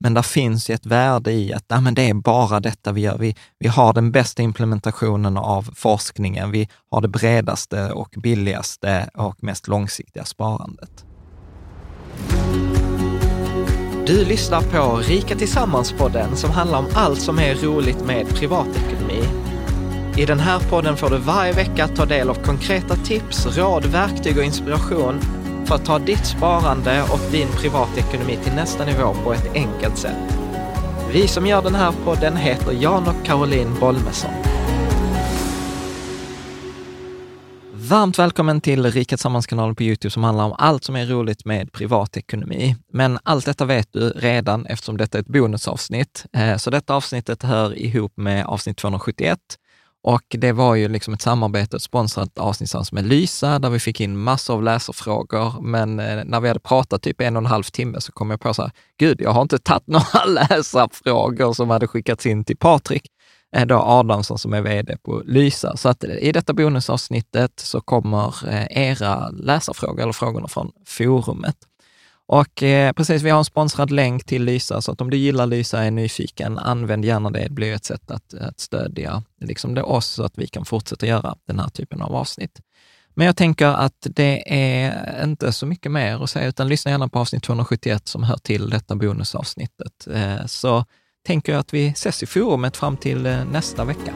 Men 0.00 0.14
där 0.14 0.22
finns 0.22 0.70
ju 0.70 0.74
ett 0.74 0.86
värde 0.86 1.32
i 1.32 1.52
att 1.52 1.64
nej, 1.68 1.80
men 1.80 1.94
det 1.94 2.08
är 2.08 2.14
bara 2.14 2.60
detta 2.60 2.92
vi 2.92 3.00
gör. 3.00 3.18
Vi, 3.18 3.36
vi 3.58 3.68
har 3.68 3.92
den 3.92 4.12
bästa 4.12 4.42
implementationen 4.42 5.36
av 5.36 5.70
forskningen. 5.74 6.50
Vi 6.50 6.68
har 6.90 7.00
det 7.00 7.08
bredaste 7.08 7.90
och 7.92 8.14
billigaste 8.16 9.10
och 9.14 9.42
mest 9.42 9.68
långsiktiga 9.68 10.24
sparandet. 10.24 11.04
Du 14.06 14.24
lyssnar 14.24 14.62
på 14.62 14.96
Rika 14.96 15.34
Tillsammans-podden 15.34 16.36
som 16.36 16.50
handlar 16.50 16.78
om 16.78 16.86
allt 16.94 17.20
som 17.20 17.38
är 17.38 17.54
roligt 17.54 18.04
med 18.04 18.28
privatekonomi. 18.28 19.22
I 20.16 20.26
den 20.26 20.40
här 20.40 20.60
podden 20.70 20.96
får 20.96 21.10
du 21.10 21.18
varje 21.18 21.52
vecka 21.52 21.88
ta 21.88 22.04
del 22.06 22.30
av 22.30 22.34
konkreta 22.34 22.96
tips, 22.96 23.46
råd, 23.46 23.86
verktyg 23.86 24.38
och 24.38 24.44
inspiration 24.44 25.20
för 25.66 25.74
att 25.74 25.84
ta 25.84 25.98
ditt 25.98 26.26
sparande 26.26 27.02
och 27.02 27.32
din 27.32 27.48
privatekonomi 27.48 28.38
till 28.44 28.52
nästa 28.52 28.84
nivå 28.84 29.14
på 29.24 29.32
ett 29.32 29.54
enkelt 29.54 29.98
sätt. 29.98 30.38
Vi 31.12 31.28
som 31.28 31.46
gör 31.46 31.62
den 31.62 31.74
här 31.74 31.92
podden 32.04 32.36
heter 32.36 32.72
Jan 32.72 33.08
och 33.08 33.26
Caroline 33.26 33.74
Bolmesson. 33.80 34.30
Varmt 37.72 38.18
välkommen 38.18 38.60
till 38.60 38.86
Rika 38.86 39.16
Tillsammans-kanalen 39.16 39.74
på 39.74 39.82
Youtube 39.82 40.10
som 40.10 40.24
handlar 40.24 40.44
om 40.44 40.54
allt 40.58 40.84
som 40.84 40.96
är 40.96 41.06
roligt 41.06 41.44
med 41.44 41.72
privatekonomi. 41.72 42.76
Men 42.92 43.18
allt 43.22 43.44
detta 43.44 43.64
vet 43.64 43.92
du 43.92 44.10
redan 44.10 44.66
eftersom 44.66 44.96
detta 44.96 45.18
är 45.18 45.22
ett 45.22 45.28
bonusavsnitt. 45.28 46.26
Eh, 46.32 46.56
så 46.56 46.70
detta 46.70 46.94
avsnittet 46.94 47.42
hör 47.42 47.78
ihop 47.78 48.12
med 48.16 48.46
avsnitt 48.46 48.76
271 48.76 49.38
och 50.06 50.22
det 50.28 50.52
var 50.52 50.74
ju 50.74 50.88
liksom 50.88 51.14
ett 51.14 51.22
samarbete, 51.22 51.76
ett 51.76 51.82
sponsrat 51.82 52.38
avsnitt 52.38 52.92
med 52.92 53.06
Lysa, 53.06 53.58
där 53.58 53.70
vi 53.70 53.78
fick 53.78 54.00
in 54.00 54.18
massor 54.18 54.54
av 54.54 54.62
läsarfrågor. 54.62 55.60
Men 55.62 56.00
eh, 56.00 56.24
när 56.24 56.40
vi 56.40 56.48
hade 56.48 56.60
pratat 56.60 57.02
typ 57.02 57.20
en 57.20 57.36
och 57.36 57.42
en 57.42 57.46
halv 57.46 57.62
timme 57.62 58.00
så 58.00 58.12
kom 58.12 58.30
jag 58.30 58.40
på 58.40 58.54
så 58.54 58.62
här, 58.62 58.70
gud, 58.98 59.20
jag 59.20 59.30
har 59.30 59.42
inte 59.42 59.58
tagit 59.58 59.86
några 59.86 60.24
läsarfrågor 60.24 61.52
som 61.52 61.70
hade 61.70 61.86
skickats 61.86 62.26
in 62.26 62.44
till 62.44 62.56
Patrik 62.56 63.02
eh, 63.56 63.66
då 63.66 63.78
Adamsson 63.78 64.38
som 64.38 64.52
är 64.52 64.62
vd 64.62 64.96
på 64.96 65.22
Lysa. 65.24 65.76
Så 65.76 65.88
att 65.88 66.04
eh, 66.04 66.10
i 66.10 66.32
detta 66.32 66.52
bonusavsnittet 66.52 67.52
så 67.60 67.80
kommer 67.80 68.34
era 68.70 69.28
läsarfrågor, 69.28 70.02
eller 70.02 70.12
frågorna 70.12 70.48
från 70.48 70.72
forumet. 70.86 71.56
Och 72.28 72.62
eh, 72.62 72.92
precis, 72.92 73.22
vi 73.22 73.30
har 73.30 73.38
en 73.38 73.44
sponsrad 73.44 73.90
länk 73.90 74.24
till 74.24 74.44
Lysa, 74.44 74.80
så 74.80 74.92
att 74.92 75.00
om 75.00 75.10
du 75.10 75.16
gillar 75.16 75.46
Lysa 75.46 75.78
och 75.78 75.84
är 75.84 75.90
nyfiken, 75.90 76.58
använd 76.58 77.04
gärna 77.04 77.30
det. 77.30 77.44
Det 77.44 77.50
blir 77.50 77.74
ett 77.74 77.84
sätt 77.84 78.10
att, 78.10 78.34
att 78.34 78.60
stödja 78.60 79.22
liksom 79.40 79.74
det 79.74 79.82
oss, 79.82 80.06
så 80.06 80.24
att 80.24 80.38
vi 80.38 80.46
kan 80.46 80.64
fortsätta 80.64 81.06
göra 81.06 81.36
den 81.46 81.58
här 81.58 81.68
typen 81.68 82.02
av 82.02 82.14
avsnitt. 82.14 82.60
Men 83.14 83.26
jag 83.26 83.36
tänker 83.36 83.66
att 83.66 84.06
det 84.10 84.54
är 84.54 85.24
inte 85.24 85.52
så 85.52 85.66
mycket 85.66 85.92
mer 85.92 86.24
att 86.24 86.30
säga, 86.30 86.48
utan 86.48 86.68
lyssna 86.68 86.90
gärna 86.90 87.08
på 87.08 87.18
avsnitt 87.18 87.42
271 87.42 88.08
som 88.08 88.22
hör 88.22 88.36
till 88.36 88.70
detta 88.70 88.96
bonusavsnittet. 88.96 90.06
Eh, 90.12 90.46
så 90.46 90.84
tänker 91.26 91.52
jag 91.52 91.60
att 91.60 91.74
vi 91.74 91.88
ses 91.88 92.22
i 92.22 92.26
forumet 92.26 92.76
fram 92.76 92.96
till 92.96 93.26
eh, 93.26 93.44
nästa 93.44 93.84
vecka. 93.84 94.14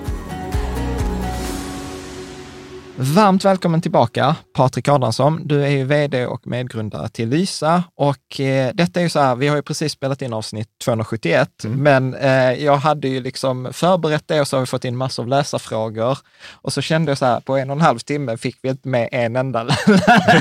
Varmt 3.02 3.44
välkommen 3.44 3.80
tillbaka, 3.80 4.36
Patrik 4.54 4.88
Adamsson. 4.88 5.40
Du 5.44 5.64
är 5.64 5.68
ju 5.68 5.84
vd 5.84 6.26
och 6.26 6.46
medgrundare 6.46 7.08
till 7.08 7.28
Lysa 7.28 7.84
och 7.94 8.40
eh, 8.40 8.74
detta 8.74 9.00
är 9.00 9.04
ju 9.04 9.10
så 9.10 9.20
här, 9.20 9.36
vi 9.36 9.48
har 9.48 9.56
ju 9.56 9.62
precis 9.62 9.92
spelat 9.92 10.22
in 10.22 10.32
avsnitt 10.32 10.68
271, 10.84 11.64
mm. 11.64 11.82
men 11.82 12.14
eh, 12.14 12.64
jag 12.64 12.76
hade 12.76 13.08
ju 13.08 13.20
liksom 13.20 13.68
förberett 13.72 14.28
det 14.28 14.40
och 14.40 14.48
så 14.48 14.56
har 14.56 14.60
vi 14.60 14.66
fått 14.66 14.84
in 14.84 14.96
massor 14.96 15.22
av 15.22 15.28
läsarfrågor 15.28 16.18
och 16.52 16.72
så 16.72 16.80
kände 16.82 17.10
jag 17.10 17.18
så 17.18 17.26
här, 17.26 17.40
på 17.40 17.56
en 17.56 17.70
och 17.70 17.76
en 17.76 17.82
halv 17.82 17.98
timme 17.98 18.36
fick 18.36 18.56
vi 18.62 18.68
inte 18.68 18.88
med 18.88 19.08
en 19.12 19.36
enda 19.36 19.62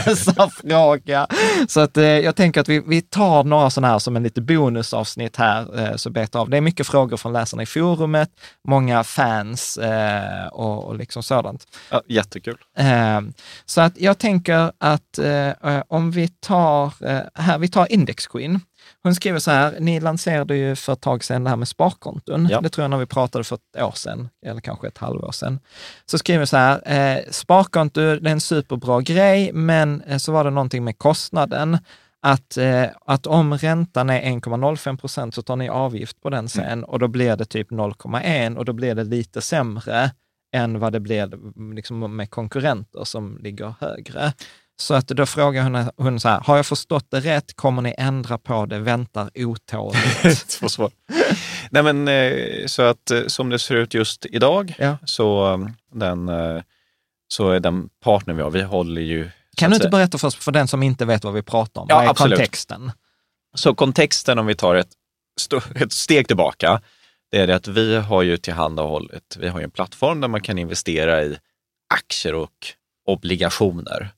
läsarfråga. 0.05 1.27
Så 1.67 1.79
att 1.79 1.97
eh, 1.97 2.03
jag 2.03 2.35
tänker 2.35 2.61
att 2.61 2.69
vi, 2.69 2.79
vi 2.79 3.01
tar 3.01 3.43
några 3.43 3.69
sådana 3.69 3.91
här 3.91 3.99
som 3.99 4.15
en 4.15 4.23
lite 4.23 4.41
bonusavsnitt 4.41 5.35
här, 5.35 5.79
eh, 5.79 5.95
så 5.95 6.09
betar 6.09 6.39
av. 6.39 6.49
Det 6.49 6.57
är 6.57 6.61
mycket 6.61 6.87
frågor 6.87 7.17
från 7.17 7.33
läsarna 7.33 7.63
i 7.63 7.65
forumet, 7.65 8.29
många 8.67 9.03
fans 9.03 9.77
eh, 9.77 10.47
och, 10.47 10.83
och 10.85 10.95
liksom 10.95 11.23
sådant. 11.23 11.67
Ja, 11.89 12.01
jättekul 12.07 12.48
kul. 12.49 12.85
Eh, 12.85 13.21
så 13.65 13.81
att 13.81 14.01
jag 14.01 14.17
tänker 14.17 14.71
att 14.77 15.17
eh, 15.17 15.81
om 15.87 16.11
vi 16.11 16.27
tar, 16.27 16.85
eh, 16.85 17.21
här, 17.33 17.57
vi 17.57 17.67
tar 17.67 17.91
Index 17.91 18.27
Queen. 18.27 18.59
Hon 19.03 19.15
skriver 19.15 19.39
så 19.39 19.51
här, 19.51 19.75
ni 19.79 19.99
lanserade 19.99 20.55
ju 20.55 20.75
för 20.75 20.93
ett 20.93 21.01
tag 21.01 21.23
sedan 21.23 21.43
det 21.43 21.49
här 21.49 21.57
med 21.57 21.67
sparkonton. 21.67 22.47
Ja. 22.51 22.61
Det 22.61 22.69
tror 22.69 22.83
jag 22.83 22.91
när 22.91 22.97
vi 22.97 23.05
pratade 23.05 23.43
för 23.43 23.55
ett 23.55 23.83
år 23.83 23.91
sedan, 23.91 24.29
eller 24.45 24.61
kanske 24.61 24.87
ett 24.87 24.97
halvår 24.97 25.31
sedan. 25.31 25.59
Så 26.05 26.17
skriver 26.17 26.45
så 26.45 26.57
här, 26.57 26.81
eh, 27.17 27.23
sparkonto, 27.31 28.01
det 28.01 28.29
är 28.29 28.31
en 28.31 28.41
superbra 28.41 29.01
grej, 29.01 29.53
men 29.53 30.01
eh, 30.01 30.17
så 30.17 30.31
var 30.31 30.43
det 30.43 30.49
någonting 30.49 30.83
med 30.83 30.97
kostnaden. 30.97 31.77
Att, 32.21 32.57
eh, 32.57 32.85
att 33.05 33.27
om 33.27 33.57
räntan 33.57 34.09
är 34.09 34.21
1,05 34.21 34.97
procent 34.97 35.35
så 35.35 35.41
tar 35.41 35.55
ni 35.55 35.69
avgift 35.69 36.21
på 36.21 36.29
den 36.29 36.49
sen 36.49 36.65
mm. 36.65 36.83
och 36.83 36.99
då 36.99 37.07
blir 37.07 37.35
det 37.35 37.45
typ 37.45 37.71
0,1 37.71 38.57
och 38.57 38.65
då 38.65 38.73
blir 38.73 38.95
det 38.95 39.03
lite 39.03 39.41
sämre 39.41 40.11
än 40.51 40.79
vad 40.79 40.93
det 40.93 40.99
blir 40.99 41.29
liksom 41.75 42.15
med 42.15 42.29
konkurrenter 42.29 43.03
som 43.03 43.37
ligger 43.41 43.73
högre. 43.79 44.33
Så 44.79 44.93
att 44.93 45.07
då 45.07 45.25
frågar 45.25 45.63
hon, 45.63 45.89
hon 45.97 46.19
så 46.19 46.29
här, 46.29 46.39
har 46.39 46.55
jag 46.55 46.65
förstått 46.65 47.05
det 47.09 47.19
rätt? 47.19 47.55
Kommer 47.55 47.81
ni 47.81 47.95
ändra 47.97 48.37
på 48.37 48.65
det? 48.65 48.79
Väntar 48.79 49.29
otåligt. 49.35 50.59
Nej 51.69 51.83
men 51.83 52.07
eh, 52.07 52.65
så 52.65 52.81
att 52.81 53.11
eh, 53.11 53.21
som 53.27 53.49
det 53.49 53.59
ser 53.59 53.75
ut 53.75 53.93
just 53.93 54.25
idag 54.25 54.75
ja. 54.77 54.97
så, 55.05 55.53
um, 55.53 55.73
den, 55.93 56.29
eh, 56.29 56.61
så 57.27 57.49
är 57.49 57.59
den 57.59 57.89
partner 58.03 58.33
vi 58.33 58.41
har, 58.41 58.51
vi 58.51 58.61
håller 58.61 59.01
ju... 59.01 59.29
Kan 59.57 59.71
du 59.71 59.75
inte 59.75 59.89
berätta 59.89 60.17
för 60.17 60.27
oss, 60.27 60.35
för 60.35 60.51
den 60.51 60.67
som 60.67 60.83
inte 60.83 61.05
vet 61.05 61.23
vad 61.23 61.33
vi 61.33 61.41
pratar 61.41 61.81
om, 61.81 61.87
ja, 61.89 61.95
vad 61.95 62.05
är 62.05 62.09
absolut. 62.09 62.37
kontexten? 62.37 62.91
Så 63.55 63.75
kontexten 63.75 64.39
om 64.39 64.45
vi 64.45 64.55
tar 64.55 64.75
ett, 64.75 64.89
ett 65.75 65.91
steg 65.91 66.27
tillbaka, 66.27 66.81
det 67.31 67.37
är 67.37 67.47
det 67.47 67.55
att 67.55 67.67
vi 67.67 67.95
har 67.95 68.23
ju 68.23 68.37
tillhandahållit, 68.37 69.37
vi 69.39 69.47
har 69.47 69.59
ju 69.59 69.63
en 69.63 69.71
plattform 69.71 70.21
där 70.21 70.27
man 70.27 70.41
kan 70.41 70.57
investera 70.57 71.23
i 71.23 71.37
aktier 71.93 72.33
och 72.33 72.67
obligationer. 73.05 74.09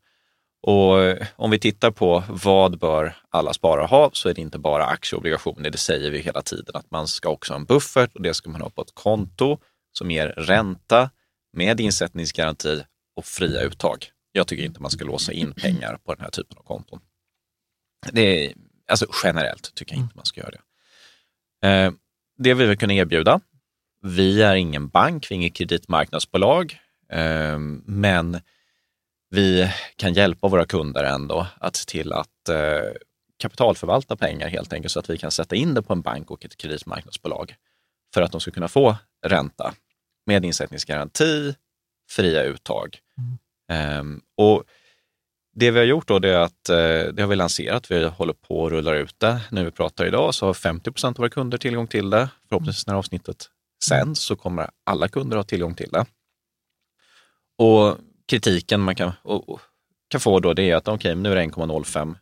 Och 0.63 1.03
eh, 1.03 1.27
om 1.35 1.51
vi 1.51 1.59
tittar 1.59 1.91
på 1.91 2.23
vad 2.29 2.79
bör 2.79 3.15
alla 3.29 3.53
sparare 3.53 3.85
ha 3.85 4.09
så 4.13 4.29
är 4.29 4.33
det 4.33 4.41
inte 4.41 4.59
bara 4.59 4.85
aktieobligationer. 4.85 5.69
Det 5.69 5.77
säger 5.77 6.11
vi 6.11 6.19
hela 6.19 6.41
tiden 6.41 6.75
att 6.75 6.91
man 6.91 7.07
ska 7.07 7.29
också 7.29 7.53
ha 7.53 7.59
en 7.59 7.65
buffert 7.65 8.15
och 8.15 8.21
det 8.21 8.33
ska 8.33 8.49
man 8.49 8.61
ha 8.61 8.69
på 8.69 8.81
ett 8.81 8.95
konto 8.95 9.57
som 9.91 10.11
ger 10.11 10.27
ränta 10.27 11.09
med 11.53 11.79
insättningsgaranti 11.79 12.83
och 13.15 13.25
fria 13.25 13.61
uttag. 13.61 14.11
Jag 14.31 14.47
tycker 14.47 14.63
inte 14.63 14.81
man 14.81 14.91
ska 14.91 15.05
låsa 15.05 15.31
in 15.31 15.53
pengar 15.53 15.97
på 16.05 16.13
den 16.13 16.23
här 16.23 16.31
typen 16.31 16.57
av 16.57 16.63
konton. 16.63 16.99
Det 18.11 18.45
är, 18.45 18.53
alltså 18.87 19.05
generellt 19.23 19.75
tycker 19.75 19.93
jag 19.93 20.03
inte 20.03 20.15
man 20.15 20.25
ska 20.25 20.41
göra 20.41 20.51
det. 20.51 21.67
Eh, 21.67 21.91
det 22.43 22.53
vill 22.53 22.67
vi 22.67 22.77
kunna 22.77 22.93
erbjuda. 22.93 23.39
Vi 24.01 24.41
är 24.41 24.55
ingen 24.55 24.87
bank, 24.87 25.31
vi 25.31 25.35
är 25.35 25.37
inget 25.37 25.55
kreditmarknadsbolag, 25.55 26.79
ehm, 27.09 27.83
men 27.85 28.41
vi 29.29 29.71
kan 29.95 30.13
hjälpa 30.13 30.47
våra 30.47 30.65
kunder 30.65 31.03
ändå 31.03 31.47
att 31.59 31.75
se 31.75 31.85
till 31.85 32.13
att 32.13 32.49
eh, 32.49 32.91
kapitalförvalta 33.39 34.15
pengar 34.15 34.47
helt 34.47 34.73
enkelt 34.73 34.91
så 34.91 34.99
att 34.99 35.09
vi 35.09 35.17
kan 35.17 35.31
sätta 35.31 35.55
in 35.55 35.73
det 35.73 35.81
på 35.81 35.93
en 35.93 36.01
bank 36.01 36.31
och 36.31 36.45
ett 36.45 36.57
kreditmarknadsbolag 36.57 37.55
för 38.13 38.21
att 38.21 38.31
de 38.31 38.41
ska 38.41 38.51
kunna 38.51 38.67
få 38.67 38.97
ränta 39.25 39.73
med 40.25 40.45
insättningsgaranti, 40.45 41.55
fria 42.09 42.43
uttag. 42.43 42.97
Ehm, 43.71 44.21
och 44.37 44.63
det 45.53 45.71
vi 45.71 45.79
har 45.79 45.85
gjort 45.85 46.07
då 46.07 46.19
det 46.19 46.29
är 46.29 46.39
att 46.39 46.69
eh, 46.69 47.13
det 47.13 47.21
har 47.21 47.27
vi 47.27 47.35
lanserat. 47.35 47.91
Vi 47.91 48.05
håller 48.05 48.33
på 48.33 48.61
och 48.61 48.71
rullar 48.71 48.95
ut 48.95 49.19
det. 49.19 49.41
När 49.51 49.63
vi 49.63 49.71
pratar 49.71 50.05
idag 50.05 50.35
så 50.35 50.45
har 50.45 50.53
50 50.53 50.91
procent 50.91 51.17
av 51.17 51.21
våra 51.21 51.29
kunder 51.29 51.57
tillgång 51.57 51.87
till 51.87 52.09
det. 52.09 52.29
Förhoppningsvis 52.49 52.87
när 52.87 52.95
avsnittet 52.95 53.49
sänds 53.85 54.21
så 54.21 54.35
kommer 54.35 54.69
alla 54.83 55.07
kunder 55.07 55.37
ha 55.37 55.43
tillgång 55.43 55.75
till 55.75 55.89
det. 55.91 56.05
Och 57.57 57.97
kritiken 58.27 58.81
man 58.81 58.95
kan, 58.95 59.11
och, 59.23 59.59
kan 60.07 60.21
få 60.21 60.39
då 60.39 60.53
det 60.53 60.69
är 60.69 60.75
att 60.75 60.87
okay, 60.87 61.15
nu 61.15 61.31
är 61.31 61.35
det 61.35 61.41
1,05 61.41 62.15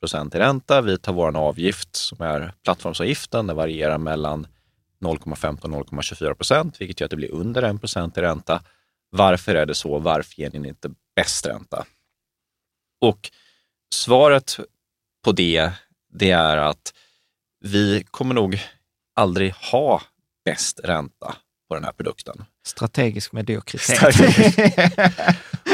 procent 0.00 0.34
i 0.34 0.38
ränta. 0.38 0.80
Vi 0.80 0.98
tar 0.98 1.12
vår 1.12 1.36
avgift 1.36 1.96
som 1.96 2.20
är 2.20 2.52
plattformsavgiften. 2.64 3.46
Den 3.46 3.56
varierar 3.56 3.98
mellan 3.98 4.46
0,15 5.00 5.74
och 5.74 5.86
0,24 5.86 6.34
procent, 6.34 6.80
vilket 6.80 7.00
gör 7.00 7.04
att 7.04 7.10
det 7.10 7.16
blir 7.16 7.32
under 7.32 7.62
1 7.62 7.80
procent 7.80 8.18
i 8.18 8.20
ränta. 8.20 8.62
Varför 9.10 9.54
är 9.54 9.66
det 9.66 9.74
så? 9.74 9.98
Varför 9.98 10.40
ger 10.40 10.50
ni 10.50 10.68
inte 10.68 10.90
bäst 11.16 11.46
ränta? 11.46 11.84
Och 13.00 13.30
svaret 13.94 14.60
på 15.24 15.32
det, 15.32 15.72
det 16.12 16.30
är 16.30 16.56
att 16.56 16.94
vi 17.60 18.04
kommer 18.10 18.34
nog 18.34 18.60
aldrig 19.14 19.52
ha 19.52 20.02
bäst 20.44 20.80
ränta 20.84 21.36
på 21.68 21.74
den 21.74 21.84
här 21.84 21.92
produkten. 21.92 22.44
Strategisk 22.66 23.32
mediokritet. 23.32 24.02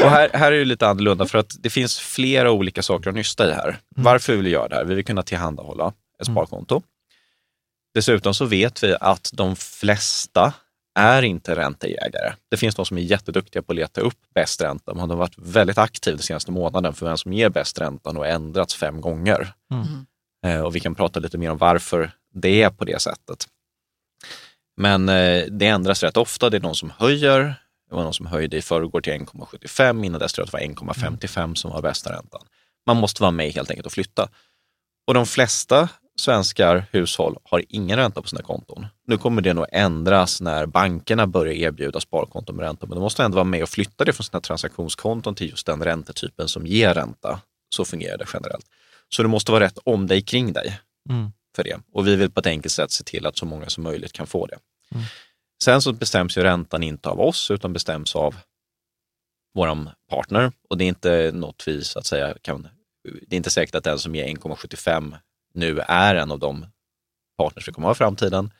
och 0.03 0.09
här, 0.09 0.29
här 0.33 0.51
är 0.51 0.59
det 0.59 0.65
lite 0.65 0.87
annorlunda 0.87 1.25
för 1.25 1.37
att 1.37 1.55
det 1.59 1.69
finns 1.69 1.99
flera 1.99 2.51
olika 2.51 2.81
saker 2.81 3.09
att 3.09 3.15
nysta 3.15 3.49
i 3.49 3.51
här. 3.51 3.67
Mm. 3.67 3.79
Varför 3.89 4.33
vill 4.35 4.45
vi 4.45 4.49
göra 4.49 4.67
det 4.67 4.75
här? 4.75 4.85
Vi 4.85 4.95
vill 4.95 5.05
kunna 5.05 5.23
tillhandahålla 5.23 5.93
ett 6.21 6.27
mm. 6.27 6.35
sparkonto. 6.35 6.75
Mm. 6.75 6.87
Dessutom 7.93 8.33
så 8.33 8.45
vet 8.45 8.83
vi 8.83 8.95
att 8.99 9.29
de 9.33 9.55
flesta 9.55 10.53
är 10.95 11.21
inte 11.21 11.55
ränteägare. 11.55 12.33
Det 12.49 12.57
finns 12.57 12.75
de 12.75 12.85
som 12.85 12.97
är 12.97 13.01
jätteduktiga 13.01 13.61
på 13.61 13.71
att 13.71 13.75
leta 13.75 14.01
upp 14.01 14.17
bäst 14.35 14.61
ränta. 14.61 14.93
Man 14.93 15.09
har 15.09 15.17
varit 15.17 15.37
väldigt 15.37 15.77
aktiv 15.77 16.15
den 16.15 16.23
senaste 16.23 16.51
månaden 16.51 16.93
för 16.93 17.05
vem 17.05 17.17
som 17.17 17.33
ger 17.33 17.49
bäst 17.49 17.79
ränta 17.79 18.09
och 18.09 18.27
ändrats 18.27 18.75
fem 18.75 19.01
gånger. 19.01 19.53
Mm. 19.71 20.05
Eh, 20.45 20.61
och 20.65 20.75
vi 20.75 20.79
kan 20.79 20.95
prata 20.95 21.19
lite 21.19 21.37
mer 21.37 21.51
om 21.51 21.57
varför 21.57 22.11
det 22.33 22.63
är 22.63 22.69
på 22.69 22.85
det 22.85 23.01
sättet. 23.01 23.47
Men 24.77 25.09
eh, 25.09 25.45
det 25.45 25.67
ändras 25.67 26.03
rätt 26.03 26.17
ofta. 26.17 26.49
Det 26.49 26.57
är 26.57 26.61
någon 26.61 26.75
som 26.75 26.93
höjer. 26.97 27.55
Det 27.89 27.95
var 27.95 28.03
någon 28.03 28.13
som 28.13 28.25
höjde 28.25 28.57
i 28.57 28.61
förrgår 28.61 29.01
till 29.01 29.13
1,75. 29.13 30.05
Innan 30.05 30.19
dess 30.19 30.33
tror 30.33 30.43
jag 30.51 30.61
att 30.61 30.77
det 30.77 30.83
var 30.83 30.93
1,55 30.95 31.55
som 31.55 31.71
var 31.71 31.81
bästa 31.81 32.11
räntan. 32.11 32.41
Man 32.85 32.97
måste 32.97 33.21
vara 33.21 33.31
med 33.31 33.51
helt 33.51 33.69
enkelt 33.69 33.85
och 33.85 33.91
flytta. 33.91 34.29
Och 35.07 35.13
de 35.13 35.25
flesta 35.25 35.89
svenskar, 36.15 36.85
hushåll, 36.91 37.37
har 37.43 37.63
ingen 37.69 37.97
ränta 37.97 38.21
på 38.21 38.27
sina 38.27 38.41
konton. 38.41 38.87
Nu 39.07 39.17
kommer 39.17 39.41
det 39.41 39.53
nog 39.53 39.65
ändras 39.71 40.41
när 40.41 40.65
bankerna 40.65 41.27
börjar 41.27 41.53
erbjuda 41.53 41.99
sparkonton 41.99 42.55
med 42.55 42.63
ränta, 42.63 42.85
men 42.85 42.95
de 42.95 43.01
måste 43.01 43.23
ändå 43.23 43.35
vara 43.35 43.43
med 43.43 43.63
och 43.63 43.69
flytta 43.69 44.05
det 44.05 44.13
från 44.13 44.23
sina 44.23 44.41
transaktionskonton 44.41 45.35
till 45.35 45.49
just 45.49 45.65
den 45.65 45.83
räntetypen 45.83 46.47
som 46.47 46.65
ger 46.65 46.93
ränta. 46.93 47.41
Så 47.69 47.85
fungerar 47.85 48.17
det 48.17 48.25
generellt. 48.33 48.65
Så 49.09 49.21
det 49.21 49.29
måste 49.29 49.51
vara 49.51 49.63
rätt 49.63 49.77
om 49.83 50.07
dig 50.07 50.21
kring 50.21 50.53
dig 50.53 50.79
mm. 51.09 51.31
för 51.55 51.63
det. 51.63 51.79
Och 51.93 52.07
vi 52.07 52.15
vill 52.15 52.31
på 52.31 52.39
ett 52.39 52.47
enkelt 52.47 52.71
sätt 52.71 52.91
se 52.91 53.03
till 53.03 53.25
att 53.25 53.37
så 53.37 53.45
många 53.45 53.69
som 53.69 53.83
möjligt 53.83 54.13
kan 54.13 54.27
få 54.27 54.45
det. 54.45 54.57
Mm. 54.91 55.05
Sen 55.63 55.81
så 55.81 55.93
bestäms 55.93 56.37
ju 56.37 56.43
räntan 56.43 56.83
inte 56.83 57.09
av 57.09 57.19
oss, 57.19 57.51
utan 57.51 57.73
bestäms 57.73 58.15
av 58.15 58.35
vår 59.53 59.91
partner. 60.09 60.51
Och 60.69 60.77
det 60.77 60.83
är 60.83 60.87
inte 60.87 61.31
något 61.33 61.63
vi 61.67 61.83
så 61.83 61.99
att 61.99 62.05
säga 62.05 62.35
kan 62.41 62.67
det 63.27 63.35
är 63.35 63.37
inte 63.37 63.49
säkert 63.49 63.75
att 63.75 63.83
den 63.83 63.99
som 63.99 64.15
ger 64.15 64.25
1,75 64.25 65.15
nu 65.55 65.79
är 65.79 66.15
en 66.15 66.31
av 66.31 66.39
de 66.39 66.65
partners 67.37 67.67
vi 67.67 67.71
kommer 67.71 67.87
ha 67.87 67.93
i 67.93 67.95
framtiden. 67.95 68.51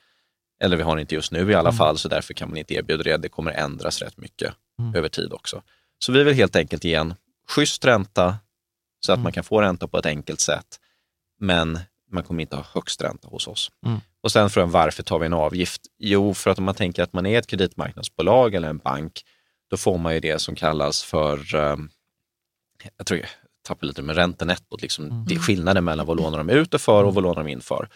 Eller 0.62 0.78
vi 0.78 0.84
har 0.84 0.98
inte 0.98 1.16
just 1.16 1.32
nu 1.32 1.52
i 1.52 1.56
alla 1.56 1.70
mm. 1.70 1.78
fall, 1.78 1.98
så 1.98 2.08
därför 2.08 2.34
kan 2.34 2.50
man 2.50 2.58
inte 2.58 2.74
erbjuda 2.74 3.04
det. 3.04 3.18
Det 3.18 3.30
kommer 3.30 3.52
ändras 3.52 4.02
rätt 4.02 4.18
mycket 4.18 4.54
mm. 4.80 4.96
över 4.96 5.10
tid 5.10 5.34
också. 5.34 5.62
Så 6.00 6.12
vi 6.12 6.24
vill 6.24 6.34
helt 6.34 6.56
enkelt 6.56 6.84
ge 6.84 6.96
en 6.96 7.14
schysst 7.48 7.86
ränta 7.86 8.38
så 9.06 9.12
att 9.12 9.18
mm. 9.18 9.24
man 9.24 9.32
kan 9.32 9.44
få 9.44 9.62
ränta 9.62 9.88
på 9.88 9.98
ett 9.98 10.06
enkelt 10.06 10.40
sätt. 10.40 10.80
Men 11.40 11.80
man 12.12 12.24
kommer 12.24 12.42
inte 12.42 12.56
ha 12.56 12.66
högst 12.74 13.02
ränta 13.02 13.28
hos 13.28 13.48
oss. 13.48 13.72
Mm. 13.86 14.00
Och 14.22 14.32
sen 14.32 14.50
frågan 14.50 14.72
varför 14.72 15.04
tar 15.04 15.20
vi 15.20 15.26
en 15.26 15.34
avgift? 15.34 15.82
Jo, 16.00 16.34
för 16.34 16.50
att 16.50 16.58
om 16.58 16.64
man 16.64 16.76
tänker 16.76 17.04
att 17.04 17.14
man 17.14 17.26
är 17.26 17.40
ett 17.40 17.48
kreditmarknadsbolag 17.48 18.56
eller 18.56 18.70
en 18.70 18.78
bank, 18.78 19.22
då 19.70 19.78
får 19.78 19.98
man 19.98 20.14
ju 20.14 20.20
det 20.20 20.40
som 20.40 20.56
kallas 20.56 21.04
för, 21.04 21.56
um, 21.56 21.90
jag 22.98 23.08
tror 23.08 23.26
tappar 23.66 23.88
lite 23.88 24.02
med 24.02 24.16
räntenettot. 24.16 24.82
Liksom. 24.82 25.06
Mm. 25.06 25.26
Det 25.26 25.36
är 25.36 25.40
skillnaden 25.40 25.84
mellan 25.84 26.06
vad 26.06 26.18
lånar 26.18 26.38
de 26.38 26.50
ut 26.50 26.82
för 26.82 27.04
och 27.04 27.14
vad 27.14 27.24
lånar 27.24 27.44
de 27.44 27.50
in 27.50 27.62
för. 27.62 27.90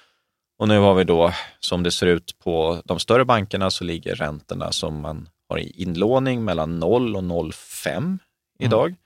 Och 0.59 0.67
nu 0.67 0.79
har 0.79 0.93
vi 0.93 1.03
då, 1.03 1.33
som 1.59 1.83
det 1.83 1.91
ser 1.91 2.07
ut 2.07 2.39
på 2.39 2.81
de 2.85 2.99
större 2.99 3.25
bankerna, 3.25 3.71
så 3.71 3.83
ligger 3.83 4.15
räntorna 4.15 4.71
som 4.71 5.01
man 5.01 5.29
har 5.49 5.59
i 5.59 5.81
inlåning 5.81 6.43
mellan 6.43 6.79
0 6.79 7.15
och 7.15 7.23
0,5 7.23 7.97
mm. 7.97 8.19
idag. 8.59 8.85
Mm. 8.85 8.97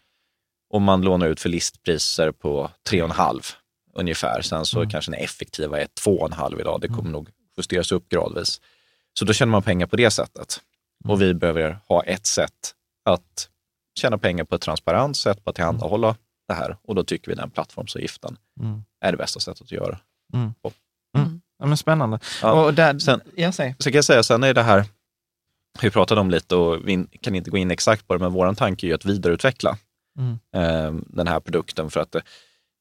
Och 0.70 0.82
man 0.82 1.02
lånar 1.02 1.28
ut 1.28 1.40
för 1.40 1.50
listpriser 1.50 2.32
på 2.32 2.72
3,5 2.90 3.54
ungefär. 3.94 4.42
Sen 4.42 4.66
så 4.66 4.78
mm. 4.78 4.90
kanske 4.90 5.12
den 5.12 5.20
effektiva 5.20 5.82
är 5.82 5.86
2,5 5.86 6.60
idag. 6.60 6.82
Det 6.82 6.88
kommer 6.88 7.02
mm. 7.02 7.12
nog 7.12 7.30
justeras 7.58 7.92
upp 7.92 8.10
gradvis. 8.10 8.62
Så 9.20 9.26
då 9.26 9.34
tjänar 9.34 9.52
man 9.52 9.64
pengar 9.64 9.88
på 9.88 9.96
det 9.96 10.12
sättet. 10.12 10.62
Och 11.08 11.22
vi 11.22 11.34
behöver 11.34 11.80
ha 11.88 12.04
ett 12.04 12.26
sätt 12.26 12.74
att 13.06 13.50
tjäna 14.00 14.18
pengar 14.18 14.44
på 14.44 14.56
ett 14.56 14.62
transparent 14.62 15.18
sätt, 15.18 15.44
på 15.44 15.50
att 15.50 15.56
tillhandahålla 15.56 16.16
det 16.54 16.60
här 16.60 16.78
och 16.84 16.96
då 16.96 17.04
tycker 17.04 17.32
vi 17.32 17.36
den 17.36 17.50
plattformsavgiften 17.50 18.38
mm. 18.60 18.84
är 19.02 19.12
det 19.12 19.18
bästa 19.18 19.40
sättet 19.40 19.62
att 19.62 19.72
göra 19.72 20.00
mm. 20.34 20.54
Mm. 21.18 21.42
Ja, 21.60 21.66
men 21.66 21.78
spännande. 21.78 22.20
Ja. 22.42 22.66
Och 22.66 22.74
där, 22.74 23.00
sen, 23.00 23.22
jag 23.36 23.54
säger. 23.54 23.76
Så 23.80 23.90
kan 23.90 23.96
jag 23.96 24.06
säga, 24.06 24.24
sen 24.24 24.44
är 24.44 24.54
det 24.54 24.64
här, 24.64 24.86
vi 25.82 25.90
pratade 25.90 26.22
om 26.22 26.32
lite 26.32 26.56
och 26.56 26.88
vi 26.88 27.08
kan 27.22 27.36
inte 27.36 27.50
gå 27.50 27.58
in 27.58 27.72
exakt 27.72 28.08
på 28.08 28.14
det, 28.14 28.20
men 28.20 28.34
vår 28.34 28.54
tanke 28.54 28.86
är 28.86 28.88
ju 28.88 28.96
att 28.96 29.06
vidareutveckla 29.06 29.78
eh, 30.56 30.94
den 31.08 31.28
här 31.28 31.40
produkten 31.40 31.90
för 31.90 32.00
att 32.00 32.16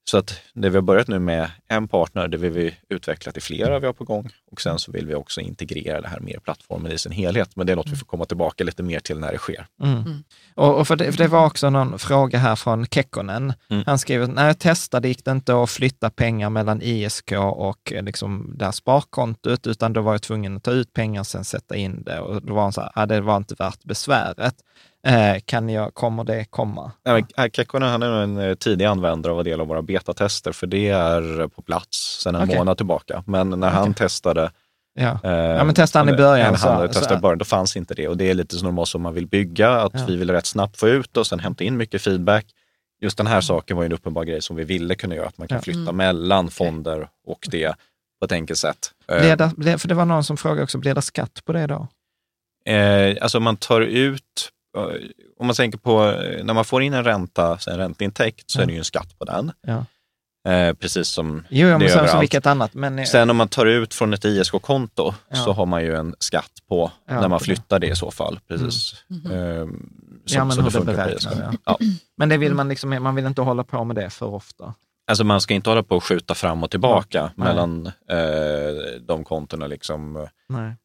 så 0.04 0.18
att 0.18 0.40
det 0.54 0.68
vi 0.68 0.76
har 0.76 0.82
börjat 0.82 1.08
nu 1.08 1.18
med 1.18 1.50
en 1.68 1.88
partner, 1.88 2.28
det 2.28 2.36
vill 2.36 2.50
vi 2.50 2.74
utveckla 2.88 3.32
till 3.32 3.42
flera 3.42 3.78
vi 3.78 3.86
har 3.86 3.92
på 3.92 4.04
gång 4.04 4.30
och 4.50 4.60
sen 4.60 4.78
så 4.78 4.92
vill 4.92 5.06
vi 5.06 5.14
också 5.14 5.40
integrera 5.40 6.00
det 6.00 6.08
här 6.08 6.20
mer 6.20 6.36
i 6.36 6.40
plattformen 6.40 6.92
i 6.92 6.98
sin 6.98 7.12
helhet. 7.12 7.56
Men 7.56 7.66
det 7.66 7.72
är 7.72 7.76
något 7.76 7.88
vi 7.88 7.96
får 7.96 8.06
komma 8.06 8.24
tillbaka 8.24 8.64
lite 8.64 8.82
mer 8.82 9.00
till 9.00 9.18
när 9.18 9.32
det 9.32 9.38
sker. 9.38 9.66
Mm. 9.82 9.96
Mm. 9.98 10.24
Och, 10.54 10.78
och 10.78 10.88
för, 10.88 10.96
det, 10.96 11.12
för, 11.12 11.18
det, 11.18 11.28
var 11.28 11.46
också 11.46 11.70
någon 11.70 11.98
fråga 11.98 12.38
här 12.38 12.56
från 12.56 12.86
Kekkonen. 12.86 13.52
Mm. 13.70 13.82
Han 13.86 13.98
skriver, 13.98 14.26
när 14.26 14.46
jag 14.46 14.58
testade 14.58 15.08
gick 15.08 15.24
det 15.24 15.30
inte 15.30 15.62
att 15.62 15.70
flytta 15.70 16.10
pengar 16.10 16.50
mellan 16.50 16.82
ISK 16.82 17.32
och 17.52 17.92
eh, 17.92 18.02
liksom 18.02 18.54
det 18.58 18.64
här 18.64 18.72
sparkontot, 18.72 19.66
utan 19.66 19.92
då 19.92 20.00
var 20.00 20.12
jag 20.12 20.22
tvungen 20.22 20.56
att 20.56 20.62
ta 20.62 20.70
ut 20.70 20.92
pengar 20.92 21.20
och 21.20 21.26
sen 21.26 21.44
sätta 21.44 21.76
in 21.76 22.02
det. 22.02 22.20
Och 22.20 22.42
då 22.42 22.54
var 22.54 22.62
han 22.62 22.72
så 22.72 22.80
här, 22.80 22.90
ah, 22.94 23.06
det 23.06 23.20
var 23.20 23.36
inte 23.36 23.54
värt 23.54 23.84
besväret. 23.84 24.54
Eh, 25.06 25.40
kan 25.44 25.68
jag, 25.68 25.94
kommer 25.94 26.24
det 26.24 26.44
komma? 26.44 26.92
Ja, 27.02 27.48
Kekkonen 27.52 27.88
han 27.88 28.02
är 28.02 28.22
en 28.22 28.38
eh, 28.38 28.54
tidig 28.54 28.84
användare 28.84 29.32
av 29.32 29.38
en 29.38 29.44
del 29.44 29.60
av 29.60 29.66
våra 29.66 29.82
betatester, 29.82 30.52
för 30.52 30.66
det 30.66 30.88
är 30.88 31.48
på 31.48 31.62
plats 31.62 32.20
sedan 32.22 32.34
en 32.34 32.42
okay. 32.42 32.58
månad 32.58 32.76
tillbaka. 32.76 33.24
Men 33.26 33.50
när 33.50 33.56
okay. 33.56 33.70
han 33.70 33.94
testade 33.94 34.50
Ja. 34.94 35.20
Eh, 35.24 35.30
ja, 35.32 35.64
men 35.64 35.74
testade 35.74 36.04
han 36.04 36.14
i 36.14 36.16
början. 36.16 36.54
Han 36.54 36.88
så, 36.88 36.92
testade 36.92 37.18
i 37.18 37.20
början, 37.20 37.38
då 37.38 37.44
fanns 37.44 37.76
inte 37.76 37.94
det. 37.94 38.08
Och 38.08 38.16
det 38.16 38.30
är 38.30 38.34
lite 38.34 38.56
så 38.56 38.64
normalt 38.64 38.88
som 38.88 39.02
man 39.02 39.14
vill 39.14 39.26
bygga, 39.26 39.70
att 39.70 39.94
ja. 39.94 40.04
vi 40.06 40.16
vill 40.16 40.30
rätt 40.30 40.46
snabbt 40.46 40.76
få 40.76 40.88
ut 40.88 41.16
och 41.16 41.26
sen 41.26 41.40
hämta 41.40 41.64
in 41.64 41.76
mycket 41.76 42.02
feedback. 42.02 42.46
Just 43.00 43.16
den 43.16 43.26
här 43.26 43.34
mm. 43.34 43.42
saken 43.42 43.76
var 43.76 43.84
ju 43.84 43.86
en 43.86 43.92
uppenbar 43.92 44.24
grej 44.24 44.42
som 44.42 44.56
vi 44.56 44.64
ville 44.64 44.94
kunna 44.94 45.14
göra, 45.14 45.26
att 45.26 45.38
man 45.38 45.48
kan 45.48 45.56
ja. 45.56 45.62
flytta 45.62 45.80
mm. 45.80 45.96
mellan 45.96 46.50
fonder 46.50 47.08
och 47.26 47.46
det 47.50 47.74
på 48.20 48.24
ett 48.24 48.32
enkelt 48.32 48.58
sätt. 48.58 48.90
Det, 49.06 49.78
för 49.78 49.88
det 49.88 49.94
var 49.94 50.04
någon 50.04 50.24
som 50.24 50.36
frågade 50.36 50.62
också, 50.62 50.78
blir 50.78 50.94
det 50.94 51.02
skatt 51.02 51.40
på 51.44 51.52
det 51.52 51.66
då? 51.66 51.88
Eh, 52.72 53.16
alltså 53.20 53.40
man 53.40 53.56
tar 53.56 53.80
ut 53.80 54.50
om 55.38 55.46
man 55.46 55.56
tänker 55.56 55.78
på 55.78 56.04
när 56.42 56.54
man 56.54 56.64
får 56.64 56.82
in 56.82 56.94
en 56.94 57.04
ränta, 57.04 57.58
en 57.66 57.76
ränteintäkt, 57.76 58.50
så 58.50 58.60
är 58.60 58.66
det 58.66 58.72
ju 58.72 58.78
en 58.78 58.84
skatt 58.84 59.18
på 59.18 59.24
den. 59.24 59.52
Ja. 59.66 59.84
Eh, 60.48 60.74
precis 60.74 61.08
som 61.08 61.44
jo, 61.50 61.78
det 61.78 61.84
är 61.84 62.06
som 62.06 62.20
vilket 62.20 62.46
annat. 62.46 62.74
Men... 62.74 63.06
Sen 63.06 63.30
om 63.30 63.36
man 63.36 63.48
tar 63.48 63.66
ut 63.66 63.94
från 63.94 64.12
ett 64.12 64.24
ISK-konto 64.24 65.14
ja. 65.28 65.36
så 65.36 65.52
har 65.52 65.66
man 65.66 65.82
ju 65.82 65.96
en 65.96 66.14
skatt 66.18 66.52
på 66.68 66.90
ja, 67.08 67.20
när 67.20 67.28
man 67.28 67.40
flyttar 67.40 67.78
det 67.78 67.86
i 67.86 67.96
så 67.96 68.10
fall. 68.10 68.40
Precis. 68.48 69.04
Mm. 69.10 69.32
Mm. 69.32 69.60
Eh, 69.60 69.66
så, 70.24 70.36
ja, 70.36 70.44
men 70.44 70.56
så 70.56 70.78
det 70.78 70.84
beräknas, 70.84 71.28
ja. 71.40 71.52
ja. 71.64 71.78
Men 72.16 72.28
det 72.28 72.36
vill 72.36 72.54
man, 72.54 72.68
liksom, 72.68 73.02
man 73.02 73.14
vill 73.14 73.26
inte 73.26 73.42
hålla 73.42 73.64
på 73.64 73.84
med 73.84 73.96
det 73.96 74.10
för 74.10 74.26
ofta. 74.26 74.74
Alltså 75.06 75.24
man 75.24 75.40
ska 75.40 75.54
inte 75.54 75.70
hålla 75.70 75.82
på 75.82 75.96
och 75.96 76.04
skjuta 76.04 76.34
fram 76.34 76.62
och 76.62 76.70
tillbaka 76.70 77.30
mellan 77.36 77.86
eh, 77.86 79.00
de 79.06 79.24
kontona. 79.24 79.66
Liksom. 79.66 80.28
Nej. 80.48 80.76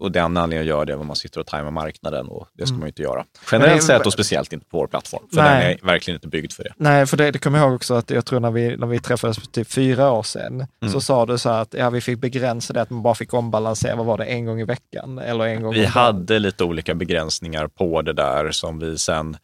Och 0.00 0.12
den 0.12 0.36
anledningen 0.36 0.66
göra 0.66 0.84
det 0.84 0.92
är 0.92 0.96
man 0.96 1.16
sitter 1.16 1.40
och 1.40 1.46
tajmar 1.46 1.70
marknaden 1.70 2.28
och 2.28 2.48
det 2.52 2.66
ska 2.66 2.72
mm. 2.72 2.80
man 2.80 2.88
inte 2.88 3.02
göra. 3.02 3.24
Generellt 3.52 3.82
sett 3.82 4.06
och 4.06 4.12
speciellt 4.12 4.52
inte 4.52 4.66
på 4.66 4.78
vår 4.78 4.86
plattform, 4.86 5.22
för 5.34 5.42
nej. 5.42 5.60
den 5.60 5.70
är 5.70 5.92
verkligen 5.92 6.16
inte 6.16 6.28
byggd 6.28 6.52
för 6.52 6.64
det. 6.64 6.72
Nej, 6.76 7.06
för 7.06 7.16
det, 7.16 7.30
det 7.30 7.38
kommer 7.38 7.58
jag 7.58 7.66
ihåg 7.66 7.74
också 7.74 7.94
att 7.94 8.10
jag 8.10 8.26
tror 8.26 8.40
när 8.40 8.50
vi, 8.50 8.76
när 8.76 8.86
vi 8.86 8.98
träffades 8.98 9.38
för 9.38 9.46
typ 9.46 9.70
fyra 9.70 10.12
år 10.12 10.22
sedan, 10.22 10.66
mm. 10.82 10.92
så 10.92 11.00
sa 11.00 11.26
du 11.26 11.38
så 11.38 11.48
att 11.48 11.74
ja, 11.74 11.90
vi 11.90 12.00
fick 12.00 12.18
begränsa 12.18 12.72
det, 12.72 12.82
att 12.82 12.90
man 12.90 13.02
bara 13.02 13.14
fick 13.14 13.34
ombalansera, 13.34 13.96
vad 13.96 14.06
var 14.06 14.18
det, 14.18 14.24
en 14.24 14.44
gång 14.44 14.60
i 14.60 14.64
veckan? 14.64 15.18
Eller 15.18 15.44
en 15.44 15.62
gång 15.62 15.74
vi 15.74 15.84
hade 15.84 16.38
lite 16.38 16.64
olika 16.64 16.94
begränsningar 16.94 17.66
på 17.66 18.02
det 18.02 18.12
där 18.12 18.50
som 18.50 18.78
vi 18.78 18.98
sen 18.98 19.36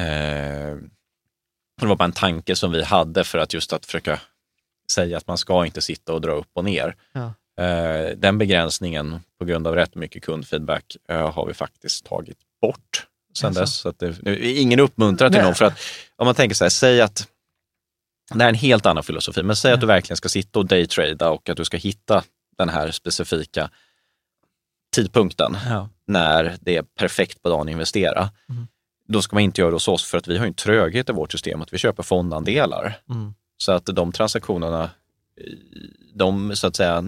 eh, 0.00 0.76
det 1.80 1.86
var 1.86 1.96
bara 1.96 2.04
en 2.04 2.12
tanke 2.12 2.56
som 2.56 2.72
vi 2.72 2.82
hade 2.82 3.24
för 3.24 3.38
att 3.38 3.54
just 3.54 3.72
att 3.72 3.86
försöka 3.86 4.20
säga 4.92 5.16
att 5.16 5.26
man 5.26 5.38
ska 5.38 5.66
inte 5.66 5.82
sitta 5.82 6.12
och 6.12 6.20
dra 6.20 6.32
upp 6.32 6.50
och 6.52 6.64
ner. 6.64 6.96
Ja. 7.12 7.32
Eh, 7.58 8.16
den 8.16 8.38
begränsningen 8.38 9.20
på 9.38 9.44
grund 9.44 9.66
av 9.66 9.74
rätt 9.74 9.94
mycket 9.94 10.22
kundfeedback 10.22 10.96
eh, 11.08 11.32
har 11.32 11.46
vi 11.46 11.54
faktiskt 11.54 12.04
tagit 12.06 12.38
bort 12.60 13.06
sen 13.38 13.46
Alltså. 13.48 13.60
dess. 13.60 13.74
Så 13.74 13.88
att 13.88 13.98
det, 13.98 14.50
ingen 14.60 14.80
uppmuntrar 14.80 15.30
till 15.30 15.42
någon. 15.42 15.54
För 15.54 15.64
att 15.64 15.78
om 16.16 16.26
man 16.26 16.34
tänker 16.34 16.54
så 16.56 16.64
här, 16.64 16.70
säg 16.70 17.00
att 17.00 17.28
det 18.30 18.38
här 18.38 18.44
är 18.44 18.48
en 18.48 18.54
helt 18.54 18.86
annan 18.86 19.02
filosofi, 19.02 19.42
men 19.42 19.56
säg 19.56 19.72
att 19.72 19.80
du 19.80 19.86
verkligen 19.86 20.16
ska 20.16 20.28
sitta 20.28 20.58
och 20.58 20.66
daytrada 20.66 21.30
och 21.30 21.48
att 21.48 21.56
du 21.56 21.64
ska 21.64 21.76
hitta 21.76 22.24
den 22.58 22.68
här 22.68 22.90
specifika 22.90 23.70
tidpunkten 24.96 25.56
Ja. 25.68 25.88
när 26.06 26.56
det 26.60 26.76
är 26.76 26.82
perfekt 26.82 27.42
på 27.42 27.48
dagen 27.48 27.68
att 27.68 27.72
investera. 27.72 28.30
Mm. 28.48 28.66
Då 29.08 29.22
ska 29.22 29.36
man 29.36 29.42
inte 29.42 29.60
göra 29.60 29.70
det 29.70 29.74
hos 29.74 29.88
oss 29.88 30.04
för 30.04 30.18
att 30.18 30.28
vi 30.28 30.38
har 30.38 30.46
en 30.46 30.54
tröghet 30.54 31.08
i 31.10 31.12
vårt 31.12 31.32
system 31.32 31.62
att 31.62 31.72
vi 31.72 31.78
köper 31.78 32.02
fondandelar. 32.02 32.98
Mm. 33.10 33.34
Så 33.56 33.72
att 33.72 33.86
de 33.86 34.12
transaktionerna, 34.12 34.82
eh, 34.84 35.52
de 36.18 36.56
så 36.56 36.66
att 36.66 36.76
säga 36.76 37.04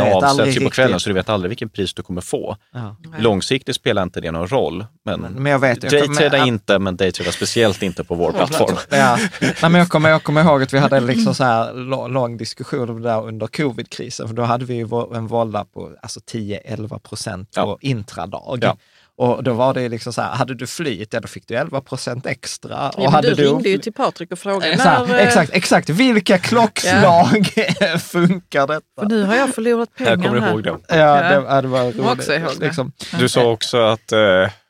avsätts 0.00 0.56
ju 0.56 0.60
på 0.64 0.70
kvällen 0.70 0.88
riktigt. 0.92 1.02
så 1.02 1.10
du 1.10 1.14
vet 1.14 1.28
aldrig 1.28 1.48
vilken 1.48 1.68
pris 1.68 1.94
du 1.94 2.02
kommer 2.02 2.20
få. 2.20 2.56
Ja. 2.72 2.96
Långsiktigt 3.18 3.76
spelar 3.76 4.02
inte 4.02 4.20
det 4.20 4.30
någon 4.30 4.46
roll. 4.48 4.84
Men, 5.04 5.20
Men, 5.20 5.32
men 5.32 5.52
jag 5.52 5.58
vet, 5.58 5.82
jag 5.82 5.92
daytrada 5.92 6.30
kommer- 6.30 6.46
inte, 6.46 6.78
men 6.78 6.96
daytrada 6.96 7.32
speciellt 7.32 7.82
inte 7.82 8.04
på 8.04 8.14
vår 8.14 8.32
plattform. 8.32 8.76
Ja. 8.90 9.18
Nej, 9.40 9.54
men 9.62 9.74
jag, 9.74 9.88
kommer, 9.88 10.08
jag 10.10 10.22
kommer 10.22 10.44
ihåg 10.44 10.62
att 10.62 10.72
vi 10.72 10.78
hade 10.78 11.00
liksom 11.00 11.34
så 11.34 11.44
här 11.44 11.74
lång, 12.08 12.36
diskussion 12.36 12.90
om 12.90 13.02
det 13.02 13.08
där 13.08 13.26
under 13.26 13.46
covidkrisen, 13.46 14.28
för 14.28 14.34
då 14.34 14.42
hade 14.42 14.64
vi 14.64 14.74
ju 14.74 14.88
en 15.14 15.26
vålla 15.26 15.64
på 15.64 15.92
alltså 16.02 16.20
10-11 16.20 16.98
procent 16.98 17.50
på 17.54 17.60
Ja. 17.60 17.78
intradag. 17.80 18.58
Ja. 18.62 18.76
Och 19.20 19.44
då 19.44 19.52
var 19.52 19.74
det 19.74 19.88
liksom 19.88 20.12
så 20.12 20.22
här, 20.22 20.30
hade 20.30 20.54
du 20.54 20.66
flyt, 20.66 21.12
ja 21.12 21.20
då 21.20 21.28
fick 21.28 21.48
du 21.48 21.54
11 21.54 21.80
procent 21.80 22.26
extra. 22.26 22.88
och 22.88 22.94
Ja, 22.96 23.02
men 23.02 23.12
hade 23.12 23.34
du 23.34 23.44
ringde 23.44 23.68
ju 23.68 23.78
till 23.78 23.92
Patrik 23.92 24.32
och 24.32 24.38
frågade 24.38 24.76
så 24.76 24.82
här, 24.82 25.06
när, 25.06 25.18
eh, 25.18 25.26
exakt, 25.26 25.50
exakt, 25.54 25.88
vilka 25.88 26.38
klockslag 26.38 27.46
funkar 28.00 28.66
detta? 28.66 28.80
För 29.00 29.06
nu 29.06 29.22
har 29.22 29.34
jag 29.36 29.54
förlorat 29.54 29.94
pengar 29.96 30.10
Jag 30.10 30.22
kommer 30.22 30.40
här. 30.40 30.50
ihåg 30.50 30.62
det. 30.62 30.70
Ja, 30.88 30.94
det, 30.96 31.34
ja, 31.34 31.62
det 31.62 31.68
var 31.68 31.82
roligt. 31.92 32.26
det. 32.26 32.60
Liksom. 32.60 32.92
Du 33.18 33.28
sa 33.28 33.50
också 33.50 33.78
att 33.78 34.12
eh, 34.12 34.18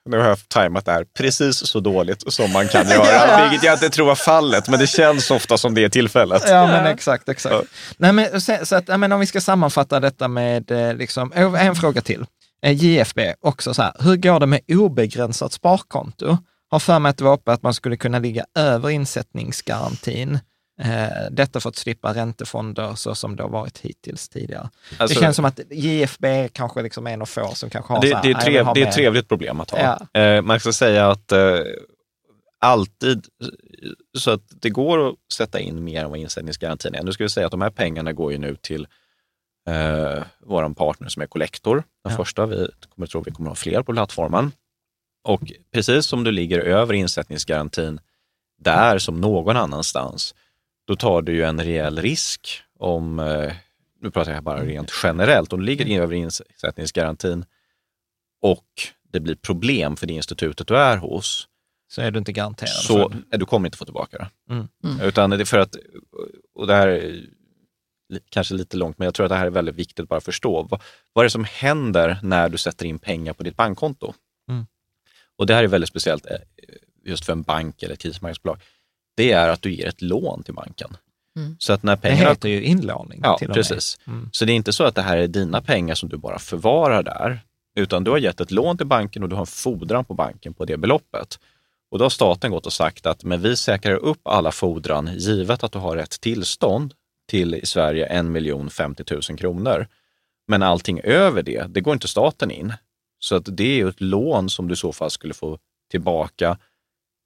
nu 0.09 0.19
har 0.19 0.29
jag 0.29 0.49
tajmat 0.49 0.85
det 0.85 0.93
här 0.93 1.05
precis 1.19 1.57
så 1.67 1.81
dåligt 1.81 2.33
som 2.33 2.53
man 2.53 2.69
kan 2.69 2.89
göra. 2.91 3.49
Vilket 3.49 3.65
jag 3.65 3.75
inte 3.75 3.91
tror 3.91 4.07
var 4.07 4.15
fallet, 4.15 4.69
men 4.69 4.81
det 4.81 4.87
känns 4.87 5.31
ofta 5.31 5.59
som 5.59 5.75
det 5.75 5.85
är 5.85 5.89
tillfället. 5.89 6.43
Ja, 6.47 6.67
men 6.67 6.87
exakt, 6.87 7.29
exakt. 7.29 7.55
Ja. 7.55 7.63
Nej, 7.97 8.13
men, 8.13 8.41
så, 8.41 8.57
så 8.63 8.77
att, 8.77 8.89
menar, 8.89 9.15
om 9.15 9.21
vi 9.21 9.27
ska 9.27 9.41
sammanfatta 9.41 10.01
detta 10.01 10.29
med, 10.29 10.71
eh, 10.71 10.95
liksom, 10.95 11.33
eh, 11.33 11.67
en 11.67 11.75
fråga 11.75 12.01
till. 12.01 12.25
Eh, 12.63 12.73
JFB, 12.85 13.35
också 13.41 13.75
så 13.75 13.83
här, 13.83 13.93
hur 14.01 14.17
går 14.17 14.41
det 14.41 14.47
med 14.47 14.61
obegränsat 14.69 15.53
sparkonto? 15.53 16.37
Har 16.71 16.79
för 16.79 16.99
mig 16.99 17.11
att 17.11 17.17
det 17.17 17.25
var 17.25 17.33
uppe 17.33 17.53
att 17.53 17.63
man 17.63 17.75
skulle 17.75 17.97
kunna 17.97 18.19
ligga 18.19 18.45
över 18.55 18.91
insättningsgarantin. 18.91 20.39
Eh, 20.83 21.09
detta 21.31 21.61
för 21.61 21.69
att 21.69 21.77
slippa 21.77 22.15
räntefonder 22.15 22.95
så 22.95 23.15
som 23.15 23.37
det 23.37 23.43
har 23.43 23.51
varit 23.51 23.79
hittills 23.79 24.29
tidigare. 24.29 24.69
Alltså, 24.99 25.19
det 25.19 25.25
känns 25.25 25.37
som 25.37 25.45
att 25.45 25.61
JFB 25.71 26.29
är 26.29 26.49
kanske 26.49 26.83
liksom 26.83 27.07
en 27.07 27.23
av 27.23 27.27
få 27.27 27.55
som 27.55 27.71
kanske 27.71 27.93
har 27.93 28.01
så 28.01 28.07
det, 28.09 28.15
här, 28.15 28.23
det, 28.23 28.31
är 28.31 28.35
"Nej, 28.35 28.55
jag 28.55 28.65
vill 28.65 28.65
trev, 28.65 28.75
det 28.75 28.81
är 28.81 28.85
mer." 28.85 28.89
ett 28.89 28.95
trevligt 28.95 29.29
problem 29.29 29.61
att 29.61 29.71
ha. 29.71 29.99
Ja. 30.13 30.21
Eh, 30.21 30.43
man 30.43 30.61
ska 30.61 30.73
säga 30.73 31.11
att 31.11 31.33
eh, 31.33 31.59
alltid 32.61 33.27
så 34.19 34.31
att 34.31 34.43
det 34.49 34.71
går 34.71 35.09
att 35.09 35.15
sätta 35.33 35.61
in 35.61 35.85
mer 35.85 36.05
än 36.05 36.11
vad 36.11 36.19
insättningsgarantin 36.19 36.95
är. 36.95 37.03
Nu 37.03 37.13
ska 37.13 37.25
vi 37.25 37.31
säga 37.31 37.47
att 37.47 37.53
de 37.53 37.61
här 37.63 37.71
pengarna 37.71 38.13
går 38.13 38.33
ju 38.33 38.39
nu 38.39 38.57
till 38.57 38.87
eh, 39.69 40.23
vår 40.41 40.75
partner 40.75 41.09
som 41.09 41.23
är 41.23 41.27
Collector. 41.27 41.77
Den 42.05 42.11
Ja. 42.13 42.17
första, 42.17 42.47
vi 42.47 42.69
kommer 42.95 43.07
tro 43.07 43.21
att 43.21 43.27
vi 43.27 43.31
kommer 43.31 43.51
att 43.51 43.59
ha 43.59 43.63
fler 43.63 43.83
på 43.83 43.93
plattformen. 43.93 44.53
Och 45.25 45.53
precis 45.73 46.07
som 46.07 46.25
du 46.25 46.33
ligger 46.33 46.59
över 46.59 46.95
insättningsgarantin 46.95 48.01
där 48.59 48.99
som 48.99 49.21
någon 49.21 49.57
annanstans, 49.57 50.35
då 50.87 50.97
tar 50.97 51.23
du 51.23 51.33
ju 51.33 51.43
en 51.43 51.61
rejäl 51.65 51.99
risk 52.03 52.49
om, 52.79 53.19
eh, 53.19 53.53
nu 54.01 54.11
pratar 54.11 54.33
jag 54.33 54.43
bara 54.45 54.65
rent 54.65 54.91
generellt, 55.03 55.53
om 55.53 55.61
du 55.61 55.67
ligger 55.67 56.01
över 56.03 56.15
insättningsgarantin 56.15 57.45
och 58.43 58.67
det 59.13 59.21
blir 59.21 59.35
problem 59.35 59.97
för 59.97 60.07
det 60.07 60.13
institutet 60.15 60.67
du 60.67 60.77
är 60.77 60.97
hos, 60.97 61.49
Så 61.89 62.01
är 62.03 62.11
du 62.11 62.19
inte 62.19 62.33
garanterad. 62.33 62.69
så 62.71 63.09
för- 63.11 63.19
nej, 63.31 63.39
du 63.39 63.47
kommer 63.47 63.69
inte 63.69 63.79
få 63.79 63.85
tillbaka 63.85 64.19
det. 64.19 64.55
Mm. 64.55 64.69
Mm. 64.85 65.01
Utan 65.01 65.31
det 65.31 65.37
är 65.41 65.45
för 65.45 65.59
att, 65.59 65.77
och 66.55 66.67
det 66.67 66.75
här 66.75 67.21
kanske 68.29 68.55
lite 68.55 68.77
långt, 68.77 68.99
men 68.99 69.05
jag 69.05 69.15
tror 69.15 69.27
att 69.27 69.31
det 69.31 69.37
här 69.37 69.47
är 69.47 69.51
väldigt 69.51 69.75
viktigt 69.75 70.09
bara 70.09 70.17
att 70.17 70.25
förstå. 70.25 70.63
Vad, 70.63 70.83
vad 71.13 71.23
är 71.23 71.27
det 71.27 71.31
som 71.31 71.45
händer 71.45 72.19
när 72.23 72.49
du 72.49 72.59
sätter 72.59 72.87
in 72.87 72.99
pengar 72.99 73.33
på 73.33 73.43
ditt 73.43 73.57
bankkonto? 73.57 74.15
Mm. 74.49 74.67
Och 75.37 75.47
det 75.47 75.55
här 75.55 75.65
är 75.65 75.69
väldigt 75.69 75.89
speciellt 75.89 76.27
eh, 76.27 76.37
just 77.05 77.25
för 77.25 77.33
en 77.33 77.43
bank 77.43 77.83
eller 77.83 77.95
ett 77.95 78.01
kreditmarknadsbolag. 78.01 78.61
Det 79.17 79.33
är 79.33 79.49
att 79.49 79.63
du 79.63 79.75
ger 79.75 79.87
ett 79.87 80.03
lån 80.03 80.43
till 80.43 80.55
banken. 80.55 80.97
Mm. 81.37 81.57
Så 81.59 81.73
att 81.73 81.83
när 81.83 81.97
Det 81.97 82.03
pengarna 82.03 82.31
heter 82.31 82.49
ju 82.49 82.65
inlåning. 82.65 83.21
Ja, 83.23 83.39
precis. 83.47 83.99
Mm. 84.07 84.31
Så 84.33 84.45
det 84.45 84.53
är 84.53 84.55
inte 84.55 84.73
så 84.73 84.85
att 84.85 84.95
det 84.95 85.03
här 85.03 85.17
är 85.17 85.27
dina 85.27 85.61
pengar 85.61 85.95
som 85.95 86.09
du 86.09 86.17
bara 86.17 86.39
förvarar 86.39 87.03
där, 87.03 87.41
utan 87.77 88.05
du 88.05 88.11
har 88.11 88.19
gett 88.19 88.41
ett 88.41 88.51
lån 88.51 88.77
till 88.77 88.87
banken 88.87 89.23
och 89.23 89.29
du 89.29 89.35
har 89.35 89.43
en 89.43 89.47
fordran 89.47 90.05
på 90.05 90.15
banken 90.15 90.55
på 90.55 90.65
det 90.65 90.77
beloppet. 90.77 91.39
Och 91.91 91.99
då 91.99 92.05
har 92.05 92.11
staten 92.11 92.51
gått 92.51 92.67
och 92.67 92.73
sagt 92.73 93.07
att 93.07 93.25
men 93.25 93.41
vi 93.41 93.57
säkrar 93.57 93.95
upp 93.95 94.21
alla 94.23 94.53
fordran 94.53 95.11
givet 95.17 95.65
att 95.65 95.73
du 95.73 95.79
har 95.79 95.97
ett 95.97 96.21
tillstånd 96.21 96.95
till 97.31 97.55
i 97.55 97.67
Sverige 97.67 98.07
1 98.07 98.73
50 98.73 99.05
000 99.31 99.39
kronor. 99.39 99.87
Men 100.49 100.63
allting 100.63 101.01
över 101.01 101.43
det, 101.43 101.67
det 101.69 101.81
går 101.81 101.93
inte 101.93 102.09
staten 102.09 102.51
in. 102.51 102.73
Så 103.19 103.35
att 103.37 103.57
det 103.57 103.65
är 103.65 103.77
ju 103.77 103.89
ett 103.89 104.01
lån 104.01 104.51
som 104.51 104.69
du 104.69 104.73
i 104.73 104.77
så 104.77 104.93
fall 104.93 105.11
skulle 105.11 105.35
få 105.35 105.59
tillbaka 105.91 106.59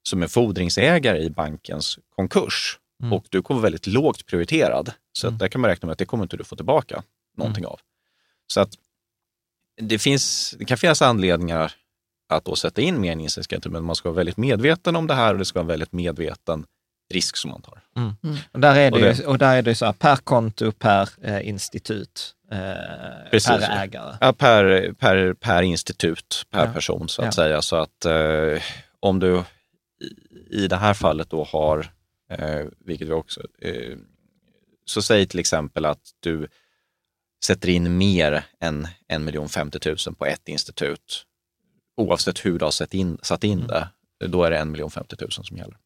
som 0.09 0.23
en 0.23 0.29
fordringsägare 0.29 1.19
i 1.23 1.29
bankens 1.29 1.99
konkurs. 2.15 2.79
Mm. 3.01 3.13
Och 3.13 3.25
du 3.29 3.41
kommer 3.41 3.61
väldigt 3.61 3.87
lågt 3.87 4.25
prioriterad. 4.25 4.91
Så 5.13 5.27
Mm. 5.27 5.35
att 5.35 5.39
där 5.39 5.47
kan 5.47 5.61
man 5.61 5.69
räkna 5.69 5.85
med 5.87 5.91
att 5.91 5.99
det 5.99 6.05
kommer 6.05 6.23
inte 6.23 6.37
du 6.37 6.43
få 6.43 6.55
tillbaka 6.55 7.03
någonting 7.37 7.65
av. 7.65 7.79
Så 8.47 8.61
att 8.61 8.73
det, 9.81 9.99
finns, 9.99 10.55
det 10.59 10.65
kan 10.65 10.77
finnas 10.77 11.01
anledningar 11.01 11.73
att 12.29 12.45
då 12.45 12.55
sätta 12.55 12.81
in 12.81 13.01
mer 13.01 13.11
än 13.11 13.21
insättningsgaranti, 13.21 13.69
men 13.69 13.83
man 13.83 13.95
ska 13.95 14.09
vara 14.09 14.15
väldigt 14.15 14.37
medveten 14.37 14.95
om 14.95 15.07
det 15.07 15.13
här 15.15 15.33
och 15.33 15.39
det 15.39 15.45
ska 15.45 15.59
vara 15.59 15.63
en 15.63 15.67
väldigt 15.67 15.91
medveten 15.91 16.65
risk 17.13 17.37
som 17.37 17.51
man 17.51 17.61
tar. 17.61 17.81
Och 18.51 18.59
där 18.59 18.75
är 18.75 18.91
det, 18.91 18.95
Och 18.97 19.01
det- 19.01 19.13
ju, 19.19 19.25
och 19.25 19.37
där 19.37 19.55
är 19.57 19.61
det 19.61 19.75
så 19.75 19.85
här, 19.85 19.93
per 19.93 20.15
konto, 20.15 20.71
per 20.71 21.09
eh, 21.21 21.47
institut, 21.47 22.35
eh, 22.51 23.29
Precis. 23.31 23.47
per 23.49 23.83
ägare. 23.83 24.17
Ja, 24.21 24.33
per, 24.33 24.93
per, 24.93 25.33
per 25.33 25.61
institut, 25.61 26.45
per 26.51 26.65
Ja. 26.65 26.73
person 26.73 27.09
så 27.09 27.21
att 27.21 27.25
Ja. 27.25 27.31
säga. 27.31 27.61
Så 27.61 27.75
att 27.75 28.05
eh, 28.05 28.61
om 28.99 29.19
du 29.19 29.43
i, 30.51 30.63
i 30.63 30.67
det 30.67 30.75
här 30.75 30.93
fallet 30.93 31.29
då 31.29 31.43
har, 31.43 31.91
eh, 32.29 32.65
vilket 32.85 33.07
vi 33.07 33.11
också, 33.11 33.41
eh, 33.61 33.97
så 34.85 35.01
säg 35.01 35.25
till 35.27 35.39
exempel 35.39 35.85
att 35.85 36.01
du 36.19 36.47
sätter 37.45 37.69
in 37.69 37.97
mer 37.97 38.43
än 38.59 38.87
1 39.07 39.51
50 39.51 39.79
000 40.07 40.15
på 40.15 40.25
ett 40.25 40.47
institut, 40.47 41.25
oavsett 41.97 42.45
hur 42.45 42.59
du 42.59 42.65
har 42.65 42.71
satt 42.71 42.93
in, 42.93 43.17
satt 43.21 43.43
in 43.43 43.57
Mm. 43.57 43.67
det, 43.67 43.87
då 44.25 44.43
är 44.43 44.51
det 44.51 44.57
1 44.57 44.93
50 44.93 45.15
000 45.21 45.31
som 45.31 45.57
gäller. 45.57 45.77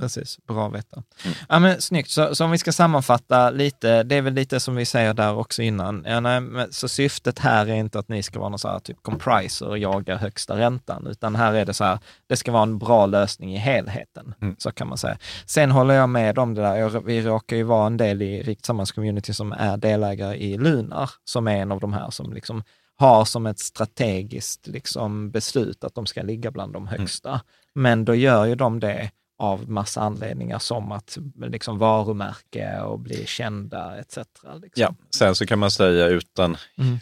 Precis, 0.00 0.38
bra 0.46 0.66
att 0.66 0.74
veta. 0.74 1.02
Mm. 1.24 1.36
Ja, 1.48 1.58
men, 1.58 1.80
snyggt, 1.80 2.10
så, 2.10 2.34
så 2.34 2.44
om 2.44 2.50
vi 2.50 2.58
ska 2.58 2.72
sammanfatta 2.72 3.50
lite, 3.50 4.02
det 4.02 4.14
är 4.14 4.22
väl 4.22 4.34
lite 4.34 4.60
som 4.60 4.76
vi 4.76 4.84
säger 4.84 5.14
där 5.14 5.34
också 5.34 5.62
innan. 5.62 6.04
Ja, 6.08 6.20
nej, 6.20 6.40
men, 6.40 6.72
så 6.72 6.88
syftet 6.88 7.38
här 7.38 7.66
är 7.66 7.74
inte 7.74 7.98
att 7.98 8.08
ni 8.08 8.22
ska 8.22 8.38
vara 8.38 8.48
någon 8.48 8.58
så 8.58 8.68
här 8.68 8.78
typ 8.78 9.02
compriser 9.02 9.68
och 9.68 9.78
jaga 9.78 10.16
högsta 10.16 10.56
räntan, 10.58 11.06
utan 11.06 11.36
här 11.36 11.52
är 11.52 11.64
det 11.64 11.74
så 11.74 11.84
här, 11.84 11.98
det 12.26 12.36
ska 12.36 12.52
vara 12.52 12.62
en 12.62 12.78
bra 12.78 13.06
lösning 13.06 13.54
i 13.54 13.58
helheten, 13.58 14.34
Mm. 14.42 14.56
så 14.58 14.72
kan 14.72 14.88
man 14.88 14.98
säga. 14.98 15.18
Sen 15.46 15.70
håller 15.70 15.94
jag 15.94 16.08
med 16.08 16.38
om 16.38 16.54
det 16.54 16.62
där, 16.62 16.76
jag, 16.76 17.04
vi 17.04 17.22
råkar 17.22 17.56
ju 17.56 17.62
vara 17.62 17.86
en 17.86 17.96
del 17.96 18.22
i 18.22 18.42
Rikt 18.42 18.66
community 18.94 19.34
som 19.34 19.52
är 19.52 19.76
delägare 19.76 20.36
i 20.36 20.58
Lunar, 20.58 21.10
som 21.24 21.48
är 21.48 21.56
en 21.56 21.72
av 21.72 21.80
de 21.80 21.92
här 21.92 22.10
som 22.10 22.32
liksom 22.32 22.62
har 23.00 23.24
som 23.24 23.46
ett 23.46 23.58
strategiskt 23.58 24.66
liksom, 24.66 25.30
beslut 25.30 25.84
att 25.84 25.94
de 25.94 26.06
ska 26.06 26.22
ligga 26.22 26.50
bland 26.50 26.72
de 26.72 26.86
högsta. 26.86 27.40
Men 27.74 28.04
då 28.04 28.14
gör 28.14 28.44
ju 28.44 28.54
de 28.54 28.80
det 28.80 29.10
av 29.38 29.70
massa 29.70 30.00
anledningar 30.00 30.58
som 30.58 30.92
att 30.92 31.18
liksom 31.36 31.78
varumärke 31.78 32.80
och 32.80 32.98
bli 32.98 33.26
kända 33.26 33.98
etc. 34.00 34.16
Liksom. 34.16 34.70
Ja, 34.74 34.94
sen 35.14 35.34
så 35.34 35.46
kan 35.46 35.58
man 35.58 35.70
säga 35.70 36.06
utan, 36.06 36.56
Mm. 36.78 36.98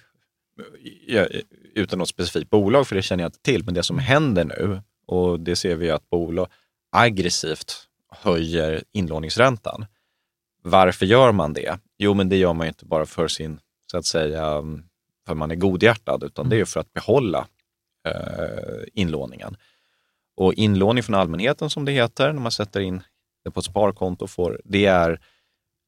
ja, 1.07 1.27
utan 1.75 1.99
något 1.99 2.09
specifikt 2.09 2.51
bolag, 2.51 2.87
för 2.87 2.97
det 2.97 3.03
känner 3.03 3.25
jag 3.25 3.29
inte 3.29 3.43
till, 3.43 3.65
men 3.65 3.75
det 3.75 3.83
som 3.83 3.99
händer 3.99 4.45
nu, 4.45 4.83
och 5.07 5.41
det 5.41 5.57
ser 5.57 5.77
vi 5.77 5.91
att 5.91 6.11
bolag 6.11 6.47
aggressivt 6.93 7.75
höjer 8.11 8.85
inlåningsräntan. 8.93 9.87
Varför 10.63 11.07
gör 11.07 11.33
man 11.33 11.53
det? 11.53 11.79
Jo, 11.99 12.15
men 12.15 12.29
det 12.29 12.37
gör 12.37 12.53
man 12.53 12.67
ju 12.67 12.69
inte 12.69 12.85
bara 12.87 13.07
för 13.07 13.29
sin, 13.29 13.61
så 13.91 13.99
att 13.99 14.07
säga, 14.07 14.63
för 15.27 15.35
man 15.35 15.51
är 15.51 15.55
godhjärtad, 15.55 16.23
utan 16.25 16.49
det 16.49 16.57
är 16.57 16.59
ju 16.59 16.67
för 16.67 16.81
att 16.81 16.93
behålla 16.93 17.47
eh, 18.09 18.85
inlåningen. 18.93 19.57
Och 20.39 20.55
inlåning 20.55 21.03
från 21.03 21.15
allmänheten 21.15 21.71
som 21.71 21.85
det 21.85 21.93
heter, 21.93 22.33
när 22.33 22.41
man 22.41 22.53
sätter 22.53 22.81
in 22.81 23.03
det 23.45 23.51
på 23.51 23.61
ett 23.61 23.67
sparkonto, 23.67 24.27
får, 24.27 24.61
det 24.65 24.87
är 24.87 25.21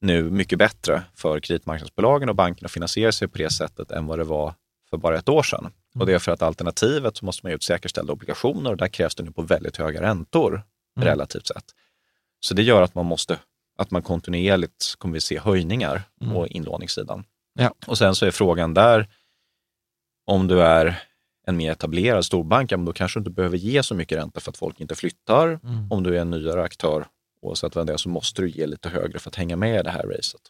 nu 0.01 0.29
mycket 0.29 0.59
bättre 0.59 1.03
för 1.15 1.39
kreditmarknadsbolagen 1.39 2.29
och 2.29 2.35
bankerna 2.35 2.65
att 2.65 2.71
finansiera 2.71 3.11
sig 3.11 3.27
på 3.27 3.37
det 3.37 3.49
sättet 3.49 3.91
än 3.91 4.05
vad 4.07 4.19
det 4.19 4.23
var 4.23 4.53
för 4.89 4.97
bara 4.97 5.17
ett 5.17 5.29
år 5.29 5.43
sedan. 5.43 5.73
Och 5.99 6.05
det 6.05 6.13
är 6.13 6.19
för 6.19 6.31
att 6.31 6.41
alternativet 6.41 7.17
så 7.17 7.25
måste 7.25 7.45
man 7.45 7.51
ge 7.51 7.55
ut 7.55 7.63
säkerställda 7.63 8.13
obligationer 8.13 8.71
och 8.71 8.77
där 8.77 8.87
krävs 8.87 9.15
det 9.15 9.23
nu 9.23 9.31
på 9.31 9.41
väldigt 9.41 9.77
höga 9.77 10.01
räntor 10.01 10.63
Mm. 10.97 11.07
relativt 11.07 11.47
sett. 11.47 11.65
Så 12.39 12.53
det 12.53 12.63
gör 12.63 12.81
att 12.81 12.95
man 12.95 13.05
måste, 13.05 13.39
att 13.77 13.91
man 13.91 14.01
kontinuerligt 14.01 14.95
kommer 14.97 15.13
vi 15.13 15.21
se 15.21 15.39
höjningar 15.39 16.03
Mm. 16.21 16.33
på 16.33 16.47
inlåningssidan. 16.47 17.23
Ja. 17.53 17.73
Och 17.87 17.97
sen 17.97 18.15
så 18.15 18.25
är 18.25 18.31
frågan 18.31 18.73
där, 18.73 19.07
om 20.25 20.47
du 20.47 20.61
är 20.61 21.03
en 21.47 21.57
mer 21.57 21.71
etablerad 21.71 22.25
storbank, 22.25 22.71
ja, 22.71 22.77
men 22.77 22.85
då 22.85 22.93
kanske 22.93 23.19
du 23.19 23.21
inte 23.21 23.31
behöver 23.31 23.57
ge 23.57 23.83
så 23.83 23.95
mycket 23.95 24.17
ränta 24.17 24.39
för 24.39 24.51
att 24.51 24.57
folk 24.57 24.79
inte 24.79 24.95
flyttar. 24.95 25.47
Mm. 25.63 25.91
Om 25.91 26.03
du 26.03 26.17
är 26.17 26.21
en 26.21 26.29
nyare 26.31 26.63
aktör, 26.63 27.07
oavsett 27.41 27.75
vem 27.75 27.85
det 27.85 27.93
är, 27.93 27.97
så 27.97 28.09
måste 28.09 28.41
du 28.41 28.49
ge 28.49 28.65
lite 28.67 28.89
högre 28.89 29.19
för 29.19 29.29
att 29.29 29.35
hänga 29.35 29.55
med 29.55 29.79
i 29.79 29.83
det 29.83 29.91
här 29.91 30.03
racet. 30.03 30.41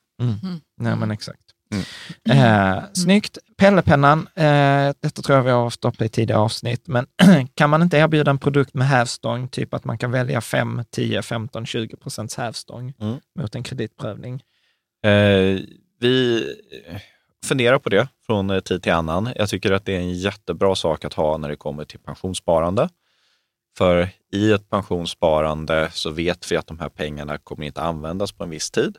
Nej, 0.78 0.96
men 0.96 1.12
exakt. 1.12 1.42
Mm. 1.74 2.76
Eh, 2.78 2.84
snyggt. 2.94 3.38
Pellepennan, 3.58 4.28
eh, 4.36 4.94
detta 5.00 5.22
tror 5.22 5.38
jag 5.38 5.44
vi 5.44 5.52
har 5.52 5.64
haft 5.64 5.86
uppe 5.86 6.06
i 6.06 6.10
tidigare 6.10 6.40
avsnitt, 6.42 6.88
men 6.88 7.08
kan 7.56 7.70
man 7.70 7.82
inte 7.82 7.98
erbjuda 7.98 8.32
en 8.32 8.38
produkt 8.38 8.74
med 8.74 8.88
hävstång, 8.88 9.48
typ 9.48 9.74
att 9.74 9.86
man 9.86 9.98
kan 9.98 10.12
välja 10.12 10.42
5, 10.42 10.84
10, 10.92 11.22
15, 11.22 11.66
20 11.66 11.96
procents 11.96 12.38
hävstång 12.38 12.94
Mm. 13.00 13.18
mot 13.40 13.56
en 13.56 13.64
kreditprövning? 13.64 14.44
Eh, 15.06 15.60
vi 16.00 16.46
funderar 17.46 17.80
på 17.80 17.90
det 17.90 18.08
från 18.32 18.50
eh, 18.50 18.60
tid 18.60 18.84
till 18.84 18.92
annan. 18.92 19.30
Jag 19.36 19.50
tycker 19.50 19.72
att 19.72 19.86
det 19.86 19.96
är 19.96 20.00
en 20.00 20.14
jättebra 20.14 20.76
sak 20.76 21.06
att 21.06 21.14
ha 21.14 21.38
när 21.38 21.50
det 21.50 21.56
kommer 21.56 21.86
till 21.86 22.00
pensionssparande. 22.00 22.90
För 23.78 24.10
i 24.34 24.52
ett 24.52 24.70
pensionssparande 24.70 25.90
så 25.94 26.10
vet 26.10 26.52
vi 26.52 26.58
att 26.58 26.68
de 26.68 26.80
här 26.80 26.90
pengarna 26.90 27.38
kommer 27.38 27.66
inte 27.66 27.82
användas 27.82 28.32
på 28.32 28.44
en 28.44 28.50
viss 28.50 28.72
tid. 28.72 28.98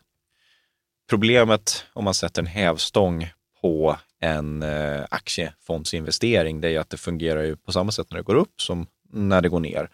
Problemet 1.11 1.85
om 1.93 2.05
man 2.05 2.15
sätter 2.15 2.43
en 2.43 2.47
hävstång 2.47 3.31
på 3.61 3.97
en 4.21 4.63
eh, 4.63 5.05
aktiefondsinvestering, 5.11 6.61
det 6.61 6.69
är 6.69 6.81
att 6.81 6.91
det 6.91 6.97
fungerar 6.97 7.43
ju 7.43 7.57
på 7.57 7.73
samma 7.73 7.93
sätt 7.93 8.07
när 8.11 8.17
det 8.19 8.25
går 8.25 8.35
upp 8.35 8.61
som 8.61 8.87
när 9.13 9.41
det 9.41 9.49
går 9.49 9.61
ner. 9.61 9.91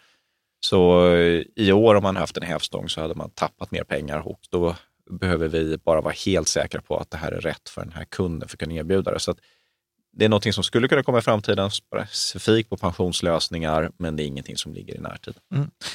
Så 0.59 1.07
eh, 1.15 1.43
i 1.55 1.71
år 1.71 1.95
om 1.95 2.03
man 2.03 2.15
haft 2.15 2.37
en 2.37 2.43
hävstång 2.43 2.89
så 2.89 3.01
hade 3.01 3.15
man 3.15 3.29
tappat 3.29 3.71
mer 3.71 3.83
pengar 3.83 4.27
och 4.27 4.39
då 4.49 4.75
behöver 5.09 5.47
vi 5.47 5.77
bara 5.77 6.01
vara 6.01 6.13
helt 6.25 6.47
säkra 6.47 6.81
på 6.81 6.97
att 6.97 7.11
det 7.11 7.17
här 7.17 7.31
är 7.31 7.41
rätt 7.41 7.69
för 7.69 7.81
den 7.81 7.93
här 7.93 8.05
kunden 8.05 8.49
för 8.49 8.55
att 8.55 8.59
kunna 8.59 8.73
erbjuda 8.73 9.11
det. 9.11 9.19
Så 9.19 9.35
det 10.11 10.25
är 10.25 10.29
något 10.29 10.53
som 10.55 10.63
skulle 10.63 10.87
kunna 10.87 11.03
komma 11.03 11.17
i 11.19 11.21
framtiden, 11.21 11.71
specifikt 11.71 12.69
på 12.69 12.77
pensionslösningar, 12.77 13.91
men 13.97 14.15
det 14.15 14.23
är 14.23 14.25
ingenting 14.25 14.57
som 14.57 14.73
ligger 14.73 14.95
i 14.95 14.99
närtid. 14.99 15.33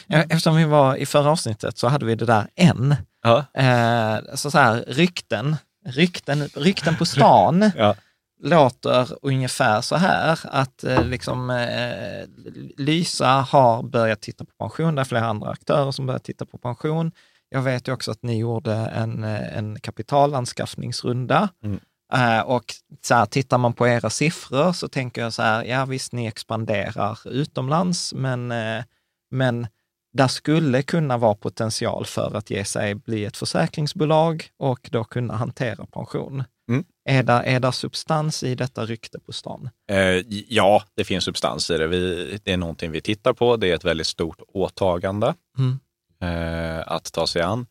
Ja, 0.06 0.22
Eftersom 0.22 0.56
vi 0.56 0.64
var 0.64 0.96
i 0.96 1.06
förra 1.06 1.30
avsnittet 1.30 1.78
så 1.78 1.88
hade 1.88 2.06
vi 2.06 2.14
det 2.14 2.24
där 2.26 2.46
en. 2.54 2.96
Ja. 3.22 3.44
Eh, 3.54 4.34
så, 4.34 4.50
så 4.50 4.58
här, 4.58 4.84
rykten, 4.88 5.56
rykten, 5.86 6.48
rykten 6.54 6.96
på 6.96 7.04
stan 7.04 7.70
Ja. 7.76 7.96
låter 8.42 9.08
ungefär 9.22 9.80
så 9.80 9.96
här 9.96 10.38
att 10.44 10.84
eh, 10.84 11.04
liksom, 11.04 11.50
eh, 11.50 12.28
Lysa 12.76 13.28
har 13.28 13.82
börjat 13.82 14.20
titta 14.20 14.44
på 14.44 14.50
pension. 14.58 14.94
Det 14.94 15.00
är 15.02 15.04
flera 15.04 15.26
andra 15.26 15.50
aktörer 15.50 15.90
som 15.90 16.06
börjat 16.06 16.24
titta 16.24 16.46
på 16.46 16.58
pension. 16.58 17.12
Jag 17.48 17.62
vet 17.62 17.88
ju 17.88 17.92
också 17.92 18.10
att 18.10 18.22
ni 18.22 18.38
gjorde 18.38 18.74
en, 18.74 19.24
eh, 19.24 19.56
en 19.56 19.80
kapitalanskaffningsrunda. 19.80 21.48
Mm. 21.64 21.80
Eh, 22.12 22.40
och 22.40 22.64
så 23.02 23.14
här, 23.14 23.26
tittar 23.26 23.58
man 23.58 23.72
på 23.72 23.88
era 23.88 24.10
siffror 24.10 24.72
så 24.72 24.88
tänker 24.88 25.22
jag 25.22 25.32
så 25.32 25.42
här, 25.42 25.64
ja 25.64 25.84
visst 25.84 26.12
ni 26.12 26.26
expanderar 26.26 27.18
utomlands, 27.28 28.14
men, 28.14 28.52
eh, 28.52 28.84
men 29.30 29.66
där 30.12 30.28
skulle 30.28 30.82
kunna 30.82 31.18
vara 31.18 31.34
potential 31.34 32.06
för 32.06 32.36
att 32.36 32.50
ge 32.50 32.64
sig 32.64 32.94
bli 32.94 33.24
ett 33.24 33.36
försäkringsbolag 33.36 34.46
och 34.58 34.88
då 34.92 35.04
kunna 35.04 35.36
hantera 35.36 35.86
pension. 35.86 36.44
Mm. 36.68 36.84
Är, 37.04 37.22
där, 37.22 37.42
är 37.42 37.60
där 37.60 37.70
substans 37.70 38.42
i 38.42 38.54
detta 38.54 38.86
rykte 38.86 39.18
på 39.18 39.32
stan? 39.32 39.70
Eh, 39.90 40.22
ja, 40.48 40.82
det 40.96 41.04
finns 41.04 41.24
substans 41.24 41.70
i 41.70 41.78
det. 41.78 41.86
Vi, 41.86 42.38
det 42.44 42.52
är 42.52 42.56
någonting 42.56 42.90
vi 42.90 43.00
tittar 43.00 43.32
på. 43.32 43.56
Det 43.56 43.70
är 43.70 43.74
ett 43.74 43.84
väldigt 43.84 44.06
stort 44.06 44.40
åtagande 44.48 45.34
Mm. 45.58 45.78
Eh, 46.24 46.82
att 46.86 47.12
ta 47.12 47.26
sig 47.26 47.42
an. 47.42 47.66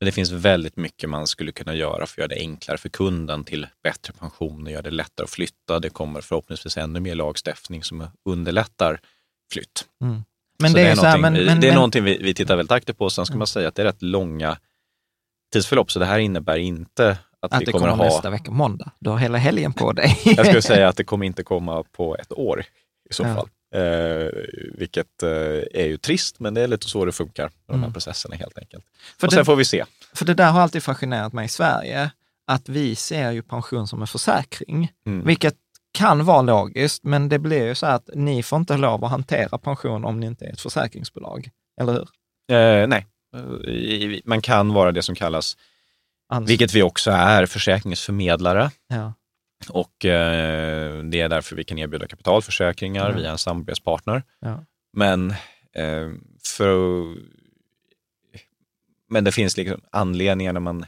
Men 0.00 0.06
det 0.06 0.12
finns 0.12 0.30
väldigt 0.30 0.76
mycket 0.76 1.10
man 1.10 1.26
skulle 1.26 1.52
kunna 1.52 1.74
göra 1.74 2.06
för 2.06 2.14
att 2.14 2.18
göra 2.18 2.28
det 2.28 2.40
enklare 2.40 2.78
för 2.78 2.88
kunden 2.88 3.44
till 3.44 3.66
bättre 3.82 4.12
pension 4.12 4.66
och 4.66 4.72
göra 4.72 4.82
det 4.82 4.90
lättare 4.90 5.24
att 5.24 5.30
flytta. 5.30 5.78
Det 5.80 5.90
kommer 5.90 6.20
förhoppningsvis 6.20 6.76
ännu 6.76 7.00
mer 7.00 7.14
lagstiftning 7.14 7.82
som 7.84 8.06
underlättar 8.24 9.00
flytt. 9.52 9.86
Men 10.58 10.70
Så 10.70 10.76
det, 10.76 10.82
är 10.82 10.94
så 10.94 11.04
här, 11.04 11.18
någonting, 11.18 11.22
men, 11.22 11.46
men, 11.46 11.60
det 11.60 11.66
är 11.66 11.70
men, 11.70 11.74
någonting 11.74 12.04
vi, 12.04 12.18
vi 12.22 12.34
tittar 12.34 12.56
väldigt 12.56 12.72
aktivt 12.72 12.98
på. 12.98 13.10
Sen 13.10 13.26
ska 13.26 13.36
man 13.36 13.46
säga 13.46 13.68
att 13.68 13.74
det 13.74 13.82
är 13.82 13.86
rätt 13.86 14.02
långa 14.02 14.58
tidsförlopp, 15.52 15.90
så 15.92 15.98
det 15.98 16.06
här 16.06 16.18
innebär 16.18 16.56
inte 16.56 17.18
att, 17.40 17.52
att 17.52 17.62
vi 17.62 17.66
kommer, 17.66 17.78
kommer 17.78 17.92
att 17.92 17.98
ha... 17.98 18.04
nästa 18.04 18.30
vecka, 18.30 18.50
måndag. 18.50 18.90
Du 18.98 19.10
har 19.10 19.18
hela 19.18 19.38
helgen 19.38 19.72
på 19.72 19.92
dig. 19.92 20.20
Jag 20.24 20.46
skulle 20.46 20.62
säga 20.62 20.88
att 20.88 20.96
det 20.96 21.04
kommer 21.10 21.26
inte 21.26 21.42
komma 21.42 21.84
på 21.92 22.16
ett 22.16 22.32
år 22.32 22.64
i 23.10 23.12
så 23.12 23.22
Ja. 23.22 23.34
fall. 23.34 23.48
Eh, 23.74 24.28
vilket 24.78 25.22
eh, 25.22 25.28
är 25.82 25.86
ju 25.86 25.96
trist, 25.96 26.40
men 26.40 26.54
det 26.54 26.60
är 26.60 26.68
lite 26.68 26.88
så 26.88 27.04
det 27.04 27.12
funkar 27.12 27.42
med 27.42 27.52
de 27.66 27.72
här 27.72 27.78
Mm. 27.84 27.92
processerna 27.92 28.36
helt 28.36 28.58
enkelt. 28.58 28.84
För 29.18 29.26
och 29.26 29.32
sen 29.32 29.38
det- 29.40 29.44
får 29.44 29.56
vi 29.56 29.64
se. 29.64 29.84
För 30.14 30.24
det 30.24 30.34
där 30.34 30.50
har 30.50 30.60
alltid 30.60 30.82
fascinerat 30.82 31.32
mig 31.32 31.44
i 31.44 31.48
Sverige, 31.48 32.10
att 32.46 32.68
vi 32.68 32.96
ser 32.96 33.30
ju 33.30 33.42
pension 33.42 33.86
som 33.88 34.00
en 34.00 34.06
försäkring, 34.06 34.92
Mm. 35.06 35.26
vilket 35.26 35.54
kan 35.98 36.24
vara 36.24 36.42
logiskt, 36.42 37.04
men 37.04 37.28
det 37.28 37.38
blir 37.38 37.66
ju 37.66 37.74
så 37.74 37.86
att 37.86 38.10
ni 38.14 38.42
får 38.42 38.58
inte 38.58 38.76
lov 38.76 39.04
att 39.04 39.10
hantera 39.10 39.58
pension 39.58 40.04
om 40.04 40.20
ni 40.20 40.26
inte 40.26 40.44
är 40.44 40.52
ett 40.52 40.60
försäkringsbolag, 40.60 41.48
eller 41.80 41.92
hur? 41.92 42.08
Eh, 42.56 42.86
nej, 42.86 43.06
Eh, 43.36 44.18
man 44.24 44.40
kan 44.42 44.72
vara 44.72 44.92
det 44.92 45.02
som 45.02 45.14
kallas, 45.14 45.56
Ans- 46.32 46.46
vilket 46.46 46.74
vi 46.74 46.82
också 46.82 47.10
är, 47.10 47.46
försäkringsförmedlare. 47.46 48.70
ja. 48.88 49.12
Och 49.70 50.04
eh, 50.04 51.02
det 51.04 51.20
är 51.20 51.28
därför 51.28 51.56
vi 51.56 51.64
kan 51.64 51.78
erbjuda 51.78 52.06
kapitalförsäkringar 52.06 53.06
Mm. 53.10 53.16
via 53.16 53.30
en 53.30 53.38
samarbetspartner. 53.38 54.22
Ja. 54.40 54.64
Men, 54.92 55.30
eh, 55.72 56.10
för, 56.56 57.04
men 59.10 59.24
det 59.24 59.32
finns 59.32 59.56
liksom 59.56 59.80
anledningar 59.90 60.52
när 60.52 60.60
man... 60.60 60.86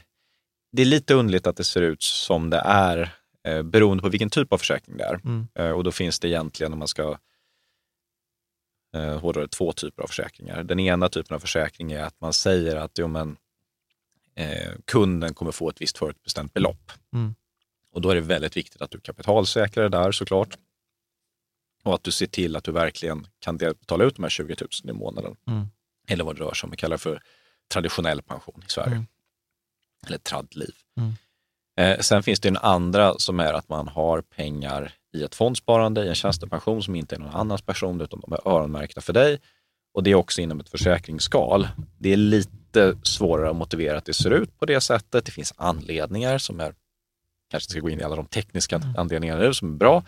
Det 0.71 0.81
är 0.81 0.85
lite 0.85 1.13
underligt 1.13 1.47
att 1.47 1.57
det 1.57 1.63
ser 1.63 1.81
ut 1.81 2.03
som 2.03 2.49
det 2.49 2.61
är 2.65 3.09
eh, 3.47 3.63
beroende 3.63 4.01
på 4.01 4.09
vilken 4.09 4.29
typ 4.29 4.53
av 4.53 4.57
försäkring 4.57 4.97
det 4.97 5.03
är. 5.03 5.13
Mm. 5.15 5.47
Eh, 5.55 5.71
och 5.71 5.83
då 5.83 5.91
finns 5.91 6.19
det 6.19 6.27
egentligen, 6.27 6.73
om 6.73 6.79
man 6.79 6.87
ska 6.87 7.17
eh, 8.95 9.19
hårdare, 9.19 9.47
två 9.47 9.71
typer 9.73 10.03
av 10.03 10.07
försäkringar. 10.07 10.63
Den 10.63 10.79
ena 10.79 11.09
typen 11.09 11.35
av 11.35 11.39
försäkring 11.39 11.91
är 11.91 12.03
att 12.03 12.21
man 12.21 12.33
säger 12.33 12.75
att 12.75 12.91
jo, 12.97 13.07
men, 13.07 13.37
eh, 14.35 14.71
kunden 14.85 15.33
kommer 15.33 15.51
få 15.51 15.69
ett 15.69 15.81
visst 15.81 15.97
förutbestämt 15.97 16.53
belopp. 16.53 16.91
Mm. 17.13 17.35
Och 17.93 18.01
då 18.01 18.09
är 18.09 18.15
det 18.15 18.21
väldigt 18.21 18.57
viktigt 18.57 18.81
att 18.81 18.91
du 18.91 18.99
kapitalsäkrar 18.99 19.83
det 19.83 19.97
där 19.97 20.11
såklart. 20.11 20.57
Och 21.83 21.93
att 21.93 22.03
du 22.03 22.11
ser 22.11 22.27
till 22.27 22.55
att 22.55 22.63
du 22.63 22.71
verkligen 22.71 23.27
kan 23.39 23.57
betala 23.57 24.03
ut 24.03 24.15
de 24.15 24.23
här 24.23 24.29
20 24.29 24.55
000 24.83 24.95
i 24.95 24.99
månaden. 24.99 25.35
Mm. 25.47 25.65
Eller 26.07 26.23
vad 26.23 26.35
det 26.35 26.43
rör 26.43 26.53
sig 26.53 26.67
om. 26.67 26.71
Vi 26.71 26.77
kallar 26.77 26.97
för 26.97 27.21
traditionell 27.73 28.21
pension 28.21 28.63
i 28.67 28.71
Sverige. 28.71 28.91
Mm. 28.91 29.07
Eller 30.07 30.17
tradliv. 30.17 30.73
Mm. 30.97 31.13
Eh, 31.79 31.99
sen 31.99 32.23
finns 32.23 32.39
det 32.39 32.47
en 32.47 32.57
andra 32.57 33.13
som 33.17 33.39
är 33.39 33.53
att 33.53 33.69
man 33.69 33.87
har 33.87 34.21
pengar 34.21 34.93
i 35.13 35.23
ett 35.23 35.35
fondsparande, 35.35 36.05
i 36.05 36.07
en 36.07 36.15
tjänstepension 36.15 36.83
som 36.83 36.95
inte 36.95 37.15
är 37.15 37.19
någon 37.19 37.35
annans 37.35 37.61
person 37.61 38.01
utan 38.01 38.19
de 38.19 38.33
är 38.33 38.47
öronmärkta 38.47 39.01
för 39.01 39.13
dig. 39.13 39.39
Och 39.93 40.03
det 40.03 40.11
är 40.11 40.15
också 40.15 40.41
inom 40.41 40.59
ett 40.59 40.69
försäkringsskal. 40.69 41.67
Det 41.97 42.13
är 42.13 42.17
lite 42.17 42.97
svårare 43.03 43.49
att 43.49 43.55
motivera 43.55 43.97
att 43.97 44.05
det 44.05 44.13
ser 44.13 44.31
ut 44.31 44.59
på 44.59 44.65
det 44.65 44.81
sättet. 44.81 45.25
Det 45.25 45.31
finns 45.31 45.53
anledningar 45.57 46.37
som 46.37 46.59
är, 46.59 46.73
kanske 47.51 47.65
inte 47.65 47.71
ska 47.71 47.79
gå 47.79 47.89
in 47.89 47.99
i 47.99 48.03
alla 48.03 48.15
de 48.15 48.25
tekniska 48.25 48.75
Mm. 48.75 48.93
anledningarna 48.97 49.41
nu, 49.41 49.53
som 49.53 49.73
är 49.73 49.77
bra. 49.77 50.03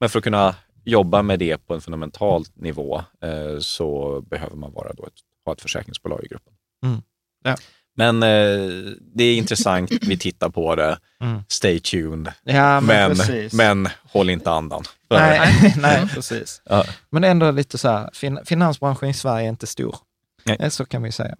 Men 0.00 0.08
för 0.08 0.18
att 0.18 0.24
kunna 0.24 0.54
jobba 0.84 1.22
med 1.22 1.38
det 1.38 1.66
på 1.66 1.74
en 1.74 1.80
fundamental 1.80 2.44
nivå 2.54 3.02
eh, 3.22 3.58
så 3.58 4.20
behöver 4.20 4.56
man 4.56 4.72
vara 4.72 4.92
då 4.92 5.06
ett, 5.06 5.12
ha 5.44 5.52
ett 5.52 5.60
försäkringsbolag 5.62 6.24
i 6.24 6.28
gruppen. 6.28 6.52
Mm. 6.84 7.02
Ja. 7.44 7.56
Men 7.96 8.22
eh, 8.22 8.92
det 9.14 9.24
är 9.24 9.36
intressant, 9.36 9.90
vi 10.02 10.18
tittar 10.18 10.48
på 10.48 10.74
det. 10.74 10.98
Mm. 11.20 11.42
Stay 11.48 11.80
tuned. 11.80 12.32
Ja, 12.42 12.80
men, 12.80 13.16
Men, 13.28 13.48
men 13.52 13.88
håll 14.12 14.30
inte 14.30 14.50
andan. 14.50 14.82
Nej, 15.10 15.74
nej, 15.78 16.08
precis. 16.14 16.62
Ja. 16.64 16.84
Men 17.10 17.24
ändå 17.24 17.50
lite 17.50 17.78
så 17.78 17.88
här, 17.88 18.10
fin 18.12 18.38
finansbranschen 18.44 19.08
i 19.08 19.14
Sverige 19.14 19.46
är 19.46 19.48
inte 19.48 19.66
stor. 19.66 19.96
Nej. 20.44 20.56
Eh, 20.60 20.68
Så 20.68 20.84
kan 20.84 21.02
vi 21.02 21.12
säga. 21.12 21.36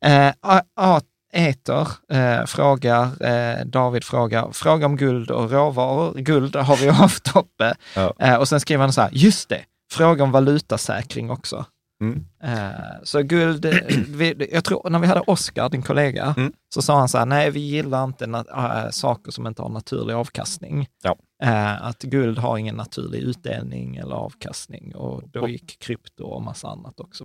Eh, 0.00 0.32
Eter 1.34 1.88
eh, 2.10 2.44
frågar, 2.46 3.02
eh, 3.26 3.64
David 3.66 4.04
frågar, 4.04 4.52
fråga 4.52 4.86
om 4.86 4.96
guld 4.96 5.30
och 5.30 5.50
råvaror. 5.50 6.14
Guld 6.14 6.56
har 6.56 6.76
vi 6.76 6.88
haft 7.02 7.36
uppe. 7.36 7.74
Ja. 7.96 8.14
Eh, 8.18 8.34
och 8.36 8.48
sen 8.48 8.60
skriver 8.60 8.80
han 8.84 8.92
så 8.92 9.00
här, 9.00 9.10
just 9.12 9.48
det, 9.48 9.60
fråga 9.92 10.24
om 10.24 10.32
valutasäkring 10.32 11.30
också. 11.30 11.64
Mm. 12.00 12.24
Eh, 12.42 12.70
så 13.02 13.22
guld, 13.22 13.64
eh, 13.64 13.74
vi, 14.08 14.48
jag 14.52 14.64
tror 14.64 14.90
när 14.90 14.98
vi 14.98 15.06
hade 15.06 15.20
Oskar, 15.20 15.68
din 15.68 15.82
kollega, 15.82 16.34
Mm. 16.36 16.52
så 16.74 16.82
sa 16.82 16.98
han 16.98 17.08
så 17.08 17.18
här, 17.18 17.26
nej 17.26 17.50
vi 17.50 17.60
gillar 17.60 18.04
inte 18.04 18.26
na- 18.26 18.84
äh, 18.84 18.90
saker 18.90 19.32
som 19.32 19.46
inte 19.46 19.62
har 19.62 19.68
naturlig 19.68 20.14
avkastning. 20.14 20.88
Ja. 21.02 21.16
Eh, 21.42 21.84
att 21.86 22.02
guld 22.02 22.38
har 22.38 22.58
ingen 22.58 22.74
naturlig 22.76 23.18
utdelning 23.20 23.96
eller 23.96 24.14
avkastning 24.14 24.94
och 24.94 25.22
då 25.28 25.48
gick 25.48 25.78
krypto 25.78 26.24
och 26.24 26.42
massa 26.42 26.68
annat 26.68 27.00
också. 27.00 27.24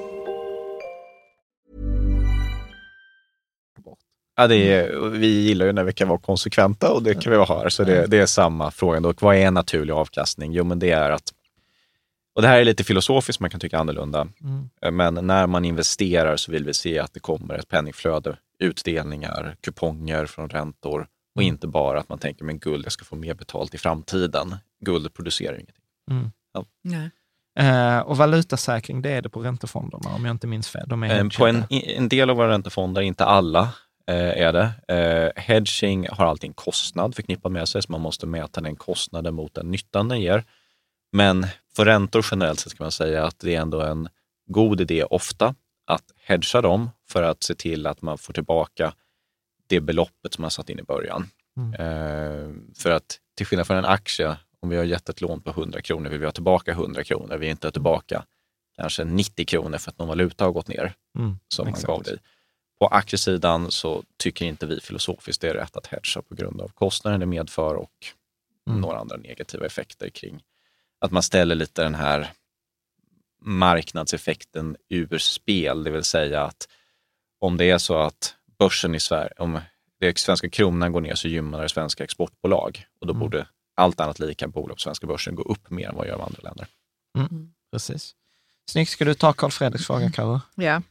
Ja, 4.41 4.47
det 4.47 4.73
är, 4.73 5.09
vi 5.09 5.27
gillar 5.27 5.65
ju 5.65 5.71
när 5.71 5.83
vi 5.83 5.93
kan 5.93 6.07
vara 6.07 6.19
konsekventa 6.19 6.91
och 6.91 7.03
det 7.03 7.13
kan 7.13 7.31
vi 7.31 7.37
vara 7.37 7.59
här. 7.59 7.69
Så 7.69 7.83
det, 7.83 8.07
det 8.07 8.17
är 8.17 8.25
samma 8.25 8.71
fråga. 8.71 8.99
Då. 8.99 9.13
Vad 9.19 9.35
är 9.35 9.51
naturlig 9.51 9.93
avkastning? 9.93 10.53
Jo, 10.53 10.63
men 10.63 10.79
det 10.79 10.91
är 10.91 11.11
att, 11.11 11.33
och 12.35 12.41
det 12.41 12.47
här 12.47 12.59
är 12.59 12.65
lite 12.65 12.83
filosofiskt, 12.83 13.39
man 13.39 13.49
kan 13.49 13.59
tycka 13.59 13.79
annorlunda, 13.79 14.27
men 14.91 15.13
när 15.13 15.47
man 15.47 15.65
investerar 15.65 16.37
så 16.37 16.51
vill 16.51 16.65
vi 16.65 16.73
se 16.73 16.99
att 16.99 17.13
det 17.13 17.19
kommer 17.19 17.55
ett 17.55 17.67
penningflöde, 17.67 18.35
utdelningar, 18.59 19.55
kuponger 19.61 20.25
från 20.25 20.49
räntor 20.49 21.07
och 21.35 21.43
inte 21.43 21.67
bara 21.67 21.99
att 21.99 22.09
man 22.09 22.19
tänker, 22.19 22.45
men 22.45 22.59
guld, 22.59 22.85
jag 22.85 22.91
ska 22.91 23.05
få 23.05 23.15
mer 23.15 23.33
betalt 23.33 23.73
i 23.73 23.77
framtiden. 23.77 24.55
Guld 24.85 25.13
producerar 25.13 25.53
ingenting. 25.53 25.75
Nej. 26.83 27.09
Eh, 27.59 27.99
och 27.99 28.17
valutasäkring, 28.17 29.01
det 29.01 29.09
är 29.09 29.21
det 29.21 29.29
på 29.29 29.39
räntefonderna 29.39 30.15
om 30.15 30.25
jag 30.25 30.33
inte 30.33 30.47
minns 30.47 30.69
fel. 30.69 30.87
De 30.87 31.03
är 31.03 31.19
Eh, 31.19 31.29
På 31.37 31.47
en, 31.47 31.63
en 31.69 32.09
del 32.09 32.29
av 32.29 32.35
våra 32.37 32.49
räntefonder, 32.49 33.01
inte 33.01 33.25
alla, 33.25 33.69
är 34.07 34.53
det. 34.53 34.71
Eh, 34.95 35.43
hedging 35.43 36.07
har 36.11 36.25
alltid 36.25 36.47
en 36.47 36.53
kostnad 36.53 37.15
förknippad 37.15 37.51
med 37.51 37.67
sig, 37.69 37.81
så 37.81 37.91
man 37.91 38.01
måste 38.01 38.27
mäta 38.27 38.61
den 38.61 38.75
kostnaden 38.75 39.33
mot 39.33 39.53
den 39.53 39.71
nyttan 39.71 40.07
den 40.07 40.21
ger. 40.21 40.43
Men 41.11 41.47
för 41.75 41.85
räntor 41.85 42.25
generellt 42.31 42.59
sett 42.59 42.77
kan 42.77 42.83
man 42.85 42.91
säga 42.91 43.25
att 43.25 43.39
det 43.39 43.55
är 43.55 43.61
ändå 43.61 43.81
en 43.81 44.09
god 44.47 44.81
idé 44.81 45.03
ofta 45.03 45.55
att 45.87 46.03
hedga 46.25 46.61
dem 46.61 46.89
för 47.09 47.23
att 47.23 47.43
se 47.43 47.55
till 47.55 47.87
att 47.87 48.01
man 48.01 48.17
får 48.17 48.33
tillbaka 48.33 48.93
det 49.67 49.81
beloppet 49.81 50.33
som 50.33 50.41
man 50.41 50.51
satt 50.51 50.69
in 50.69 50.79
i 50.79 50.83
början. 50.83 51.27
Eh, 51.79 52.49
för 52.77 52.91
att 52.91 53.19
till 53.37 53.45
skillnad 53.45 53.67
från 53.67 53.77
en 53.77 53.85
aktie, 53.85 54.37
om 54.59 54.69
vi 54.69 54.77
har 54.77 54.83
gett 54.83 55.09
ett 55.09 55.21
lån 55.21 55.41
på 55.41 55.49
100 55.49 55.81
kronor 55.81 56.09
vill 56.09 56.19
vi 56.19 56.25
ha 56.25 56.31
tillbaka 56.31 56.71
100 56.71 57.03
kronor. 57.03 57.37
Vi 57.37 57.47
är 57.47 57.51
inte 57.51 57.71
tillbaka 57.71 58.25
kanske 58.75 59.03
90 59.03 59.45
kronor 59.45 59.77
för 59.77 59.91
att 59.91 59.97
någon 59.97 60.07
valuta 60.07 60.43
har 60.45 60.51
gått 60.51 60.67
ner 60.67 60.93
Mm, 61.17 61.35
som 61.47 61.67
exakt. 61.67 61.87
man 61.87 61.95
gav 61.95 62.03
dig. 62.03 62.17
På 62.81 62.87
aktiesidan 62.87 63.71
så 63.71 64.03
tycker 64.17 64.45
inte 64.45 64.65
vi 64.65 64.79
filosofiskt 64.79 65.41
det 65.41 65.49
är 65.49 65.53
rätt 65.53 65.77
att 65.77 65.87
hedga 65.87 66.21
på 66.29 66.35
grund 66.35 66.61
av 66.61 66.67
kostnaden 66.67 67.19
det 67.19 67.25
medför 67.25 67.75
och 67.75 67.91
Mm. 68.67 68.81
några 68.81 68.99
andra 68.99 69.17
negativa 69.17 69.65
effekter 69.65 70.09
kring 70.09 70.43
att 70.99 71.11
man 71.11 71.23
ställer 71.23 71.55
lite 71.55 71.83
den 71.83 71.95
här 71.95 72.31
marknadseffekten 73.41 74.77
ur 74.89 75.17
spel, 75.17 75.83
det 75.83 75.91
vill 75.91 76.03
säga 76.03 76.43
att 76.43 76.67
om 77.39 77.57
det 77.57 77.69
är 77.69 77.77
så 77.77 77.97
att 77.97 78.35
börsen 78.59 78.95
i 78.95 78.99
Sverige, 78.99 79.33
om 79.37 79.59
det 79.99 80.17
svenska 80.19 80.49
kronan 80.49 80.91
går 80.91 81.01
ner 81.01 81.15
så 81.15 81.27
gynnar 81.27 81.61
det 81.61 81.69
svenska 81.69 82.03
exportbolag 82.03 82.85
och 82.99 83.07
då 83.07 83.13
Mm. 83.13 83.19
borde 83.19 83.47
allt 83.75 83.99
annat 83.99 84.19
lika 84.19 84.47
bolag 84.47 84.77
på 84.77 84.81
svenska 84.81 85.07
börsen 85.07 85.35
gå 85.35 85.43
upp 85.43 85.69
mer 85.69 85.89
än 85.89 85.95
vad 85.95 86.07
gör 86.07 86.17
de 86.17 86.21
andra 86.23 86.41
länder. 86.41 86.67
Precis. 87.71 88.15
Snyggt. 88.65 88.91
Ska 88.91 89.05
du 89.05 89.13
ta 89.13 89.33
Carl 89.33 89.51
Fredriks 89.51 89.87
fråga, 89.87 90.11
Karo? 90.11 90.41
Ja. 90.55 90.81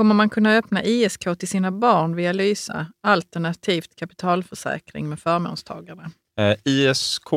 Kommer 0.00 0.14
man 0.14 0.30
kunna 0.30 0.56
öppna 0.56 0.84
ISK 0.84 1.38
till 1.38 1.48
sina 1.48 1.70
barn 1.70 2.16
via 2.16 2.32
Lysa, 2.32 2.86
alternativt 3.02 3.96
kapitalförsäkring 3.96 5.08
med 5.08 5.20
förmånstagare? 5.20 6.10
Eh, 6.38 6.56
ISK 6.64 7.32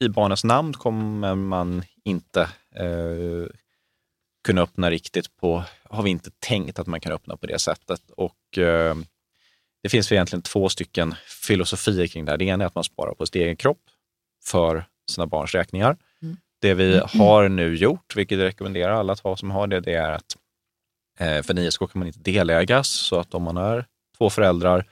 i 0.00 0.08
barnens 0.08 0.44
namn 0.44 0.72
kommer 0.72 1.34
man 1.34 1.82
inte 2.04 2.40
eh, 2.74 3.46
kunna 4.46 4.62
öppna 4.62 4.90
riktigt 4.90 5.36
på, 5.36 5.64
har 5.90 6.02
vi 6.02 6.10
inte 6.10 6.30
tänkt 6.38 6.78
att 6.78 6.86
man 6.86 7.00
kan 7.00 7.12
öppna 7.12 7.36
på 7.36 7.46
det 7.46 7.58
sättet. 7.58 8.10
Och 8.16 8.58
eh, 8.58 8.96
det 9.82 9.88
finns 9.88 10.12
egentligen 10.12 10.42
två 10.42 10.68
stycken 10.68 11.14
filosofier 11.26 12.06
kring 12.06 12.24
det 12.24 12.30
här. 12.30 12.38
Det 12.38 12.44
ena 12.44 12.64
är 12.64 12.66
att 12.66 12.74
man 12.74 12.84
sparar 12.84 13.14
på 13.14 13.26
sin 13.26 13.42
egen 13.42 13.56
kropp 13.56 13.82
för 14.44 14.84
sina 15.10 15.26
barns 15.26 15.54
räkningar. 15.54 15.96
Det 16.60 16.74
vi 16.74 17.00
har 17.04 17.48
nu 17.48 17.76
gjort, 17.76 18.16
vilket 18.16 18.38
jag 18.38 18.44
rekommenderar 18.44 18.92
alla 18.92 19.12
att 19.12 19.20
ha 19.20 19.36
som 19.36 19.50
har 19.50 19.66
det, 19.66 19.80
det 19.80 19.94
är 19.94 20.12
att 20.12 20.36
för 21.18 21.50
en 21.50 21.58
ISK 21.58 21.78
kan 21.78 21.90
man 21.94 22.06
inte 22.06 22.18
delägas, 22.18 22.88
så 22.88 23.20
att 23.20 23.34
om 23.34 23.42
man 23.42 23.56
är 23.56 23.86
två 24.18 24.30
föräldrar, 24.30 24.84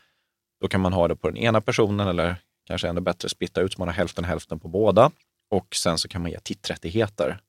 då 0.61 0.69
kan 0.69 0.81
man 0.81 0.93
ha 0.93 1.09
det 1.09 1.17
på 1.17 1.29
den 1.29 1.37
ena 1.37 1.61
personen 1.61 2.09
eller 2.09 2.37
kanske 2.67 2.89
ännu 2.89 3.01
bättre 3.01 3.29
splitta 3.29 3.61
ut 3.61 3.73
så 3.73 3.81
man 3.81 3.89
har 3.89 3.95
hälften 3.95 4.25
hälften 4.25 4.61
på 4.61 4.69
båda. 4.69 5.11
Och 5.51 5.75
sen 5.75 5.99
så 5.99 6.09
kan 6.09 6.23
man 6.23 6.31
ge 6.31 6.39
titträttigheter 6.41 7.41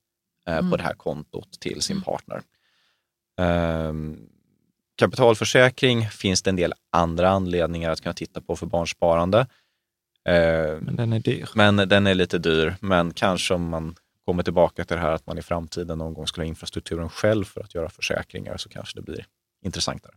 eh, 0.47 0.69
på 0.71 0.77
det 0.77 0.83
här 0.83 0.93
kontot 0.93 1.59
till 1.59 1.81
sin 1.81 2.01
partner. 2.01 2.41
Ehm, 3.39 4.19
kapitalförsäkring 4.95 6.09
finns 6.09 6.41
det 6.43 6.49
en 6.49 6.55
del 6.55 6.73
andra 6.89 7.29
anledningar 7.29 7.91
att 7.91 8.01
kunna 8.01 8.13
titta 8.13 8.41
på 8.41 8.55
för 8.55 8.65
barnsparande. 8.65 9.47
Ehm, 10.25 10.77
Men 10.79 10.95
den 10.95 11.13
är 11.13 11.19
dyr. 11.19 11.49
men 11.55 11.75
den 11.75 12.07
är 12.07 12.13
lite 12.13 12.37
dyr. 12.37 12.75
Men 12.81 13.13
kanske 13.13 13.53
om 13.53 13.69
man 13.69 13.95
kommer 14.27 14.43
tillbaka 14.43 14.85
till 14.85 14.95
det 14.95 15.01
här 15.01 15.11
att 15.11 15.27
man 15.27 15.37
i 15.37 15.41
framtiden 15.41 15.97
någon 15.97 16.13
gång 16.13 16.27
skulle 16.27 16.43
ha 16.43 16.47
infrastrukturen 16.47 17.09
själv 17.09 17.45
för 17.45 17.61
att 17.61 17.75
göra 17.75 17.89
försäkringar 17.89 18.57
så 18.57 18.69
kanske 18.69 18.99
det 18.99 19.01
blir 19.01 19.25
intressantare. 19.65 20.13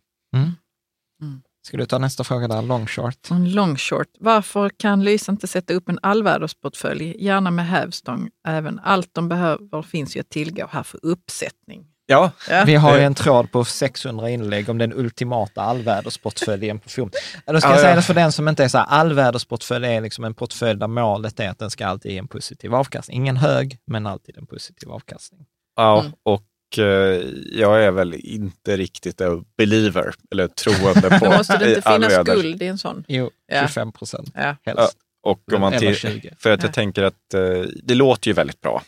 Ska 1.63 1.77
du 1.77 1.87
ta 1.87 1.99
nästa 1.99 2.25
fråga 2.25 2.49
där, 2.49 2.63
long 2.63 2.87
short? 2.87 3.31
En 3.31 3.53
long 3.53 3.77
short. 3.77 4.09
Varför 4.21 4.69
kan 4.69 5.05
Lysa 5.05 5.33
inte 5.33 5.47
sätta 5.47 5.75
upp 5.75 5.89
en 5.89 5.99
allvädersportfölj, 6.03 7.25
gärna 7.25 7.51
med 7.51 7.67
hävstång 7.67 8.31
även? 8.47 8.79
Allt 8.79 9.15
de 9.15 9.29
behöver 9.29 9.83
finns 9.83 10.17
ju 10.17 10.21
att 10.21 10.29
tillgå 10.29 10.67
här 10.71 10.83
för 10.83 11.01
uppsättning. 11.03 11.87
Ja, 12.11 12.31
Ja. 12.51 12.65
Vi 12.67 12.75
har 12.75 12.93
ju 12.95 12.99
det- 13.01 13.05
en 13.07 13.15
tråd 13.15 13.53
på 13.53 13.65
600 13.65 14.31
inlägg 14.31 14.69
om 14.69 14.79
den 14.79 14.93
ultimata 14.93 15.63
allvädersportföljen 15.63 16.79
på 16.79 16.89
FOM. 16.89 17.11
Då 17.47 17.61
ska 17.61 17.69
Ja, 17.69 17.73
jag 17.75 17.81
säga 17.81 17.91
ja. 17.91 17.97
det 17.97 18.03
för 18.03 18.15
den 18.15 18.33
som 18.33 18.49
inte 18.49 18.65
är 18.65 18.69
så 18.69 18.79
här, 18.79 18.87
allvädersportfölj 18.87 19.87
är 19.87 20.01
liksom 20.01 20.25
en 20.25 20.35
portfölj 20.35 20.79
där 20.79 20.87
målet 20.89 21.41
är 21.41 21.49
att 21.51 21.59
den 21.59 21.71
ska 21.71 21.87
alltid 21.87 22.13
ge 22.13 22.19
en 22.19 22.29
positiv 22.29 22.75
avkastning. 22.75 23.17
Ingen 23.17 23.37
hög, 23.37 23.79
men 23.87 24.07
alltid 24.07 24.39
en 24.39 24.47
positiv 24.47 24.91
avkastning. 24.91 25.47
ja 25.77 26.01
Mm. 26.01 26.13
och 26.23 26.79
eh, 26.79 27.23
jag 27.53 27.85
är 27.85 27.91
väl 27.91 28.15
inte 28.15 28.77
riktigt 28.77 29.21
a 29.21 29.45
believer 29.59 30.15
eller 30.31 30.49
troende 30.49 31.11
på 31.19 31.25
Då 31.25 31.31
måste 31.31 31.59
det 31.59 31.69
inte 31.69 31.83
finnas 31.83 32.13
allväders. 32.13 32.35
guld 32.43 32.63
i 32.63 32.67
en 32.67 32.79
sån. 32.79 33.05
Jo, 33.09 33.31
Ja. 33.47 33.61
25 33.63 33.93
procent 33.93 34.31
Ja. 34.35 34.57
helst. 34.67 34.97
Och 35.23 35.53
om 35.55 35.61
man 35.61 35.73
Eller 35.73 35.87
till, 35.87 35.97
20. 35.97 36.35
för 36.39 36.51
att 36.51 36.63
Ja. 36.63 36.67
jag 36.67 36.75
tänker 36.75 37.03
att 37.03 37.35
eh, 37.35 37.41
det 37.83 37.95
låter 37.95 38.29
ju 38.29 38.35
väldigt 38.35 38.61
bra. 38.61 38.83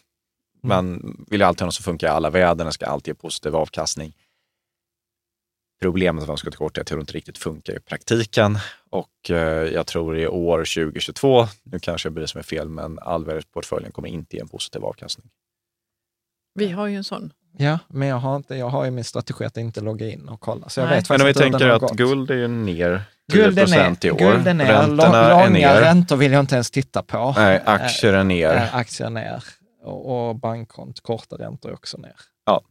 Mm. 0.65 0.77
Man 0.77 1.17
vill 1.31 1.41
ju 1.41 1.47
alltid 1.47 1.61
ha 1.61 1.67
något 1.67 1.75
som 1.75 1.83
funkar 1.85 2.07
i 2.07 2.11
alla 2.11 2.31
väder, 2.31 2.65
den 2.65 2.73
ska 2.73 2.87
alltid 2.87 3.09
ge 3.09 3.15
positiv 3.15 3.57
avkastning. 3.57 4.13
Problemet, 5.83 6.29
man 6.29 6.37
ska 6.37 6.51
ta 6.51 6.57
kort, 6.57 6.77
är 6.77 6.81
att 6.81 6.87
det 6.87 6.95
inte 7.01 7.13
riktigt 7.13 7.39
funkar 7.39 7.73
i 7.77 7.81
praktiken. 7.81 8.59
Och 8.91 9.31
eh, 9.31 9.37
jag 9.73 9.87
tror 9.87 10.19
i 10.19 10.27
år 10.27 10.59
2022, 10.59 11.47
nu 11.63 11.79
kanske 11.79 12.07
jag 12.07 12.13
bevisar 12.15 12.39
mig 12.39 12.45
fel, 12.45 12.69
men 12.69 12.99
allvädersportföljen 12.99 13.93
kommer 13.93 14.09
inte 14.09 14.37
ge 14.37 14.41
en 14.43 14.49
positiv 14.49 14.85
avkastning. 14.85 15.27
Vi 16.55 16.71
har 16.71 16.87
ju 16.87 16.97
en 16.97 17.05
sån. 17.05 17.33
Ja, 17.59 17.79
men 17.89 18.09
jag 18.09 18.17
har, 18.17 18.37
inte, 18.37 18.55
jag 18.57 18.69
har 18.69 18.85
ju 18.85 18.91
min 18.91 19.05
strategi 19.05 19.45
att 19.45 19.57
inte 19.57 19.81
logga 19.81 20.09
in 20.11 20.29
och 20.29 20.41
kolla. 20.41 20.69
Så 20.69 20.81
jag 20.81 20.87
Nej. 20.89 20.97
vet 20.99 21.09
Men 21.11 21.21
om 21.21 21.27
vi 21.27 21.35
tänker 21.35 21.69
att 21.69 21.81
gått. 21.81 21.93
guld 21.97 22.31
är 22.31 22.35
ju 22.35 22.49
ner 22.49 23.03
10 23.33 23.43
Guld 23.43 23.59
är 23.59 23.67
ner, 23.67 23.97
i 24.07 24.11
år. 24.11 24.19
guld 24.19 24.49
är 24.49 24.55
ner. 24.55 24.67
Räntorna 24.67 25.13
Lång- 25.13 25.15
är 25.15 25.31
långa 25.31 25.49
ner. 25.49 25.81
räntor 25.81 26.17
vill 26.17 26.33
jag 26.33 26.41
inte 26.41 26.55
ens 26.55 26.71
titta 26.71 27.03
på. 27.03 27.35
Nej, 27.37 27.63
aktier 27.67 28.13
är 28.13 28.25
ner. 28.25 28.55
Eh, 28.55 28.75
aktier 28.77 29.11
ner 29.11 29.45
och, 29.83 30.29
och 30.29 30.37
bankkont, 30.37 31.01
korta 31.01 31.37
räntor 31.37 31.71
är 31.71 31.75
också 31.75 31.99
ner. 31.99 32.17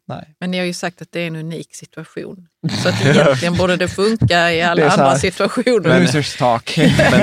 Nej. 0.07 0.35
Men 0.39 0.51
ni 0.51 0.57
har 0.57 0.65
ju 0.65 0.73
sagt 0.73 1.01
att 1.01 1.11
det 1.11 1.19
är 1.19 1.27
en 1.27 1.35
unik 1.35 1.75
situation. 1.75 2.47
Så 2.83 2.89
att 2.89 3.05
egentligen 3.05 3.57
borde 3.57 3.75
det 3.75 3.87
funka 3.87 4.51
i 4.51 4.61
alla 4.61 4.89
andra 4.89 5.15
situationer. 5.15 5.99
Losers 5.99 6.37
talk. 6.37 6.77
Men 6.77 7.21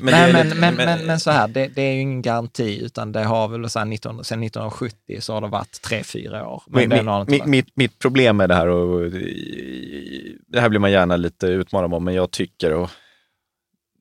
men 0.32 0.32
men, 0.32 0.48
men, 0.48 0.74
men, 0.74 1.06
men 1.06 1.20
så 1.20 1.30
här, 1.30 1.48
det, 1.48 1.68
det 1.68 1.82
är 1.82 1.92
ju 1.92 2.00
ingen 2.00 2.22
garanti, 2.22 2.84
utan 2.84 3.12
det 3.12 3.22
har 3.22 3.48
väl 3.48 3.70
så 3.70 3.78
här 3.78 3.86
19, 3.86 4.24
sen 4.24 4.42
1970 4.42 5.20
så 5.20 5.34
har 5.34 5.40
det 5.40 5.48
varit 5.48 5.82
tre, 5.82 6.04
fyra 6.04 6.48
år. 6.48 6.62
Men 6.66 6.82
inte 6.82 6.96
mitt, 6.96 7.06
varit. 7.06 7.46
mitt, 7.46 7.76
mitt 7.76 7.98
problem 7.98 8.36
med 8.36 8.48
det 8.48 8.54
här, 8.54 8.66
och 8.66 9.10
det 10.48 10.60
här 10.60 10.68
blir 10.68 10.80
man 10.80 10.92
gärna 10.92 11.16
lite 11.16 11.46
utmanad 11.46 11.94
om, 11.94 12.04
men 12.04 12.14
jag 12.14 12.30
tycker, 12.30 12.72
och 12.72 12.90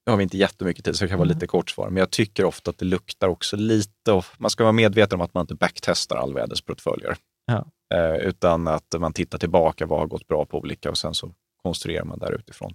nu 0.05 0.11
har 0.11 0.17
vi 0.17 0.23
inte 0.23 0.37
jättemycket 0.37 0.85
tid 0.85 0.95
så 0.95 1.03
det 1.05 1.09
kan 1.09 1.17
vara 1.17 1.25
Mm. 1.27 1.35
lite 1.37 1.47
kort 1.47 1.69
svar, 1.69 1.89
men 1.89 1.97
jag 1.97 2.11
tycker 2.11 2.45
ofta 2.45 2.69
att 2.71 2.77
det 2.77 2.85
luktar 2.85 3.27
också 3.27 3.57
lite, 3.57 4.11
och 4.11 4.25
man 4.37 4.49
ska 4.51 4.63
vara 4.63 4.71
medveten 4.71 5.19
om 5.19 5.25
att 5.25 5.33
man 5.33 5.41
inte 5.41 5.55
backtestar 5.55 6.15
allvädersportföljer. 6.17 7.15
Ja. 7.45 7.65
Eh, 7.93 8.15
utan 8.15 8.67
att 8.67 8.95
man 8.99 9.13
tittar 9.13 9.37
tillbaka, 9.37 9.85
vad 9.85 9.99
har 9.99 10.07
gått 10.07 10.27
bra 10.27 10.45
på 10.45 10.57
olika 10.59 10.89
och 10.89 10.97
sen 10.97 11.13
så 11.13 11.31
konstruerar 11.63 12.05
man 12.05 12.19
där 12.19 12.31
utifrån. 12.31 12.73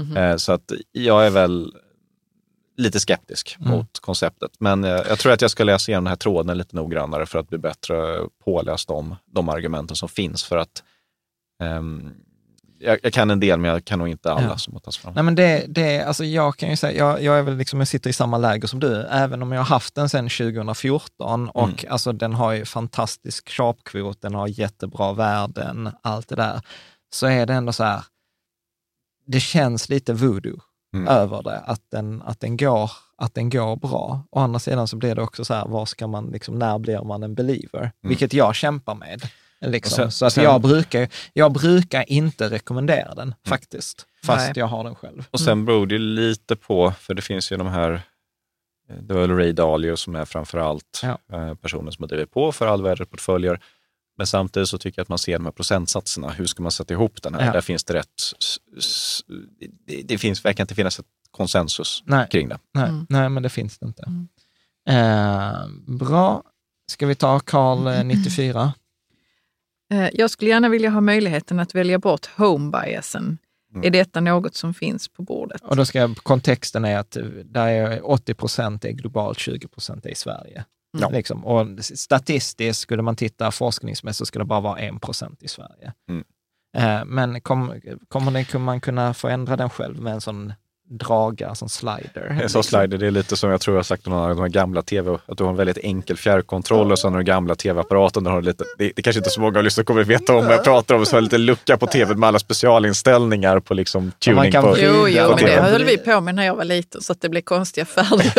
Mhm. 0.00 0.16
Eh, 0.16 0.36
så 0.36 0.52
att 0.52 0.72
jag 0.92 1.26
är 1.26 1.30
väl 1.30 1.74
lite 2.76 3.00
skeptisk 3.00 3.56
Mm. 3.60 3.70
mot 3.72 3.98
konceptet. 4.00 4.50
Men 4.58 4.84
eh, 4.84 4.90
jag 4.90 5.18
tror 5.18 5.32
att 5.32 5.42
jag 5.42 5.50
ska 5.50 5.64
läsa 5.64 5.90
igenom 5.92 6.04
den 6.04 6.10
här 6.10 6.16
tråden 6.16 6.58
lite 6.58 6.76
noggrannare 6.76 7.26
för 7.26 7.38
att 7.38 7.48
bli 7.48 7.58
bättre 7.58 8.20
påläst 8.44 8.90
om 8.90 9.16
de 9.26 9.48
argumenten 9.48 9.96
som 9.96 10.08
finns. 10.08 10.44
För 10.44 10.56
att 10.56 10.82
ehm, 11.62 12.10
jag, 12.78 12.98
jag 13.02 13.12
kan 13.12 13.30
en 13.30 13.40
del, 13.40 13.58
men 13.58 13.70
jag 13.70 13.84
kan 13.84 13.98
nog 13.98 14.08
inte 14.08 14.32
alla 14.32 14.42
Ja. 14.42 14.56
som 14.58 14.72
har 14.72 14.80
tagits 14.80 14.98
fram. 14.98 15.14
Nej, 15.14 15.22
men 15.24 15.34
det, 15.34 15.64
det, 15.68 16.00
alltså 16.02 16.24
jag 16.24 16.56
kan 16.56 16.70
ju 16.70 16.76
säga, 16.76 16.98
jag, 16.98 17.22
jag 17.22 17.38
är 17.38 17.42
väl 17.42 17.56
liksom, 17.56 17.78
jag 17.78 17.88
sitter 17.88 18.10
i 18.10 18.12
samma 18.12 18.38
läger 18.38 18.68
som 18.68 18.80
du, 18.80 19.02
även 19.10 19.42
om 19.42 19.52
jag 19.52 19.60
har 19.60 19.64
haft 19.66 19.94
den 19.94 20.08
sedan 20.08 20.28
2014 20.28 21.48
och 21.48 21.62
Mm. 21.68 21.76
alltså 21.92 22.12
den 22.12 22.34
har 22.34 22.52
ju 22.52 22.64
fantastisk 22.64 23.48
sharpkvot, 23.50 24.20
den 24.22 24.34
har 24.34 24.48
jättebra 24.48 25.12
värden, 25.12 25.90
allt 26.02 26.28
det 26.28 26.36
där, 26.36 26.60
så 27.14 27.26
är 27.26 27.46
det 27.46 27.54
ändå 27.54 27.72
så 27.72 27.84
här, 27.84 28.04
det 29.26 29.40
känns 29.40 29.88
lite 29.88 30.12
voodoo 30.12 30.60
Mm. 30.94 31.08
över 31.08 31.42
det, 31.42 31.58
att 31.58 31.80
den, 31.90 32.22
att, 32.22 32.40
den 32.40 32.56
går, 32.56 32.90
att 33.16 33.34
den 33.34 33.50
går 33.50 33.76
bra. 33.76 34.20
Å 34.30 34.38
andra 34.40 34.58
sidan 34.58 34.88
så 34.88 34.96
blir 34.96 35.14
det 35.14 35.22
också 35.22 35.44
så 35.44 35.54
här, 35.54 35.66
var 35.68 35.86
ska 35.86 36.06
man, 36.06 36.26
liksom, 36.26 36.58
när 36.58 36.78
blir 36.78 37.02
man 37.02 37.22
en 37.22 37.34
believer? 37.34 37.92
Vilket 38.02 38.32
jag 38.32 38.54
kämpar 38.54 38.94
med. 38.94 39.22
Liksom. 39.66 39.96
Sen- 39.96 40.10
så 40.10 40.26
att 40.26 40.32
sen- 40.32 40.44
jag, 40.44 40.60
brukar, 40.60 41.08
jag 41.32 41.52
brukar 41.52 42.10
inte 42.12 42.50
rekommendera 42.50 43.14
den 43.14 43.34
faktiskt, 43.46 44.06
fast 44.24 44.46
Nej. 44.46 44.52
jag 44.56 44.66
har 44.66 44.84
den 44.84 44.94
själv. 44.94 45.24
Och 45.30 45.40
sen 45.40 45.64
beror 45.64 45.86
det 45.86 45.98
lite 45.98 46.56
på, 46.56 46.92
för 47.00 47.14
det 47.14 47.22
finns 47.22 47.52
ju 47.52 47.56
de 47.56 47.66
här, 47.66 47.92
eh, 48.90 48.96
det 49.02 49.14
var 49.14 49.20
väl 49.20 49.30
Ray 49.36 49.52
Dalio 49.52 49.96
som 49.96 50.14
är 50.16 50.24
framför 50.24 50.58
allt 50.58 51.00
Ja. 51.02 51.18
eh, 51.32 51.54
personen 51.54 51.92
som 51.92 52.02
har 52.02 52.08
drivit 52.08 52.30
på 52.30 52.52
för 52.52 52.66
allvädersportföljer. 52.66 53.60
Men 54.18 54.26
samtidigt 54.26 54.68
så 54.68 54.78
tycker 54.78 54.98
jag 54.98 55.02
att 55.04 55.08
man 55.08 55.18
ser 55.18 55.32
de 55.32 55.44
här 55.44 55.52
procentsatserna. 55.52 56.28
Hur 56.30 56.46
ska 56.46 56.62
man 56.62 56.72
sätta 56.72 56.94
ihop 56.94 57.22
den 57.22 57.34
här? 57.34 57.46
Ja. 57.46 57.52
Där 57.52 57.60
finns 57.60 57.84
det 57.84 57.94
rätt, 57.94 58.22
det, 59.86 60.02
det 60.02 60.18
finns, 60.18 60.44
verkar 60.44 60.64
inte 60.64 60.74
finnas 60.74 60.98
ett 60.98 61.06
konsensus 61.30 62.02
Nej. 62.06 62.28
kring 62.30 62.48
det. 62.48 62.58
Nej, 62.74 62.88
Mm. 62.88 63.06
nej, 63.08 63.28
men 63.28 63.42
det 63.42 63.48
finns 63.48 63.78
det 63.78 63.86
inte. 63.86 64.02
Mm. 64.06 64.28
Eh, 64.88 65.66
bra. 65.86 66.42
Ska 66.90 67.06
vi 67.06 67.14
ta 67.14 67.40
Karl 67.40 67.86
eh, 67.86 68.04
94? 68.04 68.72
Eh, 69.92 70.08
Jag 70.12 70.30
skulle 70.30 70.50
gärna 70.50 70.68
vilja 70.68 70.90
ha 70.90 71.00
möjligheten 71.00 71.60
att 71.60 71.74
välja 71.74 71.98
bort 71.98 72.26
home 72.36 72.70
biasen. 72.70 73.38
Mm. 73.74 73.86
Är 73.86 73.90
detta 73.90 74.20
något 74.20 74.54
som 74.54 74.74
finns 74.74 75.08
på 75.08 75.22
bordet? 75.22 75.60
Och 75.62 75.76
då 75.76 75.84
ska 75.84 75.98
jag, 75.98 76.16
kontexten 76.16 76.84
är 76.84 76.98
att 76.98 77.16
eh, 77.16 77.24
där 77.24 77.68
är 77.68 78.10
80 78.10 78.34
procent 78.34 78.84
är 78.84 78.90
globalt, 78.90 79.38
20 79.38 79.68
procent 79.68 80.06
är 80.06 80.10
i 80.10 80.14
Sverige. 80.14 80.64
Ja. 80.98 81.08
Liksom. 81.08 81.44
Och 81.44 81.66
statistiskt, 81.84 82.80
skulle 82.80 83.02
man 83.02 83.16
titta 83.16 83.50
forskningsmässigt, 83.50 84.18
så 84.18 84.26
skulle 84.26 84.44
det 84.44 84.48
bara 84.48 84.60
vara 84.60 84.78
1 84.78 85.00
procent 85.00 85.42
i 85.42 85.48
Sverige. 85.48 85.92
Mm. 86.10 86.24
Eh, 86.76 87.04
men 87.04 87.40
kom, 87.40 87.80
kommer 88.08 88.30
det, 88.32 88.44
kommer 88.44 88.64
man 88.64 88.80
kunna 88.80 89.14
förändra 89.14 89.56
den 89.56 89.70
själv 89.70 90.00
med 90.00 90.12
en 90.12 90.20
sån 90.20 90.52
draga, 90.88 91.54
sån 91.54 91.68
slider? 91.68 92.38
En 92.42 92.48
sån 92.48 92.64
slider, 92.64 92.98
det 92.98 93.06
är 93.06 93.10
lite 93.10 93.36
som 93.36 93.50
jag 93.50 93.60
tror 93.60 93.74
jag 93.76 93.78
har 93.78 93.84
sagt 93.84 94.06
om 94.06 94.12
någon 94.12 94.22
av 94.22 94.28
de 94.28 94.38
här 94.38 94.48
gamla 94.48 94.82
tv, 94.82 95.18
att 95.26 95.38
du 95.38 95.44
har 95.44 95.50
en 95.50 95.56
väldigt 95.56 95.78
enkel 95.78 96.16
fjärrkontroll 96.16 96.92
och 96.92 96.98
sen 96.98 97.12
har 97.12 97.18
du 97.18 97.24
gamla 97.24 97.54
tv-apparaten, 97.54 98.24
där 98.24 98.30
har 98.30 98.40
du 98.40 98.46
lite, 98.46 98.64
det, 98.78 98.92
det 98.96 99.02
kanske 99.02 99.18
inte 99.20 99.30
så 99.30 99.40
många 99.40 99.58
av 99.58 99.64
lyssnarna 99.64 99.84
kommer 99.84 100.00
att 100.00 100.06
veta 100.06 100.34
om 100.36 100.44
vad 100.44 100.54
jag 100.54 100.64
pratar 100.64 100.94
om, 100.94 101.06
så 101.06 101.16
har 101.16 101.20
lite 101.20 101.38
lucka 101.38 101.76
på 101.76 101.86
tv 101.86 102.14
med 102.14 102.28
alla 102.28 102.38
specialinställningar 102.38 103.60
på 103.60 103.74
liksom 103.74 104.12
tuning 104.24 104.52
kan 104.52 104.62
på... 104.62 104.76
Jo, 104.78 105.08
jo, 105.08 105.24
på 105.24 105.36
men 105.36 105.44
det 105.44 105.60
höll 105.60 105.84
vi 105.84 105.98
på 105.98 106.20
med 106.20 106.34
när 106.34 106.46
jag 106.46 106.54
var 106.54 106.64
liten 106.64 107.00
så 107.02 107.12
att 107.12 107.20
det 107.20 107.28
blev 107.28 107.42
konstiga 107.42 107.84
färger. 107.84 108.32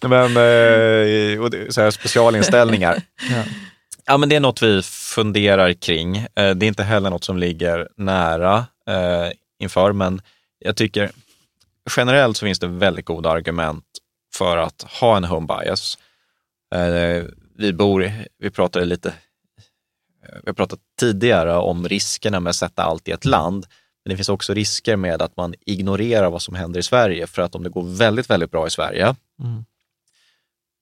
Men, 0.08 0.36
eh, 0.36 1.40
och 1.40 1.50
det, 1.50 1.74
så 1.74 1.80
här 1.80 1.90
specialinställningar. 1.90 3.02
Ja. 3.30 3.42
Ja, 4.06 4.16
men 4.16 4.28
det 4.28 4.36
är 4.36 4.40
något 4.40 4.62
vi 4.62 4.82
funderar 4.82 5.72
kring. 5.72 6.16
Eh, 6.16 6.26
Det 6.34 6.66
är 6.66 6.68
inte 6.68 6.82
heller 6.82 7.10
något 7.10 7.24
som 7.24 7.38
ligger 7.38 7.88
nära 7.96 8.56
eh, 8.88 9.30
inför, 9.64 9.92
men 9.92 10.20
jag 10.58 10.76
tycker 10.76 11.10
generellt 11.96 12.36
så 12.36 12.46
finns 12.46 12.58
det 12.58 12.66
väldigt 12.66 13.04
goda 13.04 13.30
argument 13.30 13.84
för 14.36 14.56
att 14.56 14.82
ha 14.82 15.16
en 15.16 15.24
home 15.24 15.46
bias. 15.46 15.98
Eh, 16.74 17.24
vi 17.56 17.72
bor, 17.72 18.04
i- 18.04 18.26
vi 18.38 18.50
pratade 18.50 18.84
lite, 18.84 19.14
vi 20.42 20.46
har 20.46 20.52
pratat 20.54 20.78
tidigare 21.00 21.56
om 21.56 21.88
riskerna 21.88 22.40
med 22.40 22.50
att 22.50 22.56
sätta 22.56 22.82
allt 22.82 23.08
i 23.08 23.10
ett 23.10 23.24
land. 23.24 23.66
Men 24.04 24.10
det 24.10 24.16
finns 24.16 24.28
också 24.28 24.54
risker 24.54 24.96
med 24.96 25.22
att 25.22 25.36
man 25.36 25.54
ignorerar 25.60 26.30
vad 26.30 26.42
som 26.42 26.54
händer 26.54 26.80
i 26.80 26.82
Sverige. 26.82 27.26
För 27.26 27.42
att 27.42 27.54
om 27.54 27.62
det 27.62 27.70
går 27.70 27.96
väldigt, 27.96 28.30
väldigt 28.30 28.50
bra 28.50 28.66
i 28.66 28.70
Sverige, 28.70 29.14
Mm 29.42 29.64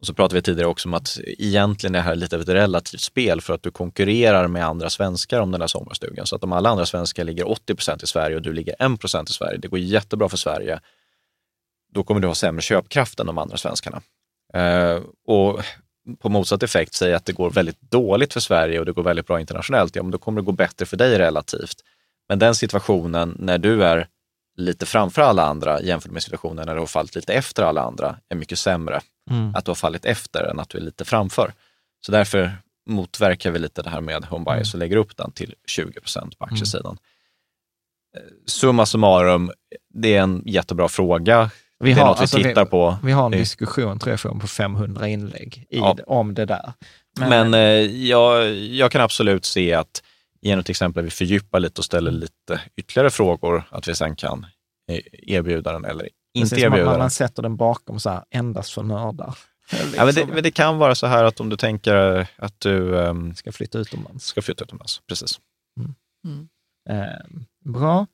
och 0.03 0.07
så 0.07 0.15
pratade 0.15 0.35
vi 0.35 0.43
tidigare 0.43 0.69
också 0.69 0.88
om 0.88 0.95
att 0.95 1.19
egentligen 1.25 1.95
är 1.95 1.99
det 1.99 2.05
här 2.05 2.15
lite 2.15 2.37
av 2.37 2.43
ett 2.43 2.49
relativt 2.49 3.01
spel 3.01 3.41
för 3.41 3.55
att 3.55 3.62
du 3.62 3.71
konkurrerar 3.71 4.49
med 4.49 4.67
andra 4.67 4.91
svenskar 4.91 5.41
om 5.41 5.51
den 5.51 5.61
där 5.61 5.67
sommarstugan. 5.67 6.27
Så 6.27 6.37
att 6.37 6.45
om 6.45 6.53
alla 6.53 6.71
andra 6.71 6.87
svenskar 6.87 7.25
ligger 7.25 7.45
80% 7.45 8.05
i 8.05 8.07
Sverige 8.07 8.37
och 8.37 8.43
du 8.43 8.53
ligger 8.53 8.75
1% 8.77 9.31
i 9.31 9.33
Sverige, 9.33 9.59
det 9.59 9.69
går 9.69 9.79
jättebra 9.79 10.29
för 10.29 10.37
Sverige, 10.37 10.81
då 11.93 12.05
kommer 12.05 12.21
du 12.21 12.29
ha 12.29 12.35
sämre 12.35 12.62
köpkraft 12.62 13.21
än 13.21 13.27
de 13.27 13.38
andra 13.38 13.57
svenskarna. 13.57 14.03
Eh, 14.55 15.01
och 15.27 15.61
på 16.19 16.29
motsatt 16.29 16.62
effekt, 16.62 16.95
säg 16.95 17.15
att 17.15 17.25
det 17.25 17.33
går 17.33 17.51
väldigt 17.51 17.81
dåligt 17.81 18.33
för 18.33 18.41
Sverige 18.41 18.79
och 18.79 18.87
det 18.87 18.93
går 18.93 19.03
väldigt 19.03 19.27
bra 19.27 19.41
internationellt, 19.41 19.97
ja 19.97 20.03
men 20.03 20.12
då 20.12 20.19
kommer 20.19 20.41
det 20.41 20.45
gå 20.45 20.53
bättre 20.53 20.87
för 20.87 20.97
dig 20.97 21.19
relativt. 21.19 21.77
Men 22.29 22.38
den 22.38 22.55
situationen 22.55 23.37
när 23.38 23.59
du 23.59 23.85
är 23.85 24.07
lite 24.57 24.87
framför 24.87 25.23
alla 25.23 25.45
andra 25.45 25.83
jämfört 25.83 26.12
med 26.12 26.23
situationen 26.23 26.67
när 26.67 26.75
du 26.75 26.81
har 26.81 26.87
fallit 26.87 27.15
lite 27.15 27.33
efter 27.33 27.62
alla 27.62 27.83
andra 27.83 28.17
är 28.29 28.37
mycket 28.37 28.59
sämre 28.59 29.01
Mm. 29.33 29.55
att 29.55 29.64
du 29.64 29.71
har 29.71 29.75
fallit 29.77 30.05
efter 30.05 30.45
än 30.45 30.61
att 30.61 30.68
du 30.68 30.79
är 30.79 30.83
lite 30.83 31.05
framför. 31.05 31.53
Så 32.07 32.12
därför 32.12 32.53
motverkar 32.87 33.51
vi 33.51 33.59
lite 33.59 33.83
det 33.83 33.90
här 33.90 34.01
med 34.01 34.25
home 34.25 34.51
Mm. 34.51 34.59
bias 34.59 34.75
och 34.75 34.79
lägger 34.81 34.97
upp 34.97 35.16
den 35.16 35.33
till 35.33 35.55
20 35.66 36.01
på 36.38 36.45
aktiesidan. 36.45 36.99
Eh, 38.16 38.23
Summa 38.47 38.87
summarum, 38.87 39.53
det 39.95 40.14
är 40.16 40.23
en 40.23 40.42
jättebra 40.47 40.88
fråga. 40.88 41.51
Vi 41.79 41.95
det 41.95 42.01
är 42.01 42.03
har, 42.03 42.07
något 42.11 42.18
vi 42.18 42.21
alltså, 42.21 42.37
tittar 42.37 42.64
vi, 42.64 42.71
på. 42.71 42.97
Vi 43.03 43.12
har 43.12 43.27
en 43.27 43.33
diskussion, 43.33 43.99
tror 43.99 44.18
jag, 44.25 44.40
på 44.40 44.47
500 44.47 45.09
inlägg 45.09 45.66
i, 45.71 45.79
Ja. 45.79 45.97
om 46.07 46.35
det 46.35 46.45
där. 46.45 46.73
Men, 47.21 47.55
eh, 47.55 47.61
jag, 48.07 48.55
jag 48.55 48.92
kan 48.92 49.01
absolut 49.01 49.45
se 49.45 49.75
att 49.75 50.03
genom 50.40 50.64
till 50.64 50.71
exempel 50.73 51.01
att 51.01 51.07
vi 51.07 51.11
fördjupar 51.11 51.61
lite 51.61 51.81
och 51.81 51.85
ställer 51.85 52.11
lite 52.11 52.61
ytterligare 52.77 53.11
frågor, 53.11 53.64
att 53.71 53.88
vi 53.88 53.95
sen 53.95 54.16
kan 54.16 54.47
eh, 54.90 54.99
erbjuda 55.12 55.73
den 55.73 55.85
eller 55.85 56.09
inte 56.35 56.51
precis, 56.51 56.64
erbjuda 56.64 56.85
man, 56.85 56.99
man 56.99 57.11
sätter 57.11 57.42
den 57.42 57.57
bakom 57.57 58.01
så 58.01 58.11
här, 58.11 58.25
endast 58.31 58.73
för 58.73 58.83
nördar. 58.83 59.38
Ja, 59.71 59.79
men, 59.81 60.07
det, 60.07 60.12
Liksom, 60.12 60.31
men 60.31 60.42
det 60.42 60.51
kan 60.51 60.79
vara 60.79 60.95
så 60.95 61.07
här 61.07 61.25
att 61.25 61.40
om 61.40 61.49
du 61.49 61.57
tänker 61.57 62.27
att 62.37 62.61
du 62.61 63.01
ehm, 63.01 63.35
ska 63.35 63.53
flytta 63.53 63.79
utomlands. 63.79 64.27
ska 64.27 64.42
flytta 64.42 64.64
utomlands. 64.64 65.01
Precis. 65.09 65.40
Eh, 66.88 67.40
bra. 67.64 68.07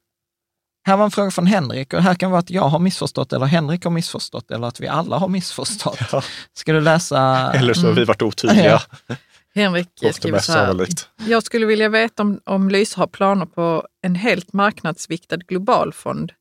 Här 0.87 0.97
var 0.97 1.05
en 1.05 1.11
fråga 1.11 1.31
från 1.31 1.47
Henrik 1.47 1.95
och 1.95 2.03
här 2.03 2.15
kan 2.15 2.31
vara 2.31 2.39
att 2.39 2.51
jag 2.51 2.63
har 2.63 2.79
missförstått 2.79 3.33
eller 3.33 3.47
Henrik 3.47 3.85
har 3.85 3.91
missförstått 3.91 4.51
eller 4.51 4.67
att 4.67 4.81
vi 4.81 4.89
alla 4.89 5.19
har 5.19 5.29
missförstått. 5.29 6.25
Ska 6.53 6.73
du 6.73 6.81
läsa? 6.81 7.53
Eller 7.55 7.75
så 7.75 7.87
har 7.87 7.95
vi 7.95 8.05
varit 8.05 8.23
otydliga. 8.23 8.81
Ja. 9.07 9.17
Henrik 9.55 9.89
skriver 10.13 10.39
så 10.39 10.53
här. 10.53 10.87
Jag 11.17 11.43
skulle 11.43 11.67
vilja 11.67 11.89
veta 11.89 12.23
om, 12.23 12.41
om 12.45 12.69
Lyse 12.69 13.01
har 13.01 13.07
planer 13.07 13.47
på 13.47 13.87
en 14.03 14.15
helt 14.15 14.53
marknadsviktad 14.53 15.37
globalfond. 15.37 16.33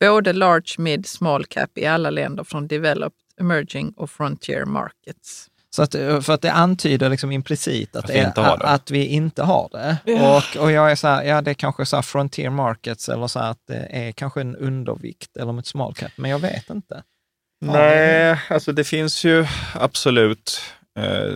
Både 0.00 0.32
large, 0.32 0.74
mid, 0.78 1.06
small 1.06 1.44
cap 1.44 1.78
i 1.78 1.86
alla 1.86 2.10
länder 2.10 2.44
från 2.44 2.68
developed, 2.68 3.18
emerging 3.40 3.92
och 3.96 4.10
frontier 4.10 4.64
markets. 4.64 5.50
Så 5.70 5.82
att, 5.82 5.94
eh, 5.94 6.20
för 6.20 6.32
att 6.32 6.42
det 6.42 6.52
antyder 6.52 7.08
liksom 7.08 7.32
implicit 7.32 7.96
att, 7.96 8.04
Att 8.04 8.10
vi 8.10 8.14
det 8.14 8.20
är, 8.20 8.26
inte 8.26 8.40
har 8.40 8.58
det. 8.58 8.64
att 8.64 8.90
vi 8.90 9.06
inte 9.06 9.42
har 9.42 9.68
det. 9.72 9.96
Och, 10.22 10.62
och 10.62 10.72
jag 10.72 10.90
är 10.90 10.94
så 10.94 11.08
här, 11.08 11.24
ja 11.24 11.40
det 11.42 11.50
är 11.50 11.54
kanske 11.54 11.86
så 11.86 11.96
här 11.96 12.02
frontier 12.02 12.50
markets 12.50 13.08
eller 13.08 13.26
så 13.26 13.38
här 13.38 13.50
att 13.50 13.66
det 13.66 13.88
är 13.90 14.12
kanske 14.12 14.40
en 14.40 14.56
undervikt 14.56 15.36
eller 15.36 15.58
ett 15.58 15.66
small 15.66 15.94
cap, 15.94 16.12
men 16.16 16.30
jag 16.30 16.38
vet 16.38 16.70
inte. 16.70 17.02
Nej, 17.60 18.38
alltså 18.50 18.72
det 18.72 18.84
finns 18.84 19.24
ju 19.24 19.46
absolut 19.74 20.60
eh, 20.98 21.32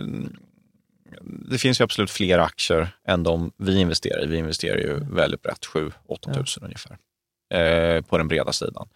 det 1.23 1.57
finns 1.57 1.79
ju 1.81 1.83
absolut 1.83 2.11
fler 2.11 2.39
aktier 2.39 2.95
än 3.07 3.23
de 3.23 3.51
vi 3.57 3.79
investerar 3.79 4.23
i. 4.23 4.27
Vi 4.27 4.37
investerar 4.37 4.77
ju 4.77 4.99
väldigt 5.15 5.41
brett, 5.41 5.65
7-8 6.07 6.33
tusen 6.33 6.63
ungefär, 6.63 6.97
eh, 7.51 8.01
på 8.01 8.17
den 8.17 8.27
breda 8.27 8.53
sidan. 8.53 8.89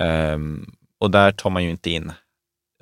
Ehm, 0.00 0.74
och 1.00 1.10
där 1.10 1.32
tar 1.32 1.50
man 1.50 1.64
ju 1.64 1.70
inte 1.70 1.90
in 1.90 2.12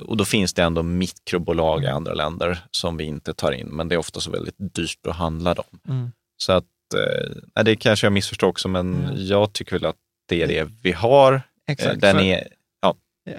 och 0.03 0.17
då 0.17 0.25
finns 0.25 0.55
det 0.55 0.63
ändå 0.63 0.83
mikrobolag 0.83 1.85
i 1.85 1.87
andra 1.87 2.15
länder 2.15 2.59
som 2.71 2.97
vi 2.97 3.05
inte 3.05 3.35
tar 3.35 3.53
in, 3.53 3.67
men 3.67 3.89
det 3.89 3.95
är 3.95 3.97
ofta 3.97 4.21
så 4.21 4.31
väldigt 4.31 4.55
dyrt 4.59 5.07
att 5.07 5.17
handla 5.17 5.55
dem. 5.55 5.81
Mm. 5.89 6.13
Så 6.37 6.53
att, 6.53 6.65
eh, 7.57 7.63
det 7.63 7.77
kanske 7.77 8.07
jag 8.07 8.13
missförstår 8.13 8.47
också, 8.49 8.69
men 8.69 9.13
jag 9.17 9.53
tycker 9.53 9.73
väl 9.73 9.87
att 9.87 9.97
det 10.29 10.43
är 10.43 10.47
det 10.47 10.69
vi 10.83 10.93
har. 10.93 11.43
Exakt. 11.69 12.01
Den 12.01 12.21
är, 12.21 12.49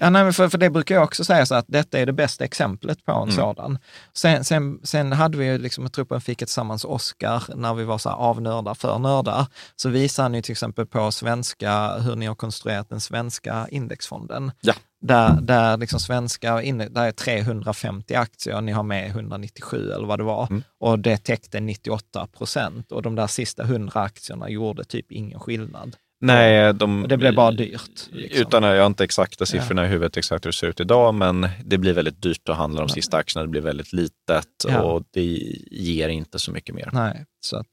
Ja, 0.00 0.10
nej, 0.10 0.32
för, 0.32 0.48
för 0.48 0.58
det 0.58 0.70
brukar 0.70 0.94
jag 0.94 1.04
också 1.04 1.24
säga, 1.24 1.46
så 1.46 1.54
att 1.54 1.64
detta 1.68 1.98
är 1.98 2.06
det 2.06 2.12
bästa 2.12 2.44
exemplet 2.44 3.04
på 3.04 3.12
en 3.12 3.22
Mm. 3.22 3.34
sådan. 3.34 3.78
Sen, 4.12 4.44
sen, 4.44 4.80
sen 4.82 5.12
hade 5.12 5.38
vi 5.38 5.44
ju 5.46 5.58
liksom, 5.58 5.84
jag 5.84 5.92
tror 5.92 6.04
på 6.04 6.14
en 6.14 6.20
Fika 6.20 6.46
tillsammans 6.46 6.84
Oscar, 6.84 7.42
när 7.56 7.74
vi 7.74 7.84
var 7.84 7.98
så 7.98 8.08
här 8.08 8.16
avnördar 8.16 8.74
för 8.74 8.98
nördar, 8.98 9.46
så 9.76 9.88
visar 9.88 10.28
ni 10.28 10.42
till 10.42 10.52
exempel 10.52 10.86
på 10.86 11.12
svenska, 11.12 11.96
hur 11.98 12.16
ni 12.16 12.26
har 12.26 12.34
konstruerat 12.34 12.88
den 12.88 13.00
svenska 13.00 13.66
indexfonden. 13.70 14.52
Ja. 14.60 14.74
Där, 15.00 15.40
där 15.40 15.76
liksom 15.76 16.00
svenska, 16.00 16.54
där 16.90 17.04
är 17.06 17.12
350 17.12 18.14
aktier, 18.14 18.60
ni 18.60 18.72
har 18.72 18.82
med 18.82 19.10
197 19.10 19.92
eller 19.92 20.06
vad 20.06 20.18
det 20.18 20.24
var, 20.24 20.46
Mm. 20.50 20.62
och 20.80 20.98
det 20.98 21.16
täckte 21.24 21.60
98 21.60 22.26
procent. 22.26 22.92
Och 22.92 23.02
de 23.02 23.14
där 23.14 23.26
sista 23.26 23.62
100 23.62 24.00
aktierna 24.00 24.48
gjorde 24.50 24.84
typ 24.84 25.12
ingen 25.12 25.40
skillnad. 25.40 25.96
Nej, 26.20 26.74
de, 26.74 27.02
Och 27.02 27.08
det 27.08 27.16
blev 27.16 27.34
bara 27.34 27.50
dyrt. 27.50 27.90
liksom. 28.12 28.40
Utan 28.40 28.62
jag 28.62 28.80
har 28.80 28.86
inte 28.86 29.04
exakta 29.04 29.46
siffrorna 29.46 29.84
i 29.86 29.88
huvudet 29.88 30.16
exakt 30.16 30.44
hur 30.44 30.50
det 30.50 30.56
ser 30.56 30.66
ut 30.66 30.80
idag, 30.80 31.14
men 31.14 31.48
det 31.64 31.78
blir 31.78 31.92
väldigt 31.92 32.22
dyrt 32.22 32.48
att 32.48 32.56
handla 32.56 32.80
de 32.80 32.88
sista 32.88 33.16
aktierna. 33.16 33.42
Det 33.46 33.50
blir 33.50 33.60
väldigt 33.60 33.92
litet 33.92 34.46
Ja. 34.68 34.82
och 34.82 35.02
det 35.12 35.22
ger 35.70 36.08
inte 36.08 36.38
så 36.38 36.52
mycket 36.52 36.74
mer. 36.74 36.90
Nej, 36.92 37.24
så 37.40 37.56
att... 37.56 37.66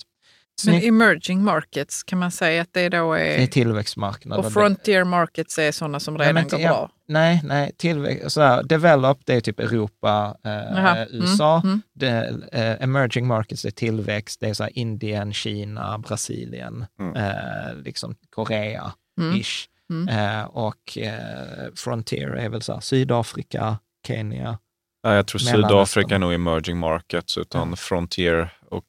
Men 0.65 0.75
emerging 0.83 1.43
markets, 1.43 2.03
kan 2.03 2.19
man 2.19 2.31
säga 2.31 2.61
att 2.61 2.73
det 2.73 2.89
då 2.89 3.13
Det 3.13 3.19
är 3.21 3.39
är... 3.41 3.47
tillväxtmarknader. 3.47 4.45
Och 4.45 4.53
frontier 4.53 5.03
markets 5.03 5.59
är 5.59 5.71
sådana 5.71 5.99
som 5.99 6.13
Nej, 6.13 6.21
redan 6.27 6.33
men 6.35 6.47
går 6.47 6.59
ja, 6.59 6.69
bra? 6.69 6.89
Nej, 7.07 7.41
nej. 7.43 7.71
Tillväxt, 7.77 8.31
så 8.31 8.41
här, 8.41 8.63
develop, 8.63 9.19
det 9.25 9.33
är 9.35 9.41
typ 9.41 9.59
Europa, 9.59 10.37
eh, 10.45 10.87
mm, 10.95 11.07
USA. 11.11 11.61
mm. 11.63 11.81
Det, 11.93 12.33
eh, 12.51 12.83
emerging 12.83 13.27
markets 13.27 13.65
är 13.65 13.71
tillväxt, 13.71 14.39
det 14.39 14.49
är 14.49 14.53
så 14.53 14.63
här 14.63 14.77
Indien, 14.77 15.33
Kina, 15.33 15.97
Brasilien, 15.97 16.85
Mm. 16.99 17.15
eh, 17.15 17.75
liksom 17.83 18.15
Korea, 18.29 18.93
Mm. 19.21 19.35
ish. 19.39 19.67
Mm. 19.89 20.09
Eh, 20.39 20.43
och 20.43 20.97
eh, 20.97 21.73
frontier 21.75 22.29
är 22.29 22.49
väl 22.49 22.61
så 22.61 22.73
här, 22.73 22.79
Sydafrika, 22.79 23.77
Kenya. 24.07 24.57
Ja, 25.03 25.15
jag 25.15 25.27
tror. 25.27 25.39
Sydafrika 25.39 26.15
är 26.15 26.19
nog 26.19 26.33
emerging 26.33 26.77
markets, 26.77 27.37
utan 27.37 27.77
frontier. 27.77 28.49
Och 28.69 28.85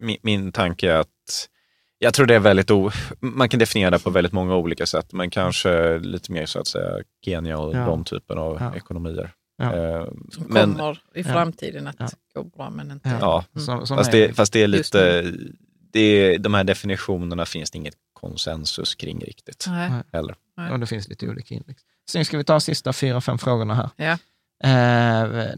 min, 0.00 0.16
min 0.22 0.52
tanke 0.52 0.90
är 0.92 0.96
att 0.96 1.48
jag 1.98 2.14
tror 2.14 2.26
det 2.26 2.34
är 2.34 2.38
väldigt 2.40 2.70
o, 2.70 2.90
man 3.20 3.48
kan 3.48 3.60
definiera 3.60 3.90
det 3.90 3.98
på 3.98 4.10
väldigt 4.10 4.32
många 4.32 4.56
olika 4.56 4.86
sätt, 4.86 5.12
men 5.12 5.30
kanske 5.30 5.98
lite 5.98 6.32
mer 6.32 6.46
så 6.46 6.58
att 6.60 6.66
säga 6.66 6.98
Kenya 7.24 7.58
och 7.58 7.74
Ja. 7.76 7.86
de 7.86 8.04
typen 8.04 8.38
av 8.38 8.56
Ja. 8.60 8.76
ekonomier. 8.76 9.32
Ja. 9.56 9.76
Eh, 9.76 10.04
Som 10.30 10.44
men, 10.48 10.72
kommer 10.74 10.92
i 11.14 11.20
Ja. 11.20 11.24
framtiden 11.24 11.86
att 11.86 12.14
gå 12.34 12.42
bra, 12.44 12.70
men 12.70 12.90
inte... 12.90 13.08
Ja. 13.08 13.16
ja, 13.20 13.44
Mm. 13.54 13.66
Som, 13.66 13.86
som 13.86 13.96
fast, 13.96 14.12
det, 14.12 14.32
fast 14.36 14.52
det 14.52 14.62
är 14.62 14.68
lite, 14.68 15.32
det 15.92 16.36
de 16.38 16.54
här 16.54 16.64
definitionerna 16.64 17.46
finns 17.46 17.70
det 17.70 17.78
inget 17.78 17.94
konsensus 18.12 18.94
kring 18.94 19.20
riktigt. 19.20 19.64
Nej. 19.68 19.90
Nej. 19.90 20.02
Heller. 20.12 20.34
och 20.72 20.80
det 20.80 20.86
finns 20.86 21.08
lite 21.08 21.28
olika 21.28 21.54
index. 21.54 21.82
Sen 22.10 22.24
ska 22.24 22.38
vi 22.38 22.44
ta 22.44 22.52
de 22.52 22.60
sista 22.60 22.92
fyra, 22.92 23.20
fem 23.20 23.38
frågorna 23.38 23.74
här. 23.74 23.90
Ja. 23.96 24.18
Eh, 24.68 25.48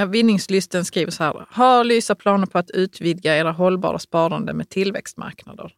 Ja, 0.00 0.06
vinningslysten 0.06 0.84
skriver 0.84 1.10
så 1.10 1.24
här. 1.24 1.46
Har 1.50 1.84
Lysa 1.84 2.14
planer 2.14 2.46
på 2.46 2.58
att 2.58 2.70
utvidga 2.70 3.36
era 3.36 3.52
hållbara 3.52 3.98
sparande 3.98 4.52
med 4.52 4.68
tillväxtmarknader? 4.68 5.74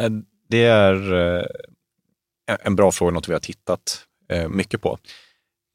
Eh, 0.00 0.10
det 0.48 0.64
är 0.64 1.14
eh, 1.14 1.44
en 2.60 2.76
bra 2.76 2.92
fråga, 2.92 3.12
något 3.12 3.28
vi 3.28 3.32
har 3.32 3.40
tittat 3.40 4.06
eh, 4.28 4.48
mycket 4.48 4.82
på. 4.82 4.98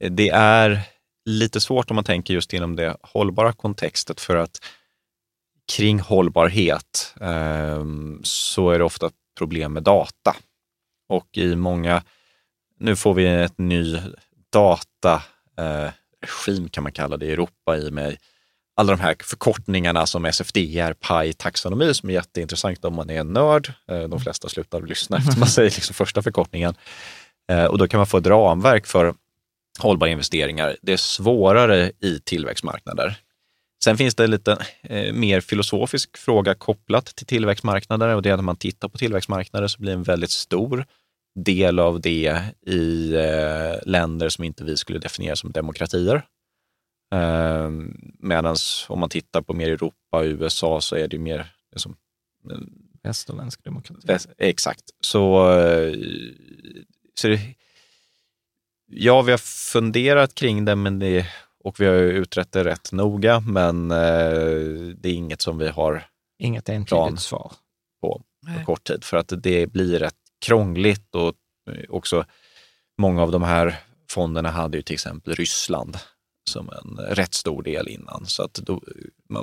Det 0.09 0.29
är 0.29 0.81
lite 1.25 1.61
svårt 1.61 1.91
om 1.91 1.95
man 1.95 2.03
tänker 2.03 2.33
just 2.33 2.53
inom 2.53 2.75
det 2.75 2.97
hållbara 3.01 3.53
kontextet 3.53 4.21
för 4.21 4.35
att 4.35 4.57
kring 5.77 5.99
hållbarhet 5.99 7.15
så 8.23 8.69
är 8.69 8.79
det 8.79 8.85
ofta 8.85 9.09
problem 9.37 9.73
med 9.73 9.83
data. 9.83 10.35
Och 11.09 11.37
i 11.37 11.55
många, 11.55 12.03
nu 12.79 12.95
får 12.95 13.13
vi 13.13 13.27
ett 13.27 13.57
ny 13.57 13.97
data 14.51 15.23
dataregim 16.21 16.69
kan 16.69 16.83
man 16.83 16.91
kalla 16.91 17.17
det 17.17 17.25
i 17.25 17.31
Europa 17.31 17.77
i 17.77 17.91
med 17.91 18.17
alla 18.75 18.91
de 18.95 19.01
här 19.01 19.15
förkortningarna 19.23 20.05
som 20.05 20.25
SFDR, 20.25 20.93
PI, 20.93 21.33
taxonomi 21.33 21.93
som 21.93 22.09
är 22.09 22.13
jätteintressant 22.13 22.85
om 22.85 22.95
man 22.95 23.09
är 23.09 23.19
en 23.19 23.33
nörd. 23.33 23.73
Eh, 23.87 24.01
De 24.03 24.19
flesta 24.19 24.49
slutar 24.49 24.81
lyssna 24.81 25.17
efter 25.17 25.39
man 25.39 25.49
säger 25.57 25.69
liksom 25.69 25.93
första 25.93 26.21
förkortningen. 26.21 26.75
Eh, 27.51 27.65
Och 27.65 27.77
då 27.77 27.87
kan 27.87 27.97
man 27.97 28.07
få 28.07 28.17
ett 28.17 28.27
ramverk 28.27 28.85
för 28.85 29.13
hållbara 29.79 30.09
investeringar. 30.09 30.77
Det 30.81 30.93
är 30.93 30.97
svårare 30.97 31.91
i 31.99 32.19
tillväxtmarknader. 32.23 33.17
Sen 33.83 33.97
finns 33.97 34.15
det 34.15 34.23
en 34.23 34.31
lite 34.31 34.65
eh, 34.83 35.13
mer 35.13 35.41
filosofisk 35.41 36.17
fråga 36.17 36.55
kopplat 36.55 37.05
till 37.05 37.25
tillväxtmarknader 37.25 38.15
och 38.15 38.21
det 38.21 38.29
är 38.29 38.33
att 38.33 38.39
när 38.39 38.43
man 38.43 38.55
tittar 38.55 38.87
på 38.87 38.97
tillväxtmarknader 38.97 39.67
så 39.67 39.81
blir 39.81 39.93
en 39.93 40.03
väldigt 40.03 40.31
stor 40.31 40.85
del 41.35 41.79
av 41.79 42.01
det 42.01 42.41
i 42.67 43.13
eh, 43.15 43.75
länder 43.85 44.29
som 44.29 44.43
inte 44.43 44.63
vi 44.63 44.77
skulle 44.77 44.99
definiera 44.99 45.35
som 45.35 45.51
demokratier. 45.51 46.15
Eh, 47.13 47.69
Medan 48.19 48.55
om 48.87 48.99
man 48.99 49.09
tittar 49.09 49.41
på 49.41 49.53
mer 49.53 49.69
Europa 49.69 50.17
och 50.17 50.23
USA 50.23 50.81
så 50.81 50.95
är 50.95 51.07
det 51.07 51.15
ju 51.15 51.21
mer 51.23 51.53
liksom, 51.71 51.95
västerländsk 53.03 53.63
demokrati. 53.63 54.07
Väst- 54.07 54.29
Exakt. 54.37 54.83
Så, 54.99 55.51
eh, 55.59 55.93
så 57.13 57.27
det, 57.27 57.39
ja, 58.87 59.21
vi 59.21 59.31
har 59.31 59.37
funderat 59.71 60.35
kring 60.35 60.65
det, 60.65 60.75
men 60.75 60.99
det 60.99 61.25
och 61.63 61.79
vi 61.79 61.85
har 61.85 61.93
ju 61.93 62.11
utrett 62.11 62.51
det 62.51 62.63
rätt 62.63 62.91
noga, 62.91 63.39
men 63.39 63.91
eh, 63.91 63.97
det 64.97 65.09
är 65.09 65.13
inget 65.13 65.41
som 65.41 65.57
vi 65.57 65.67
har 65.67 66.07
Inget 66.39 66.69
entydigt 66.69 66.89
Plan. 66.89 67.17
svar. 67.17 67.53
på 68.01 68.21
Nej. 68.47 68.65
kort 68.65 68.83
tid 68.83 69.03
för 69.03 69.17
att 69.17 69.33
det 69.43 69.67
blir 69.71 69.99
rätt 69.99 70.15
krångligt 70.45 71.15
och 71.15 71.33
eh, 71.71 71.89
också 71.89 72.25
många 72.97 73.21
av 73.21 73.31
de 73.31 73.43
här 73.43 73.75
fonderna 74.09 74.49
hade 74.49 74.77
ju 74.77 74.83
till 74.83 74.93
exempel 74.93 75.35
Ryssland 75.35 75.97
som 76.49 76.69
en 76.69 77.05
rätt 77.05 77.33
stor 77.33 77.63
del 77.63 77.87
innan. 77.87 78.25
Så 78.25 78.43
att 78.43 78.53
då, 78.53 78.81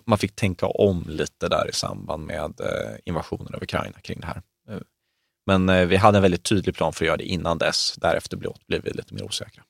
man, 0.07 0.19
fick 0.19 0.37
tänka 0.37 0.67
om 0.67 1.05
lite 1.09 1.49
där 1.49 1.69
i 1.69 1.73
samband 1.73 2.27
med 2.27 2.61
eh, 2.61 2.97
invasionen 3.05 3.55
av 3.55 3.63
Ukraina 3.63 4.01
kring 4.01 4.21
det 4.21 4.27
här. 4.27 4.43
Eh, 4.69 4.81
Men 5.47 5.89
vi 5.89 5.97
hade 5.97 6.19
en 6.19 6.23
väldigt 6.23 6.45
tydlig 6.45 6.75
plan 6.75 6.93
för 6.93 7.05
att 7.05 7.07
göra 7.07 7.17
det 7.17 7.25
innan 7.25 7.59
dess. 7.59 7.95
Därefter 7.97 8.37
blev, 8.37 8.83
vi 8.83 8.91
lite 8.91 9.15
mer 9.15 9.23
osäkra. 9.23 9.65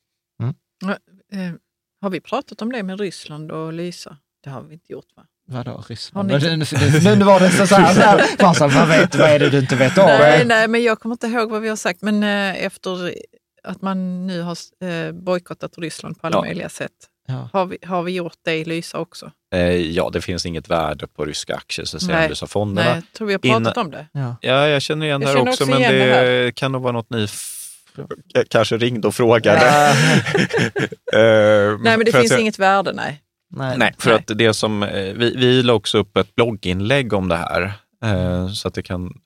Eh, 1.32 1.52
har 2.00 2.10
vi 2.10 2.20
pratat 2.20 2.62
om 2.62 2.72
det 2.72 2.82
med 2.82 3.00
Ryssland 3.00 3.52
och 3.52 3.72
Lysa? 3.72 4.16
Det 4.44 4.50
har 4.50 4.62
vi 4.62 4.74
inte 4.74 4.92
gjort 4.92 5.16
va? 5.16 5.26
Vadå 5.50 5.84
Ryssland? 5.88 6.28
ni- 6.28 6.38
Nu, 6.38 6.56
nu, 7.04 7.16
nu 7.16 7.24
var 7.24 7.40
det 7.40 7.50
så, 7.50 7.66
så 7.66 7.74
här, 7.74 7.94
så 7.94 8.00
här 8.00 8.18
Farsan, 8.38 8.70
vad, 8.70 8.88
vet, 8.88 9.14
vad 9.14 9.28
är 9.30 9.38
det 9.38 9.50
du 9.50 9.58
inte 9.58 9.76
vet 9.76 9.98
om? 9.98 10.04
Nej, 10.06 10.44
nej, 10.44 10.68
men 10.68 10.82
jag 10.82 11.00
kommer 11.00 11.14
inte 11.14 11.26
ihåg 11.26 11.50
vad 11.50 11.62
vi 11.62 11.68
har 11.68 11.76
sagt. 11.76 12.02
Men 12.02 12.22
eh, 12.22 12.64
efter 12.64 13.14
att 13.64 13.82
man 13.82 14.26
nu 14.26 14.40
har 14.42 14.56
eh, 14.84 15.12
bojkottat 15.12 15.78
Ryssland 15.78 16.20
på 16.20 16.26
alla 16.26 16.36
Ja. 16.36 16.40
möjliga 16.40 16.68
sätt. 16.68 16.92
Ja. 17.28 17.48
Har 17.52 17.66
vi, 17.66 17.78
har 17.86 18.02
vi 18.02 18.12
gjort 18.12 18.36
det 18.44 18.54
i 18.56 18.64
Lysa 18.64 18.98
också? 18.98 19.30
Eh, 19.54 19.60
Ja, 19.76 20.10
det 20.12 20.20
finns 20.20 20.46
inget 20.46 20.70
värde 20.70 21.06
på 21.06 21.24
ryska 21.24 21.54
aktier, 21.54 21.84
så 21.86 22.00
säger 22.00 22.12
Nej. 22.14 22.22
analysafonderna. 22.22 22.88
Nej, 22.90 23.02
jag 23.04 23.12
tror 23.18 23.26
vi 23.26 23.32
har 23.34 23.38
pratat 23.38 23.60
Innan- 23.60 23.86
om 23.86 23.90
det. 23.90 24.06
Ja. 24.12 24.36
Ja, 24.40 24.68
jag 24.68 24.82
känner 24.82 25.06
igen 25.06 25.12
Jag 25.12 25.20
det 25.20 25.26
här 25.26 25.34
känner 25.36 25.50
också, 25.50 25.64
också 25.64 25.80
men 25.80 25.92
det, 25.92 25.98
det 26.06 26.14
här. 26.14 26.50
kan 26.50 26.72
nog 26.72 26.82
vara 26.82 26.92
något 26.92 27.10
ni 27.10 27.28
kanske 28.50 28.76
ringde 28.76 29.08
och 29.08 29.14
frågade. 29.14 29.64
Ja. 29.66 29.94
Eh, 31.12 31.78
Nej, 31.80 31.96
men 31.96 32.04
det 32.04 32.12
finns 32.12 32.30
jag- 32.30 32.40
inget 32.40 32.58
värde, 32.58 32.92
nej. 32.92 33.22
Nej. 33.50 33.78
Nej, 33.78 33.94
för 33.98 34.10
Nej. 34.10 34.18
att 34.18 34.38
det 34.38 34.54
som, 34.54 34.82
eh, 34.82 35.12
vi, 35.14 35.36
vi 35.36 35.62
la 35.62 35.72
också 35.72 35.98
upp 35.98 36.16
ett 36.16 36.34
blogginlägg 36.34 37.12
om 37.12 37.28
det 37.28 37.36
här. 37.36 37.72
eh, 38.04 38.48
Så 38.48 38.68
att 38.68 38.74
det 38.74 38.82
kan, 38.82 39.20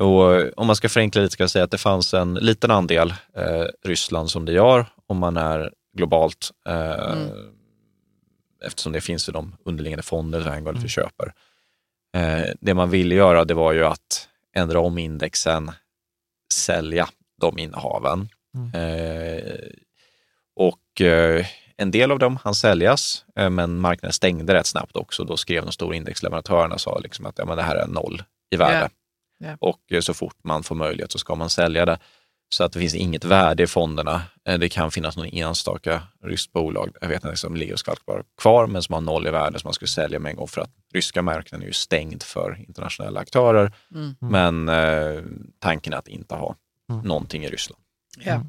och 0.00 0.58
om 0.58 0.66
man 0.66 0.76
ska 0.76 0.88
förenkla 0.88 1.22
lite 1.22 1.32
ska 1.32 1.42
jag 1.42 1.50
säga 1.50 1.64
att 1.64 1.70
det 1.70 1.78
fanns 1.78 2.14
en 2.14 2.34
liten 2.34 2.70
andel 2.70 3.14
eh, 3.36 3.64
Ryssland 3.84 4.30
som 4.30 4.44
det 4.44 4.52
gör 4.52 4.86
om 5.06 5.16
man 5.18 5.36
är 5.36 5.72
globalt. 5.96 6.50
Eh, 6.68 7.12
Mm. 7.12 7.28
Eftersom 8.64 8.92
det 8.92 9.00
finns 9.00 9.28
i 9.28 9.32
de 9.32 9.56
underliggande 9.64 10.02
fonder 10.02 10.40
Vanguard 10.40 10.76
Mm. 10.76 10.88
köper. 10.88 11.32
Det 12.60 12.74
man 12.74 12.90
ville 12.90 13.14
göra 13.14 13.44
det 13.44 13.54
var 13.54 13.72
ju 13.72 13.84
att 13.84 14.28
ändra 14.56 14.80
om 14.80 14.98
indexen, 14.98 15.70
sälja 16.54 17.08
de 17.40 17.58
innehaven. 17.58 18.28
Mm. 18.54 18.70
Och 20.56 21.02
en 21.82 21.90
del 21.90 22.10
av 22.12 22.18
dem 22.18 22.36
hann 22.44 22.54
säljas, 22.54 23.24
eh, 23.36 23.50
men 23.50 23.80
marknaden 23.80 24.12
stängde 24.12 24.54
rätt 24.54 24.66
snabbt 24.66 24.96
också. 24.96 25.24
Då 25.24 25.36
skrev 25.36 25.62
de 25.66 25.72
stora 25.72 25.96
indexleverantörerna 25.96 26.74
och 26.74 26.80
sa 26.80 26.98
liksom 26.98 27.26
att 27.26 27.38
ja, 27.38 27.44
men 27.44 27.56
det 27.56 27.62
här 27.62 27.76
är 27.76 27.86
noll 27.86 28.22
i 28.50 28.56
värde. 28.56 28.78
Ja. 29.38 29.48
Ja. 29.48 29.56
Och 29.60 29.80
eh, 29.92 30.00
så 30.00 30.14
fort 30.14 30.36
man 30.44 30.62
får 30.62 30.74
möjlighet 30.74 31.12
så 31.12 31.18
ska 31.18 31.34
man 31.34 31.50
sälja 31.50 31.84
det. 31.84 31.98
Så 32.54 32.64
att 32.64 32.72
det 32.72 32.78
finns 32.80 32.94
inget 32.94 33.24
värde 33.24 33.62
i 33.62 33.66
fonderna. 33.66 34.22
Eh, 34.48 34.58
Det 34.58 34.68
kan 34.68 34.90
finnas 34.90 35.16
någon 35.16 35.26
enstaka 35.26 36.02
ryskt 36.24 36.52
bolag, 36.52 36.96
jag 37.00 37.08
vet 37.08 37.24
inte, 37.24 37.36
som 37.36 37.56
ligger 37.56 37.72
och 37.72 37.78
skvalpar 37.78 38.24
kvar, 38.40 38.66
men 38.66 38.82
som 38.82 38.92
har 38.92 39.00
noll 39.00 39.26
i 39.26 39.30
värde 39.30 39.58
som 39.58 39.68
man 39.68 39.74
skulle 39.74 39.88
sälja 39.88 40.18
med 40.18 40.30
en 40.30 40.36
gång 40.36 40.48
för 40.48 40.60
att 40.60 40.70
ryska 40.94 41.22
marknaden 41.22 41.62
är 41.62 41.66
ju 41.66 41.72
stängd 41.72 42.22
för 42.22 42.64
internationella 42.68 43.20
aktörer. 43.20 43.72
Mm. 43.94 44.14
Men 44.20 44.68
eh, 44.68 45.22
tanken 45.58 45.92
är 45.92 45.96
att 45.96 46.08
inte 46.08 46.34
ha 46.34 46.56
Mm. 46.90 47.04
någonting 47.08 47.44
i 47.44 47.48
Ryssland. 47.50 47.82
Ja. 48.24 48.40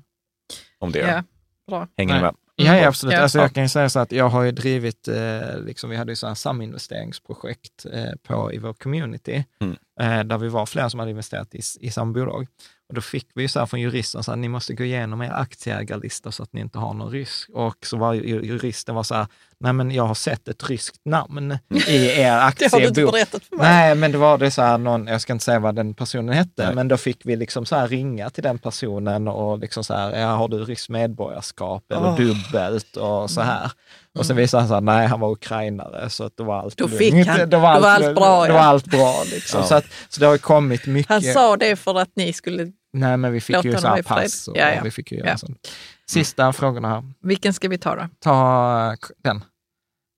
Om 0.80 0.92
det 0.92 1.24
bra. 1.68 1.88
hänger 1.98 2.14
ni 2.14 2.22
Nej. 2.22 2.32
med? 2.32 2.36
Ja, 2.56 2.78
ja 2.78 2.88
absolut. 2.88 3.14
Ja. 3.14 3.22
Alltså, 3.22 3.40
jag 3.40 3.54
kan 3.54 3.64
ju 3.64 3.70
säga 3.70 3.90
så 3.90 4.00
att 4.00 4.12
jag 4.12 4.30
har 4.30 4.44
ju 4.44 4.52
drivit, 4.52 5.08
eh, 5.08 5.60
liksom, 5.66 5.90
vi 5.90 5.96
hade 5.96 6.12
ju 6.12 6.16
så 6.16 6.28
här 6.28 6.36
saminvesteringsprojekt 6.36 7.86
eh, 7.94 8.12
på, 8.24 8.54
i 8.54 8.58
vår 8.58 8.74
community, 8.74 9.44
Mm. 9.62 9.76
Eh, 10.00 10.20
där 10.24 10.38
vi 10.38 10.48
var 10.48 10.66
flera 10.66 10.90
som 10.90 11.00
hade 11.00 11.12
investerat 11.12 11.56
i, 11.56 11.62
i 11.80 11.92
samma 11.92 12.14
bolag. 12.14 12.48
Och 12.90 12.96
då 12.96 13.02
fick 13.02 13.28
vi 13.36 13.42
ju 13.42 13.48
så 13.48 13.60
här 13.60 13.66
från 13.66 13.82
juristen, 13.82 14.24
så 14.24 14.32
att 14.32 14.38
ni 14.38 14.48
måste 14.48 14.74
gå 14.74 14.84
igenom 14.84 15.22
er 15.22 15.32
aktieägarlista 15.32 16.32
så 16.32 16.44
att 16.44 16.54
ni 16.54 16.62
inte 16.62 16.78
har 16.80 16.94
någon 16.94 17.12
rysk. 17.12 17.50
Och 17.54 17.76
så 17.86 17.98
var 17.98 18.14
ju- 18.14 18.42
juristen 18.46 18.96
var 18.96 19.04
så 19.04 19.16
här, 19.16 19.28
nej 19.60 19.74
men 19.74 19.92
jag 19.92 20.04
har 20.04 20.14
sett 20.16 20.48
ett 20.48 20.70
ryskt 20.70 20.96
namn 21.06 21.58
i 21.88 21.96
er 22.22 22.24
Det 22.24 22.30
har 22.32 22.52
du 22.80 22.86
inte 22.88 22.90
aktiebok. 22.90 23.12
berättat 23.14 23.44
för 23.44 23.56
mig. 23.56 23.66
Nej, 23.68 23.96
men 23.96 24.12
det 24.12 24.18
var 24.18 24.38
det 24.38 24.52
så 24.52 24.62
här 24.62 24.78
någon, 24.78 25.08
jag 25.08 25.22
ska 25.22 25.34
inte 25.34 25.46
säga 25.46 25.60
vad 25.60 25.76
den 25.76 25.94
personen 25.94 26.36
hette, 26.36 26.66
Nej. 26.66 26.76
men 26.76 26.88
då 26.88 26.98
fick 26.98 27.26
vi 27.26 27.36
liksom 27.36 27.66
så 27.66 27.76
här 27.76 27.88
ringa 27.88 28.30
till 28.30 28.44
den 28.44 28.60
personen 28.60 29.28
och 29.28 29.60
liksom 29.60 29.84
så 29.84 29.94
här, 29.94 30.20
ja, 30.20 30.28
har 30.28 30.48
du 30.48 30.58
ryskt 30.66 30.90
medborgarskap 30.90 31.92
eller 31.92 32.08
Åh. 32.08 32.18
dubbelt 32.18 32.98
och 32.98 33.32
så 33.32 33.42
här. 33.42 33.72
Och 34.20 34.26
sen 34.26 34.36
visade 34.36 34.62
han 34.62 34.68
så 34.68 34.74
här, 34.74 34.82
nej 34.82 35.08
han 35.08 35.20
var 35.20 35.32
ukrainare 35.32 36.10
så 36.10 36.24
att 36.24 36.38
det 36.38 36.44
var 36.44 36.60
allt 36.60 36.78
Då 36.78 36.86
lugnt. 36.88 36.98
fick 36.98 37.28
han. 37.28 37.50
Då 37.50 37.60
var 37.60 37.76
Då 37.76 37.80
var 37.82 37.90
allt 37.90 38.16
bra, 38.16 38.42
Då 38.46 38.50
ja. 38.50 38.54
var 38.54 38.60
allt 38.62 38.86
bra 38.88 39.24
liksom. 39.32 39.60
Ja. 39.62 39.68
Så, 39.68 39.76
att, 39.76 39.86
så 40.10 40.20
det 40.20 40.26
har 40.26 40.38
kommit 40.38 40.86
mycket. 40.86 41.10
Han 41.10 41.22
sa 41.22 41.58
det 41.58 41.76
för 41.76 42.00
att 42.00 42.10
ni 42.16 42.34
skulle... 42.34 42.72
nej 42.94 43.18
men 43.18 43.32
vi 43.32 43.42
fick 43.42 43.56
Låt 43.56 43.66
ju 43.66 43.78
så 43.78 43.88
här 43.88 44.02
pass 44.02 44.48
och 44.48 44.58
Ja, 44.58 44.74
ja. 44.74 44.82
vi 44.84 44.92
fick 44.92 45.12
ju 45.12 45.18
göra 45.18 45.30
Ja. 45.30 45.38
sånt. 45.38 45.72
Sista 46.10 46.54
frågorna 46.54 46.90
här. 46.90 47.04
Vilken 47.24 47.54
ska 47.54 47.68
vi 47.70 47.78
ta 47.78 47.96
då? 47.96 48.08
Ta 48.20 48.90
eh, 48.92 48.98
den. 49.24 49.44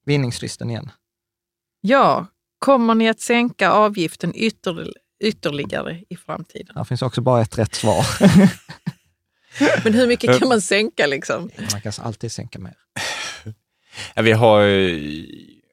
Vinningslisten 0.06 0.70
igen. 0.70 0.92
Ja, 1.82 2.26
kommer 2.60 2.96
ni 2.96 3.10
att 3.10 3.20
sänka 3.20 3.72
avgiften 3.72 4.32
ytter, 4.36 4.88
ytterligare 5.24 6.02
i 6.10 6.16
framtiden? 6.16 6.76
Här 6.76 6.84
finns 6.84 7.02
också 7.02 7.22
bara 7.22 7.42
ett 7.42 7.58
rätt 7.58 7.76
svar. 7.76 8.06
Men 9.84 9.94
hur 9.94 10.08
mycket 10.08 10.40
kan 10.40 10.50
man 10.50 10.62
sänka 10.62 11.06
liksom? 11.08 11.50
Man 11.72 11.82
kan 11.82 11.92
alltid 12.02 12.32
sänka 12.32 12.60
mer. 12.60 12.74
Vi 14.16 14.32
har, 14.32 14.62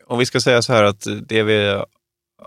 om 0.06 0.18
vi 0.18 0.26
ska 0.26 0.40
säga 0.40 0.62
så 0.62 0.72
här 0.72 0.84
att 0.84 1.06
det 1.26 1.42
vi 1.42 1.82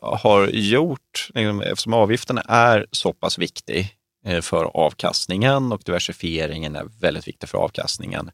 har 0.02 0.48
gjort, 0.48 1.30
liksom, 1.34 1.62
eftersom 1.62 1.94
avgiften 1.94 2.40
är 2.46 2.86
så 2.92 3.14
pass 3.14 3.38
viktig 3.38 3.96
eh, 4.26 4.42
för 4.42 4.66
avkastningen 4.66 5.72
och 5.72 5.82
diversifieringen 5.86 6.76
är 6.76 6.86
väldigt 7.00 7.28
viktig 7.28 7.50
för 7.50 7.58
avkastningen. 7.58 8.32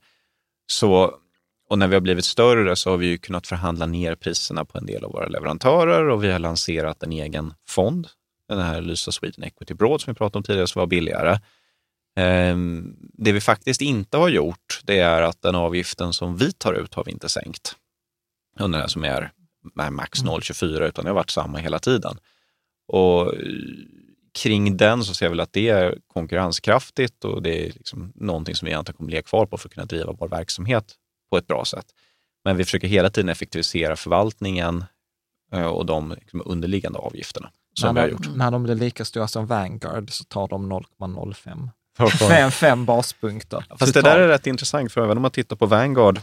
Så, 0.68 1.16
och 1.70 1.80
när 1.80 1.88
vi 1.88 1.94
har 1.94 2.02
blivit 2.02 2.26
större 2.26 2.76
så 2.76 2.90
har 2.90 2.98
vi 2.98 3.08
ju 3.08 3.18
kunnat 3.18 3.48
förhandla 3.48 3.86
ner 3.86 4.16
priserna 4.16 4.66
på 4.66 4.78
en 4.78 4.86
del 4.86 5.04
av 5.04 5.12
våra 5.12 5.28
leverantörer 5.28 6.10
och 6.10 6.24
vi 6.24 6.32
har 6.32 6.40
lanserat 6.40 7.04
en 7.04 7.12
egen 7.12 7.54
fond, 7.68 8.08
den 8.50 8.60
här 8.60 8.82
Lysa 8.82 9.12
Sweden 9.12 9.44
Equity 9.44 9.74
Broad 9.74 10.02
som 10.02 10.14
vi 10.14 10.18
pratade 10.18 10.38
om 10.38 10.44
tidigare, 10.44 10.68
som 10.68 10.80
var 10.80 10.88
billigare. 10.88 11.40
Ehm, 12.16 12.96
Det 13.00 13.32
vi 13.32 13.42
faktiskt 13.42 13.82
inte 13.82 14.18
har 14.18 14.30
gjort, 14.30 14.82
det 14.84 15.00
är 15.00 15.22
att 15.22 15.42
den 15.42 15.56
avgiften 15.56 16.14
som 16.14 16.38
vi 16.38 16.52
tar 16.52 16.74
ut 16.74 16.94
har 16.94 17.04
vi 17.04 17.12
inte 17.12 17.30
sänkt. 17.30 17.76
Under 18.60 18.80
den 18.80 18.90
som 18.90 19.04
är 19.04 19.32
max 19.92 20.24
0,24 20.24 20.88
utan 20.88 21.06
det 21.06 21.10
har 21.10 21.16
varit 21.16 21.30
samma 21.30 21.58
hela 21.58 21.80
tiden. 21.80 22.18
Och 22.88 23.34
eh, 23.34 23.40
kring 24.34 24.78
den 24.78 25.04
så 25.04 25.14
ser 25.14 25.26
jag 25.26 25.30
väl 25.30 25.40
att 25.40 25.54
det 25.54 25.70
är 25.70 25.98
konkurrenskraftigt 26.08 27.26
och 27.26 27.42
det 27.42 27.66
är 27.66 27.72
liksom 27.72 28.14
någonting 28.16 28.56
som 28.56 28.66
vi 28.66 28.72
egentligen 28.72 28.98
kommer 28.98 29.12
ligga 29.12 29.22
kvar 29.22 29.46
på 29.46 29.58
för 29.58 29.70
att 29.70 29.74
kunna 29.74 29.86
driva 29.86 30.12
vår 30.12 30.28
verksamhet 30.28 30.96
på 31.30 31.38
ett 31.38 31.48
bra 31.48 31.66
sätt. 31.66 31.86
Men 32.44 32.58
vi 32.58 32.66
försöker 32.66 32.88
hela 32.88 33.10
tiden 33.10 33.30
effektivisera 33.30 33.96
förvaltningen 33.96 34.86
eh, 35.54 35.66
och 35.66 35.86
de 35.86 36.12
liksom 36.12 36.42
underliggande 36.46 37.00
avgifterna 37.00 37.52
som 37.74 37.90
vi 37.90 37.94
när, 37.94 38.02
har 38.02 38.08
de, 38.08 38.14
gjort. 38.14 38.36
när 38.36 38.52
de 38.52 38.64
blir 38.64 38.76
lika 38.76 39.06
stora 39.06 39.28
som 39.28 39.46
Vanguard 39.46 40.12
så 40.12 40.24
tar 40.24 40.48
de 40.48 40.74
0,05. 40.74 41.70
Fem, 42.20 42.52
fem 42.52 42.86
baspunkter. 42.86 43.66
Fast 43.80 43.94
det 43.94 44.02
där 44.02 44.20
är 44.20 44.28
rätt 44.28 44.48
intressant, 44.48 44.92
för 44.92 45.04
även 45.04 45.18
om 45.18 45.22
man 45.22 45.32
tittar 45.32 45.56
på 45.56 45.66
Vanguard, 45.66 46.20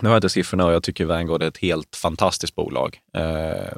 nu 0.00 0.08
har 0.08 0.14
jag 0.14 0.18
inte 0.18 0.28
siffrorna 0.28 0.66
och 0.66 0.72
jag 0.72 0.82
tycker 0.82 1.04
Vanguard 1.04 1.42
är 1.42 1.46
ett 1.48 1.58
helt 1.58 1.96
fantastiskt 1.96 2.54
bolag. 2.54 2.98
Eh, 3.16 3.72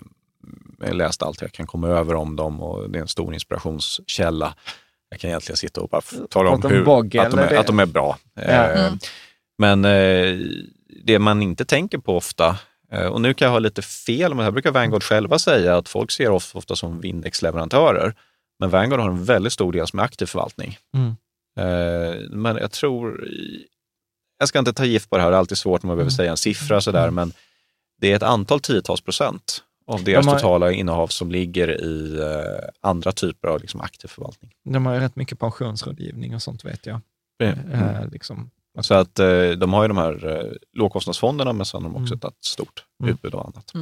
jag 0.81 0.95
läste 0.95 1.25
allt 1.25 1.41
jag 1.41 1.53
kan 1.53 1.67
komma 1.67 1.89
över 1.89 2.15
om 2.15 2.37
dem 2.37 2.63
och 2.63 2.91
det 2.91 2.99
är 2.99 3.03
en 3.03 3.09
stor 3.09 3.35
inspirationskälla. 3.35 4.55
Jag 5.11 5.21
kan 5.21 5.31
egentligen 5.31 5.57
sitta 5.57 5.81
och 5.81 5.89
bara 5.89 6.03
tala 6.31 6.51
om 6.51 6.63
hur, 6.63 6.85
Bogge, 6.85 7.23
att, 7.23 7.31
de 7.31 7.39
är, 7.41 7.57
att 7.57 7.67
de 7.67 7.79
är 7.79 7.87
bra. 7.87 8.19
Ja. 8.35 8.43
Eh, 8.43 8.87
Mm. 8.87 8.99
Men 9.59 9.85
eh, 9.85 10.37
det 11.05 11.19
man 11.19 11.43
inte 11.43 11.65
tänker 11.65 11.99
på 11.99 12.17
ofta, 12.17 12.59
och 13.11 13.21
nu 13.21 13.35
kan 13.35 13.47
jag 13.47 13.53
ha 13.53 13.59
lite 13.59 13.83
fel, 13.83 14.35
men 14.35 14.45
här 14.45 14.51
brukar 14.51 14.71
Vanguard 14.71 15.03
själva 15.03 15.39
säga 15.39 15.77
att 15.77 15.89
folk 15.89 16.11
ser 16.11 16.31
oss 16.31 16.55
ofta 16.55 16.77
som 16.77 17.05
indexleverantörer. 17.05 18.15
Men 18.59 18.71
Vanguard 18.71 19.01
har 19.01 19.09
en 19.09 19.25
väldigt 19.25 19.53
stor 19.53 19.73
del 19.73 19.87
som 19.87 19.99
är 19.99 20.03
aktiv 20.05 20.27
förvaltning. 20.27 20.79
Mm. 20.95 21.09
Eh, 21.59 22.21
Men 22.31 22.57
jag 22.57 22.71
tror, 22.71 23.29
jag 24.39 24.49
ska 24.49 24.59
inte 24.59 24.73
ta 24.73 24.85
gift 24.85 25.11
på 25.11 25.17
det 25.17 25.23
här, 25.23 25.31
det 25.31 25.37
är 25.37 25.39
alltid 25.39 25.59
svårt 25.59 25.83
när 25.83 25.87
man 25.89 25.97
behöver 25.97 26.11
Mm. 26.11 26.17
säga 26.17 26.31
en 26.31 26.37
siffra 26.37 26.81
sådär, 26.81 27.11
men 27.11 27.33
det 28.01 28.13
är 28.13 28.17
ett 28.17 28.23
antal 28.23 28.61
tiotals 28.61 29.01
procent 29.01 29.63
av 29.87 30.05
deras 30.05 30.25
De 30.27 30.31
har- 30.31 30.39
totala 30.39 30.73
innehav 30.73 31.07
som 31.07 31.31
ligger 31.31 31.81
i 31.85 32.19
eh, 32.21 32.69
andra 32.81 33.13
typer 33.13 33.49
av 33.49 33.61
liksom, 33.61 33.81
aktiv 33.81 34.09
förvaltning. 34.09 34.51
De 34.65 34.87
har 34.87 34.95
ju 34.95 35.01
rätt 35.01 35.17
mycket 35.17 35.39
pensionsrådgivning 35.39 36.35
och 36.35 36.43
sånt 36.43 36.65
vet 36.65 36.87
jag. 36.87 37.01
Mm. 37.43 37.71
Eh, 37.73 38.09
liksom. 38.11 38.51
Så 38.81 38.95
att 38.95 39.19
eh, 39.19 39.51
de 39.51 39.73
har 39.73 39.83
ju 39.83 39.89
de 39.89 39.97
här 39.97 40.27
eh, 40.39 40.53
lågkostnadsfonderna, 40.73 41.53
men 41.53 41.67
sen 41.67 41.83
har 41.83 41.91
de 41.91 42.03
också 42.03 42.15
Mm. 42.15 42.29
ett 42.29 42.45
stort 42.45 42.85
Mm. 43.01 43.15
utbud 43.15 43.35
av 43.35 43.41
annat. 43.47 43.73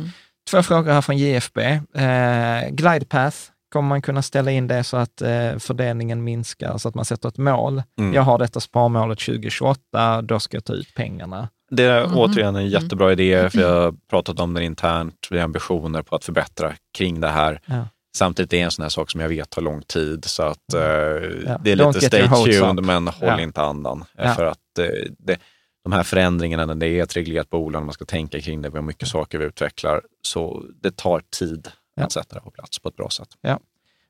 Två 0.51 0.62
frågor 0.62 0.93
här 0.93 1.01
från 1.01 1.18
JFB. 1.18 1.59
Eh, 1.95 2.70
Glidepath, 2.70 3.37
kommer 3.75 3.89
man 3.89 4.03
kunna 4.03 4.22
ställa 4.22 4.51
in 4.51 4.66
det 4.68 4.85
så 4.85 4.97
att 4.97 5.22
eh, 5.22 5.59
fördelningen 5.59 6.25
minskar, 6.25 6.79
så 6.79 6.89
att 6.89 6.95
man 6.95 7.05
sätter 7.05 7.29
ett 7.29 7.39
mål? 7.39 7.83
Mm. 7.99 8.14
Jag 8.14 8.22
har 8.22 8.39
detta 8.39 8.61
sparmålet 8.61 9.18
2028, 9.18 10.22
då 10.22 10.41
ska 10.41 10.57
jag 10.57 10.64
ta 10.64 10.72
ut 10.72 10.95
pengarna. 10.95 11.49
Det 11.70 11.83
är 11.85 12.07
Mhm. 12.07 12.16
återigen 12.18 12.57
en 12.57 12.68
jättebra 12.68 13.12
idé, 13.12 13.51
för 13.51 13.61
jag 13.61 13.83
har 13.83 13.95
pratat 14.11 14.41
om 14.41 14.55
det 14.55 14.64
internt. 14.64 15.27
Vi 15.31 15.37
har 15.39 15.45
ambitioner 15.45 16.03
på 16.03 16.16
att 16.16 16.25
förbättra 16.25 16.72
kring 16.99 17.20
det 17.20 17.29
här. 17.29 17.61
Ja. 17.66 17.89
Samtidigt 18.16 18.53
är 18.53 18.57
det 18.57 18.62
en 18.62 18.70
sån 18.70 18.83
här 18.83 18.91
sak 18.91 19.11
som 19.11 19.20
jag 19.20 19.29
vet 19.29 19.51
tar 19.51 19.62
lång 19.62 19.83
tid, 19.83 20.25
så 20.25 20.43
att 20.43 20.75
eh, 20.75 20.81
det 20.81 21.70
är 21.72 21.77
Don't 21.77 21.95
lite 21.95 22.01
stay 22.07 22.29
tuned, 22.29 22.79
up. 22.79 22.85
men 22.85 23.09
håll 23.09 23.29
Ja. 23.29 23.41
inte 23.41 23.62
andan. 23.62 24.05
Eh, 24.18 24.25
Ja. 24.27 24.35
För 24.35 24.45
att 24.45 24.79
eh, 24.79 24.87
det, 25.18 25.37
de 25.85 25.93
här 25.93 26.03
förändringarna, 26.03 26.66
när 26.66 26.75
det 26.75 26.89
är 26.89 27.03
ett 27.03 27.16
reglerat 27.16 27.51
bolag, 27.51 27.85
man 27.85 27.93
ska 27.93 28.05
tänka 28.05 28.41
kring 28.41 28.62
det, 28.62 28.70
vi 28.70 28.77
har 28.79 28.83
mycket 28.83 29.09
saker 29.09 29.39
vi 29.39 29.45
utvecklar, 29.45 30.03
så 30.22 30.62
det 30.83 30.97
tar 30.97 31.22
tid 31.39 31.68
Ja. 31.95 32.05
att 32.05 32.12
sätta 32.12 32.34
det 32.34 32.40
på 32.40 32.51
plats 32.51 32.78
på 32.78 32.88
ett 32.88 32.97
bra 32.97 33.09
sätt. 33.11 33.28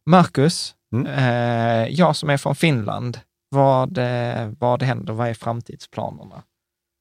Marcus, 0.07 0.75
Mm. 0.93 1.07
eh, 1.07 1.89
jag 1.95 2.17
som 2.17 2.31
är 2.31 2.37
från 2.37 2.55
Finland, 2.57 3.19
vad, 3.49 3.99
eh, 3.99 4.51
vad 4.59 4.83
händer? 4.83 5.13
Vad 5.13 5.29
är 5.29 5.35
framtidsplanerna? 5.35 6.43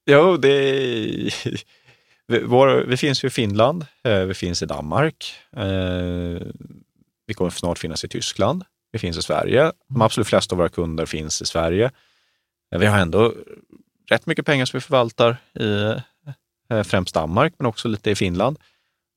Jo, 0.06 0.38
det 0.38 0.50
vi, 2.28 2.40
vår, 2.44 2.86
vi 2.88 2.98
finns 2.98 3.24
ju 3.24 3.28
i 3.28 3.32
Finland, 3.32 3.86
eh, 4.04 4.20
vi 4.20 4.34
finns 4.34 4.62
i 4.62 4.66
Danmark, 4.66 5.34
eh, 5.56 6.42
vi 7.28 7.34
kommer 7.36 7.50
snart 7.52 7.78
finnas 7.80 8.04
i 8.04 8.08
Tyskland, 8.08 8.64
vi 8.92 9.00
finns 9.00 9.18
i 9.18 9.22
Sverige. 9.22 9.72
De 9.88 10.02
absolut 10.02 10.28
flesta 10.28 10.54
av 10.56 10.58
våra 10.58 10.70
kunder 10.70 11.06
finns 11.06 11.42
i 11.42 11.46
Sverige. 11.46 11.92
Eh, 12.74 12.80
Vi 12.80 12.86
har 12.86 13.00
ändå 13.00 13.34
rätt 14.10 14.26
mycket 14.26 14.46
pengar 14.46 14.66
som 14.66 14.78
vi 14.78 14.82
förvaltar 14.82 15.38
i 15.60 15.96
eh, 16.70 16.84
främst 16.84 17.14
Danmark, 17.16 17.54
men 17.58 17.66
också 17.66 17.88
lite 17.88 18.12
i 18.12 18.16
Finland. 18.16 18.60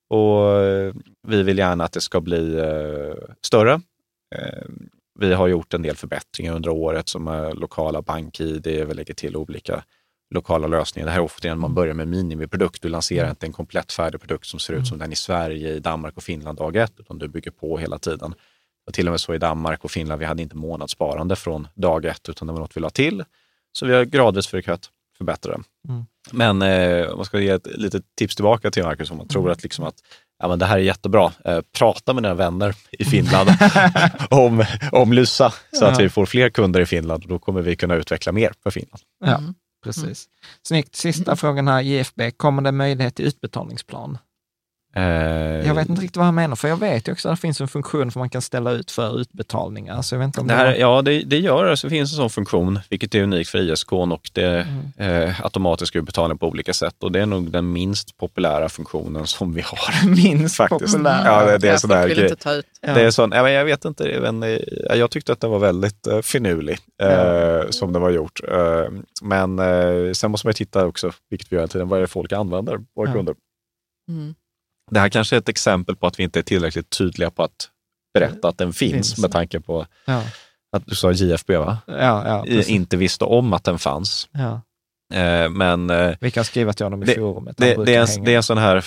Och 0.08 0.60
eh, 0.60 0.94
vi 1.28 1.42
vill 1.42 1.58
gärna 1.58 1.84
att 1.84 1.92
det 1.92 2.00
ska 2.00 2.20
bli 2.20 2.58
eh, 2.58 3.34
större. 3.42 3.72
Eh, 4.36 4.68
vi 5.18 5.34
har 5.34 5.48
gjort 5.48 5.74
en 5.74 5.82
del 5.82 5.96
förbättringar 5.96 6.54
under 6.54 6.70
året 6.70 7.08
som 7.08 7.28
är 7.28 7.52
lokala 7.52 8.02
bank-id, 8.02 8.66
vi 8.66 8.94
lägger 8.94 9.14
till 9.14 9.36
olika 9.36 9.84
lokala 10.34 10.66
lösningar. 10.66 11.06
Det 11.06 11.12
här 11.12 11.18
är 11.18 11.24
ofta 11.24 11.48
när 11.48 11.54
man 11.54 11.74
börjar 11.74 11.94
med 11.94 12.08
minimiprodukt. 12.08 12.82
Du 12.82 12.88
lanserar 12.88 13.30
inte 13.30 13.46
en 13.46 13.52
komplett 13.52 13.92
färdig 13.92 14.20
produkt 14.20 14.46
som 14.46 14.60
ser 14.60 14.74
ut 14.74 14.86
som 14.86 14.98
den 14.98 15.12
i 15.12 15.16
Sverige, 15.16 15.74
i 15.74 15.78
Danmark 15.78 16.16
och 16.16 16.22
Finland 16.22 16.58
dag 16.58 16.76
ett, 16.76 16.92
utan 16.98 17.18
du 17.18 17.28
bygger 17.28 17.50
på 17.50 17.78
hela 17.78 17.98
tiden. 17.98 18.34
Och 18.86 18.94
till 18.94 19.08
och 19.08 19.10
med 19.10 19.20
så 19.20 19.34
i 19.34 19.38
Danmark 19.38 19.84
och 19.84 19.90
Finland, 19.90 20.18
vi 20.18 20.24
hade 20.24 20.42
inte 20.42 20.56
månadssparande 20.56 21.36
från 21.36 21.68
dag 21.74 22.04
ett, 22.04 22.28
utan 22.28 22.46
det 22.46 22.52
var 22.52 22.60
något 22.60 22.76
vi 22.76 22.80
la 22.80 22.90
till. 22.90 23.24
Så 23.72 23.86
vi 23.86 23.94
har 23.94 24.04
gradvis 24.04 24.46
försökt 24.46 24.90
förbättra 25.18 25.52
det. 25.52 25.62
Mm. 25.92 26.04
Men 26.32 26.62
eh, 26.62 27.08
om 27.10 27.16
man 27.16 27.24
ska 27.24 27.40
ge 27.40 27.48
ett 27.48 27.66
litet 27.66 28.02
tips 28.18 28.36
tillbaka 28.36 28.70
till 28.70 28.82
Marcus, 28.84 29.10
om 29.10 29.16
man 29.16 29.28
tror 29.28 29.50
att, 29.50 29.62
liksom 29.62 29.84
att 29.84 29.94
ja, 30.38 30.48
men 30.48 30.58
det 30.58 30.66
här 30.66 30.76
är 30.78 30.82
jättebra, 30.82 31.32
eh, 31.44 31.60
prata 31.78 32.12
med 32.12 32.22
dina 32.22 32.34
vänner 32.34 32.74
i 32.90 33.04
Finland 33.04 33.50
om, 34.30 34.64
om 34.92 35.12
Lysa, 35.12 35.52
så 35.72 35.84
att 35.84 35.98
Ja. 35.98 36.02
vi 36.02 36.08
får 36.08 36.26
fler 36.26 36.48
kunder 36.50 36.80
i 36.80 36.86
Finland 36.86 37.22
och 37.22 37.28
då 37.28 37.38
kommer 37.38 37.62
vi 37.62 37.76
kunna 37.76 37.94
utveckla 37.94 38.32
mer 38.32 38.52
för 38.62 38.70
Finland. 38.70 39.00
Ja, 39.24 39.36
Mm. 39.38 39.54
precis. 39.84 40.26
Snyggt. 40.62 40.94
Sista 40.96 41.36
frågan 41.36 41.68
här, 41.68 41.80
JFB, 41.80 42.30
kommer 42.30 42.62
det 42.62 42.72
möjlighet 42.72 43.14
till 43.14 43.24
utbetalningsplan? 43.24 44.18
Eh, 44.96 45.66
Jag 45.66 45.74
vet 45.74 45.88
inte 45.88 46.02
riktigt 46.02 46.16
vad 46.16 46.26
han 46.26 46.34
menar, 46.34 46.56
för 46.56 46.68
jag 46.68 46.76
vet 46.80 47.08
ju 47.08 47.12
också 47.12 47.28
att 47.28 47.36
det 47.36 47.40
finns 47.40 47.60
en 47.60 47.68
funktion 47.68 48.10
för 48.10 48.18
man 48.20 48.30
kan 48.30 48.42
ställa 48.42 48.70
ut 48.70 48.90
för 48.90 49.20
utbetalningar. 49.20 50.02
Så 50.02 50.14
jag 50.14 50.18
vet 50.18 50.26
inte 50.26 50.40
om 50.40 50.46
Det 50.46 50.54
här, 50.54 50.74
ja, 50.74 51.02
det, 51.02 51.22
det 51.22 51.38
gör 51.38 51.64
det. 51.64 51.76
Så 51.76 51.88
finns 51.90 52.12
en 52.12 52.16
sån 52.16 52.30
funktion, 52.30 52.78
vilket 52.88 53.14
är 53.14 53.22
unikt 53.22 53.50
för 53.50 53.58
ISK 53.58 53.92
och 53.92 54.30
det 54.32 54.66
Mm. 54.96 55.22
eh, 55.28 55.40
automatisk 55.44 55.96
utbetalning 55.96 56.38
på 56.38 56.48
olika 56.48 56.72
sätt. 56.74 57.02
Och 57.02 57.12
det 57.12 57.20
är 57.20 57.26
nog 57.26 57.50
den 57.50 57.72
minst 57.72 58.16
populära 58.16 58.68
funktionen 58.68 59.26
som 59.26 59.54
vi 59.54 59.60
har. 59.60 60.06
minst 60.16 60.56
Faktiskt. 60.56 60.92
populär. 60.92 61.24
Ja, 61.24 61.44
det, 61.44 61.58
det 61.58 61.68
är 61.68 61.72
Ja, 61.72 61.78
sån 61.78 61.90
där 61.90 62.06
vill 62.08 62.16
grej. 62.16 62.30
inte 62.30 62.42
ta 62.42 62.52
ut. 62.54 62.66
Ja. 62.80 62.94
Det 62.94 63.00
är 63.02 63.10
sån, 63.10 63.32
ja, 63.32 63.42
men 63.42 63.52
jag 63.52 63.64
vet 63.64 63.84
inte, 63.84 64.18
men, 64.32 64.58
jag 64.98 65.10
tyckte 65.10 65.32
att 65.32 65.40
det 65.40 65.46
var 65.48 65.58
väldigt 65.58 66.06
eh, 66.06 66.20
finurlig 66.20 66.78
eh, 67.02 67.70
som 67.70 67.92
det 67.92 67.98
var 67.98 68.10
gjort. 68.10 68.40
Eh, 68.52 68.84
men 69.22 69.58
eh, 69.58 70.12
sen 70.12 70.30
måste 70.30 70.46
man 70.46 70.50
ju 70.50 70.54
titta 70.54 70.86
också, 70.86 71.12
vilket 71.30 71.52
vi 71.52 71.56
gör 71.56 71.60
hela 71.60 71.68
tiden, 71.68 71.88
vad 71.88 71.96
är 71.98 72.00
det 72.00 72.06
folk 72.08 72.32
använder, 72.32 72.78
våra 72.96 73.08
Ja. 73.08 73.12
kunder. 73.14 73.34
Mm. 74.08 74.34
Det 74.90 75.00
här 75.00 75.08
kanske 75.08 75.36
är 75.36 75.38
ett 75.40 75.48
exempel 75.48 75.96
på 75.96 76.06
att 76.06 76.18
vi 76.18 76.22
inte 76.24 76.38
är 76.38 76.42
tillräckligt 76.42 76.90
tydliga 76.90 77.30
på 77.30 77.42
att 77.42 77.70
berätta 78.14 78.48
att 78.48 78.58
den 78.58 78.72
finns, 78.72 78.92
Finns. 78.92 79.18
med 79.18 79.32
tanke 79.32 79.60
på 79.60 79.86
Ja, 80.04 80.22
att 80.76 80.86
du 80.86 80.94
sa 80.94 81.12
JFB, 81.12 81.56
va? 81.56 81.78
ja, 81.86 82.44
ja, 82.46 82.62
inte 82.66 82.96
visste 82.96 83.24
om 83.24 83.52
att 83.52 83.64
den 83.64 83.78
fanns. 83.78 84.28
Eh, 85.14 85.48
men 85.50 85.90
eh, 85.90 86.14
Vi 86.20 86.30
kan 86.30 86.44
skriva 86.44 86.72
till 86.72 86.86
honom 86.86 87.02
i 87.02 87.06
Det- 87.06 87.14
forumet. 87.14 87.56
Det, 87.56 87.84
det, 87.84 87.94
är 87.94 88.00
en, 88.18 88.24
det 88.24 88.32
är 88.32 88.36
en 88.36 88.42
sån 88.42 88.58
här, 88.58 88.84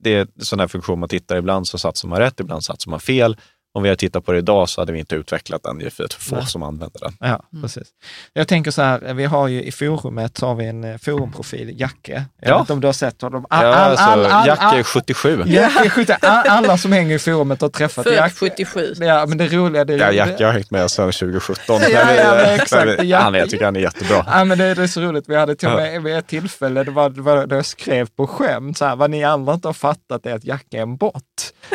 det 0.00 0.14
är 0.14 0.26
sån 0.40 0.60
här 0.60 0.68
funktion 0.68 0.98
man 1.00 1.08
tittar, 1.08 1.36
ibland 1.36 1.68
så 1.68 1.78
satsar 1.78 2.08
man 2.08 2.18
rätt, 2.18 2.40
ibland 2.40 2.64
satsar 2.64 2.90
man 2.90 3.00
fel. 3.00 3.36
Om 3.76 3.82
vi 3.82 3.88
hade 3.88 3.96
tittat 3.96 4.24
på 4.24 4.32
det 4.32 4.38
idag 4.38 4.68
så 4.68 4.80
hade 4.80 4.92
vi 4.92 4.98
inte 4.98 5.14
utvecklat 5.14 5.62
den, 5.62 5.78
det 5.78 5.86
är 5.86 5.90
för 5.90 6.06
få 6.18 6.34
Nej. 6.36 6.46
som 6.46 6.62
använder 6.62 7.00
den. 7.00 7.12
Ja, 7.20 7.40
precis. 7.62 7.88
Jag 8.32 8.48
tänker 8.48 8.70
så 8.70 8.82
här, 8.82 9.14
vi 9.14 9.24
har 9.24 9.48
ju 9.48 9.62
i 9.62 9.72
forumet 9.72 10.36
så 10.38 10.46
har 10.46 10.54
vi 10.54 10.66
en 10.66 10.84
eh, 10.84 10.98
forumprofil, 10.98 11.80
Jacke. 11.80 12.24
Jag 12.40 12.50
Ja. 12.50 12.54
vet 12.54 12.60
inte 12.60 12.72
om 12.72 12.80
du 12.80 12.86
har 12.88 12.92
sett 12.92 13.22
honom. 13.22 13.46
All, 13.50 13.64
Ja, 13.64 13.74
all, 13.74 13.90
alltså, 13.90 14.04
all, 14.04 14.26
all, 14.26 14.46
Jack 14.46 14.58
är 14.62 14.64
all, 14.78 14.84
77. 14.84 15.42
Jacke 15.46 15.84
är 15.84 15.88
skjuten. 15.88 16.16
All, 16.22 16.46
alla 16.48 16.78
som 16.78 16.92
hänger 16.92 17.14
i 17.16 17.18
forumet 17.18 17.60
har 17.60 17.68
träffat 17.68 18.04
Född 18.04 18.14
Jacke. 18.14 18.34
77. 18.34 18.94
Ja, 18.96 19.26
men 19.26 19.38
det 19.38 19.48
roliga 19.48 19.84
det 19.84 19.94
är 19.94 19.98
Ja, 19.98 20.10
ju- 20.10 20.16
Jack 20.16 20.40
har 20.40 20.52
hängt 20.52 20.70
med 20.70 20.90
sedan 20.90 21.12
2017. 21.12 21.80
Ja, 21.82 21.88
ja, 21.90 22.34
men 22.34 22.54
exakt. 22.60 22.86
vi- 23.02 23.12
Han 23.12 23.34
jag 23.34 23.50
tycker 23.50 23.64
han 23.64 23.76
är 23.76 23.80
jättebra. 23.80 24.24
Ja, 24.30 24.44
men 24.44 24.58
det, 24.58 24.74
det 24.74 24.82
är 24.82 24.86
så 24.86 25.00
roligt. 25.00 25.24
Vi 25.28 25.36
hade 25.36 25.54
till 25.56 25.68
och 25.68 25.74
med 25.74 26.02
vid 26.02 26.16
ett 26.16 26.26
tillfälle, 26.26 26.84
det 26.84 26.90
var, 26.90 27.10
det 27.10 27.20
var 27.20 27.46
då 27.46 27.56
jag 27.56 27.66
skrev 27.66 28.08
på 28.16 28.26
skämt, 28.26 28.78
så 28.78 28.84
här, 28.84 28.96
vad 28.96 29.10
ni 29.10 29.24
andra 29.24 29.54
inte 29.54 29.68
har 29.68 29.72
fattat 29.72 30.26
är 30.26 30.34
att 30.34 30.44
Jacke 30.44 30.76
är 30.78 30.82
en 30.82 30.96
bot. 30.96 31.22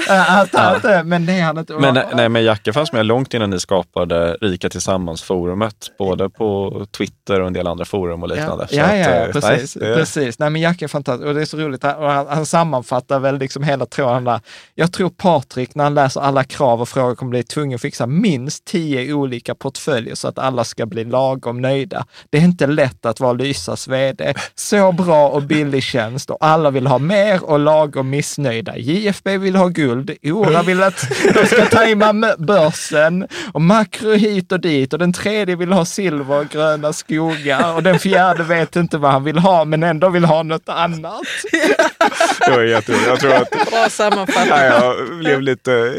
Äh, 0.09 0.37
Att, 0.39 0.55
att, 0.55 1.05
men 1.07 1.25
det 1.25 1.33
är 1.33 1.43
han 1.43 1.57
inte. 1.57 1.73
Nej, 2.13 2.29
men 2.29 2.43
Jacke 2.43 2.73
fanns 2.73 2.91
med 2.93 3.05
långt 3.05 3.33
innan 3.33 3.49
ni 3.49 3.59
skapade 3.59 4.37
Rika 4.41 4.69
Tillsammans-forumet, 4.69 5.91
både 5.97 6.29
på 6.29 6.81
Twitter 6.97 7.39
och 7.41 7.47
en 7.47 7.53
del 7.53 7.67
andra 7.67 7.85
forum 7.85 8.23
och 8.23 8.29
liknande. 8.29 8.67
Så 8.67 8.75
Ja, 8.75 8.83
att, 8.83 8.91
ja, 8.97 9.05
eh, 9.05 9.25
ja 9.25 9.31
precis. 9.33 9.75
nej, 9.75 9.89
det- 9.89 9.95
precis. 9.95 10.39
Nej, 10.39 10.49
men 10.49 10.61
Jack 10.61 10.81
är 10.81 10.87
fantastisk 10.87 11.27
och 11.27 11.33
det 11.33 11.41
är 11.41 11.45
så 11.45 11.57
roligt. 11.57 11.83
Och 11.83 11.89
han, 12.11 12.27
han 12.29 12.45
sammanfattar 12.45 13.19
väl 13.19 13.37
liksom 13.37 13.63
hela 13.63 13.85
tråden 13.85 14.23
där. 14.23 14.39
Jag 14.75 14.93
tror 14.93 15.09
Patrik, 15.09 15.75
när 15.75 15.83
han 15.83 15.93
läser 15.93 16.21
alla 16.21 16.43
krav 16.43 16.81
och 16.81 16.89
frågor, 16.89 17.15
kommer 17.15 17.29
bli 17.29 17.43
tvungen 17.43 17.75
att 17.75 17.81
fixa 17.81 18.05
minst 18.07 18.65
tio 18.65 19.13
olika 19.13 19.55
portföljer 19.55 20.15
så 20.15 20.27
att 20.27 20.39
alla 20.39 20.63
ska 20.63 20.85
bli 20.85 21.03
lagom 21.03 21.61
nöjda. 21.61 22.05
Det 22.29 22.37
är 22.37 22.41
inte 22.41 22.67
lätt 22.67 23.05
att 23.05 23.19
vara 23.19 23.33
Lysas 23.33 23.87
vd. 23.87 24.33
Så 24.55 24.91
bra 24.91 25.29
och 25.29 25.43
billig 25.43 25.83
tjänst 25.83 26.29
och 26.29 26.37
alla 26.39 26.69
vill 26.69 26.87
ha 26.87 26.97
mer 26.99 27.43
och 27.43 27.59
lagom 27.59 28.09
missnöjda. 28.09 28.77
JFB 28.77 29.37
vill 29.37 29.55
ha 29.55 29.67
guld, 29.67 30.11
Ora 30.23 30.61
vill 30.63 30.83
att 30.83 31.07
de 31.33 31.45
ska 31.45 31.65
tajma 31.81 32.35
börsen 32.37 33.27
och 33.53 33.61
makro 33.61 34.11
hit 34.11 34.51
och 34.51 34.59
dit 34.59 34.93
och 34.93 34.99
den 34.99 35.13
tredje 35.13 35.55
vill 35.55 35.71
ha 35.71 35.85
silver 35.85 36.39
och 36.39 36.49
gröna 36.49 36.93
skogar 36.93 37.75
och 37.75 37.83
den 37.83 37.99
fjärde 37.99 38.43
vet 38.43 38.75
inte 38.75 38.97
vad 38.97 39.11
han 39.11 39.23
vill 39.23 39.37
ha 39.37 39.65
men 39.65 39.83
ändå 39.83 40.09
vill 40.09 40.25
ha 40.25 40.43
något 40.43 40.69
annat. 40.69 41.21
det 42.45 42.51
var 42.51 42.63
jätteroligt. 42.63 43.07
Jag 43.07 43.19
tror 43.19 43.33
att 43.33 43.49
Bra 43.71 43.89
sammanfattning. 43.89 44.49
Ja, 44.49 44.95
jag 44.95 45.17
blev 45.19 45.41
lite... 45.41 45.95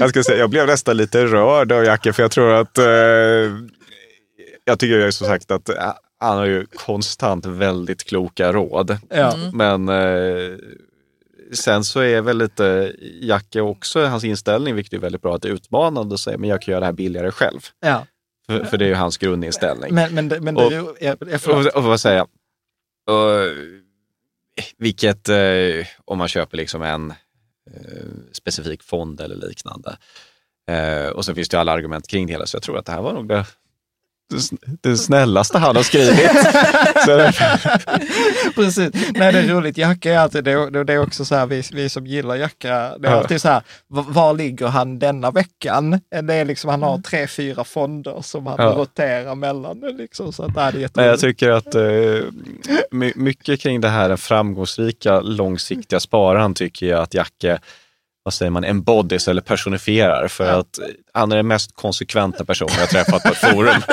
Jag 0.00 0.10
ska 0.10 0.22
säga, 0.22 0.38
jag 0.38 0.50
blev 0.50 0.66
nästan 0.66 0.96
lite 0.96 1.24
rörd 1.24 1.72
av 1.72 1.84
Jacke, 1.84 2.12
för 2.12 2.22
jag 2.22 2.30
tror 2.30 2.52
att... 2.52 2.78
Eh, 2.78 2.84
jag 4.64 4.78
tycker 4.78 4.98
ju 4.98 5.12
som 5.12 5.26
sagt 5.26 5.50
att 5.50 5.68
eh, 5.68 5.92
han 6.20 6.38
har 6.38 6.46
ju 6.46 6.66
konstant 6.66 7.46
väldigt 7.46 8.04
kloka 8.04 8.52
råd. 8.52 8.98
Ja. 9.08 9.34
Men 9.52 9.88
eh, 9.88 10.56
sen 11.52 11.84
så 11.84 12.00
är 12.00 12.20
väl 12.20 12.38
lite 12.38 12.94
Jacke 13.20 13.60
också, 13.60 14.04
hans 14.04 14.24
inställning, 14.24 14.74
vilket 14.74 14.92
är 14.92 14.98
väldigt 14.98 15.22
bra, 15.22 15.34
att 15.34 15.42
det 15.42 15.48
är 15.48 15.52
utmanande 15.52 16.14
att 16.14 16.20
säga, 16.20 16.38
men 16.38 16.50
jag 16.50 16.62
kan 16.62 16.72
göra 16.72 16.80
det 16.80 16.86
här 16.86 16.92
billigare 16.92 17.30
själv. 17.30 17.60
Ja. 17.80 18.06
För, 18.46 18.64
för 18.64 18.76
det 18.78 18.84
är 18.84 18.88
ju 18.88 18.94
hans 18.94 19.16
grundinställning. 19.18 19.94
Men, 19.94 20.14
men, 20.14 20.28
det- 20.28 20.40
men 20.40 20.54
det, 20.54 20.64
Och- 20.66 20.72
är- 20.72 21.04
jag, 21.06 21.16
jag, 21.30 21.40
förlåt. 21.40 21.66
Och, 21.66 21.76
och 21.76 21.82
vad 21.84 22.00
säga, 22.00 22.22
och, 22.22 23.46
vilket, 24.78 25.28
eh, 25.28 25.86
om 26.04 26.18
man 26.18 26.28
köper 26.28 26.56
liksom 26.56 26.82
en 26.82 27.10
eh, 27.70 28.06
specifik 28.32 28.82
fond 28.82 29.20
eller 29.20 29.36
liknande. 29.48 29.98
Eh, 30.70 31.08
och 31.08 31.24
sen 31.24 31.34
finns 31.34 31.48
det 31.48 31.54
ju 31.56 31.60
alla 31.60 31.72
argument 31.72 32.08
kring 32.08 32.26
det 32.26 32.32
hela, 32.32 32.46
så 32.46 32.56
jag 32.56 32.62
tror 32.62 32.78
att 32.78 32.86
det 32.86 32.92
här 32.92 33.02
var 33.02 33.12
nog 33.12 33.28
det, 33.28 33.46
det, 34.30 34.36
sn- 34.36 34.76
det 34.80 34.96
snällaste 34.96 35.58
han 35.58 35.76
har 35.76 35.82
skrivit. 35.82 36.18
Precis. 38.54 38.90
Nej, 39.14 39.32
det 39.32 39.38
är 39.38 39.48
roligt. 39.48 39.78
Jacka 39.78 40.12
är 40.12 40.18
alltid, 40.18 40.44
det, 40.44 40.84
det 40.84 40.92
är 40.92 40.98
också 41.02 41.24
så 41.24 41.34
här, 41.34 41.46
vi, 41.46 41.62
vi 41.72 41.88
som 41.88 42.06
gillar 42.06 42.36
Jacka, 42.36 42.98
det 42.98 43.08
är 43.08 43.12
alltid 43.12 43.40
så 43.40 43.48
här, 43.48 43.62
var, 43.88 44.34
ligger 44.34 44.66
han 44.66 44.98
denna 44.98 45.30
veckan? 45.30 46.00
Det 46.22 46.34
är 46.34 46.44
liksom, 46.44 46.70
han 46.70 46.82
har 46.82 46.98
tre, 46.98 47.26
fyra 47.26 47.64
fonder 47.64 48.20
som 48.22 48.46
han 48.46 48.56
Ja. 48.58 48.64
roterar 48.76 49.34
mellan. 49.34 49.80
Liksom, 49.80 50.32
så 50.32 50.42
att, 50.42 50.56
nej, 50.56 50.72
det 50.72 50.82
är 50.84 50.90
Nej, 50.94 51.06
jag 51.06 51.20
tycker 51.20 51.50
att 51.50 51.74
eh, 51.74 51.82
my, 52.90 53.12
mycket 53.16 53.60
kring 53.60 53.80
det 53.80 53.88
här 53.88 54.16
framgångsrika 54.16 55.20
långsiktiga 55.20 56.00
spararen 56.00 56.54
tycker 56.54 56.86
jag 56.86 57.00
att 57.02 57.14
Jacke 57.14 57.58
vad 58.22 58.34
säger 58.34 58.50
man, 58.50 58.64
embodies 58.64 59.28
eller 59.28 59.42
personifierar 59.42 60.28
för 60.28 60.44
att 60.60 60.78
han 61.18 61.32
är 61.32 61.36
den 61.36 61.46
mest 61.46 61.76
konsekventa 61.76 62.44
personen 62.44 62.72
jag 62.78 62.88
träffat 62.88 63.22
på 63.22 63.28
ett 63.28 63.36
forum. 63.36 63.82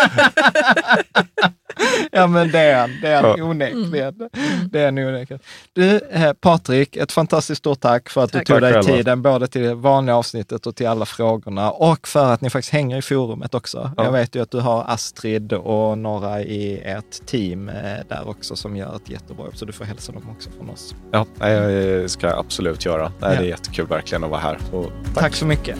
Ja, 2.12 2.28
men 2.28 2.52
det 2.52 2.60
är 2.60 2.80
han. 2.80 2.98
Det 3.02 3.08
är 3.08 3.22
han 3.24 3.36
Ja. 3.38 3.44
onekligen. 3.44 4.30
Det 4.72 4.80
är 4.82 4.86
han 4.86 4.98
onekligen. 4.98 5.40
Du, 5.74 6.00
eh, 6.12 6.34
Patrik, 6.34 6.96
ett 6.96 7.12
fantastiskt 7.12 7.60
stort 7.60 7.80
tack 7.80 8.10
för 8.10 8.24
att 8.24 8.32
Tack. 8.32 8.48
du 8.48 8.54
tog 8.54 8.62
Tack 8.62 8.62
dig 8.62 8.74
själva. 8.84 8.98
tiden, 8.98 9.22
både 9.22 9.48
till 9.48 9.62
det 9.62 9.76
vanliga 9.76 10.16
avsnittet 10.16 10.66
och 10.68 10.76
till 10.76 10.88
alla 10.88 11.06
frågorna 11.06 11.72
och 11.72 12.08
för 12.08 12.34
att 12.34 12.42
ni 12.42 12.50
faktiskt 12.50 12.74
hänger 12.74 12.98
i 12.98 13.02
forumet 13.02 13.54
också. 13.54 13.92
Ja. 13.98 14.04
Jag 14.04 14.12
vet 14.12 14.36
ju 14.36 14.42
att 14.42 14.52
du 14.52 14.60
har 14.60 14.84
Astrid 14.88 15.54
och 15.54 15.98
några 15.98 16.42
i 16.42 16.82
ert 16.86 17.26
team 17.26 17.70
eh, 17.70 17.76
där 18.10 18.30
också 18.30 18.56
som 18.56 18.76
gör 18.76 18.96
ett 18.96 19.10
jättebra 19.10 19.46
jobb, 19.46 19.58
så 19.58 19.66
du 19.66 19.74
får 19.74 19.86
hälsa 19.86 20.12
dem 20.12 20.30
också 20.32 20.50
från 20.58 20.70
oss. 20.70 20.96
Ja, 21.12 21.26
det 21.40 22.12
ska 22.12 22.28
jag 22.28 22.40
absolut 22.40 22.86
göra. 22.86 23.12
Ja. 23.22 23.28
Det 23.30 23.36
är 23.36 23.42
jättekul 23.42 23.88
verkligen 23.88 24.24
att 24.24 24.30
vara 24.30 24.42
här. 24.42 24.58
Och 24.72 24.92
Tack 25.16 25.36
så 25.36 25.46
mycket. 25.46 25.78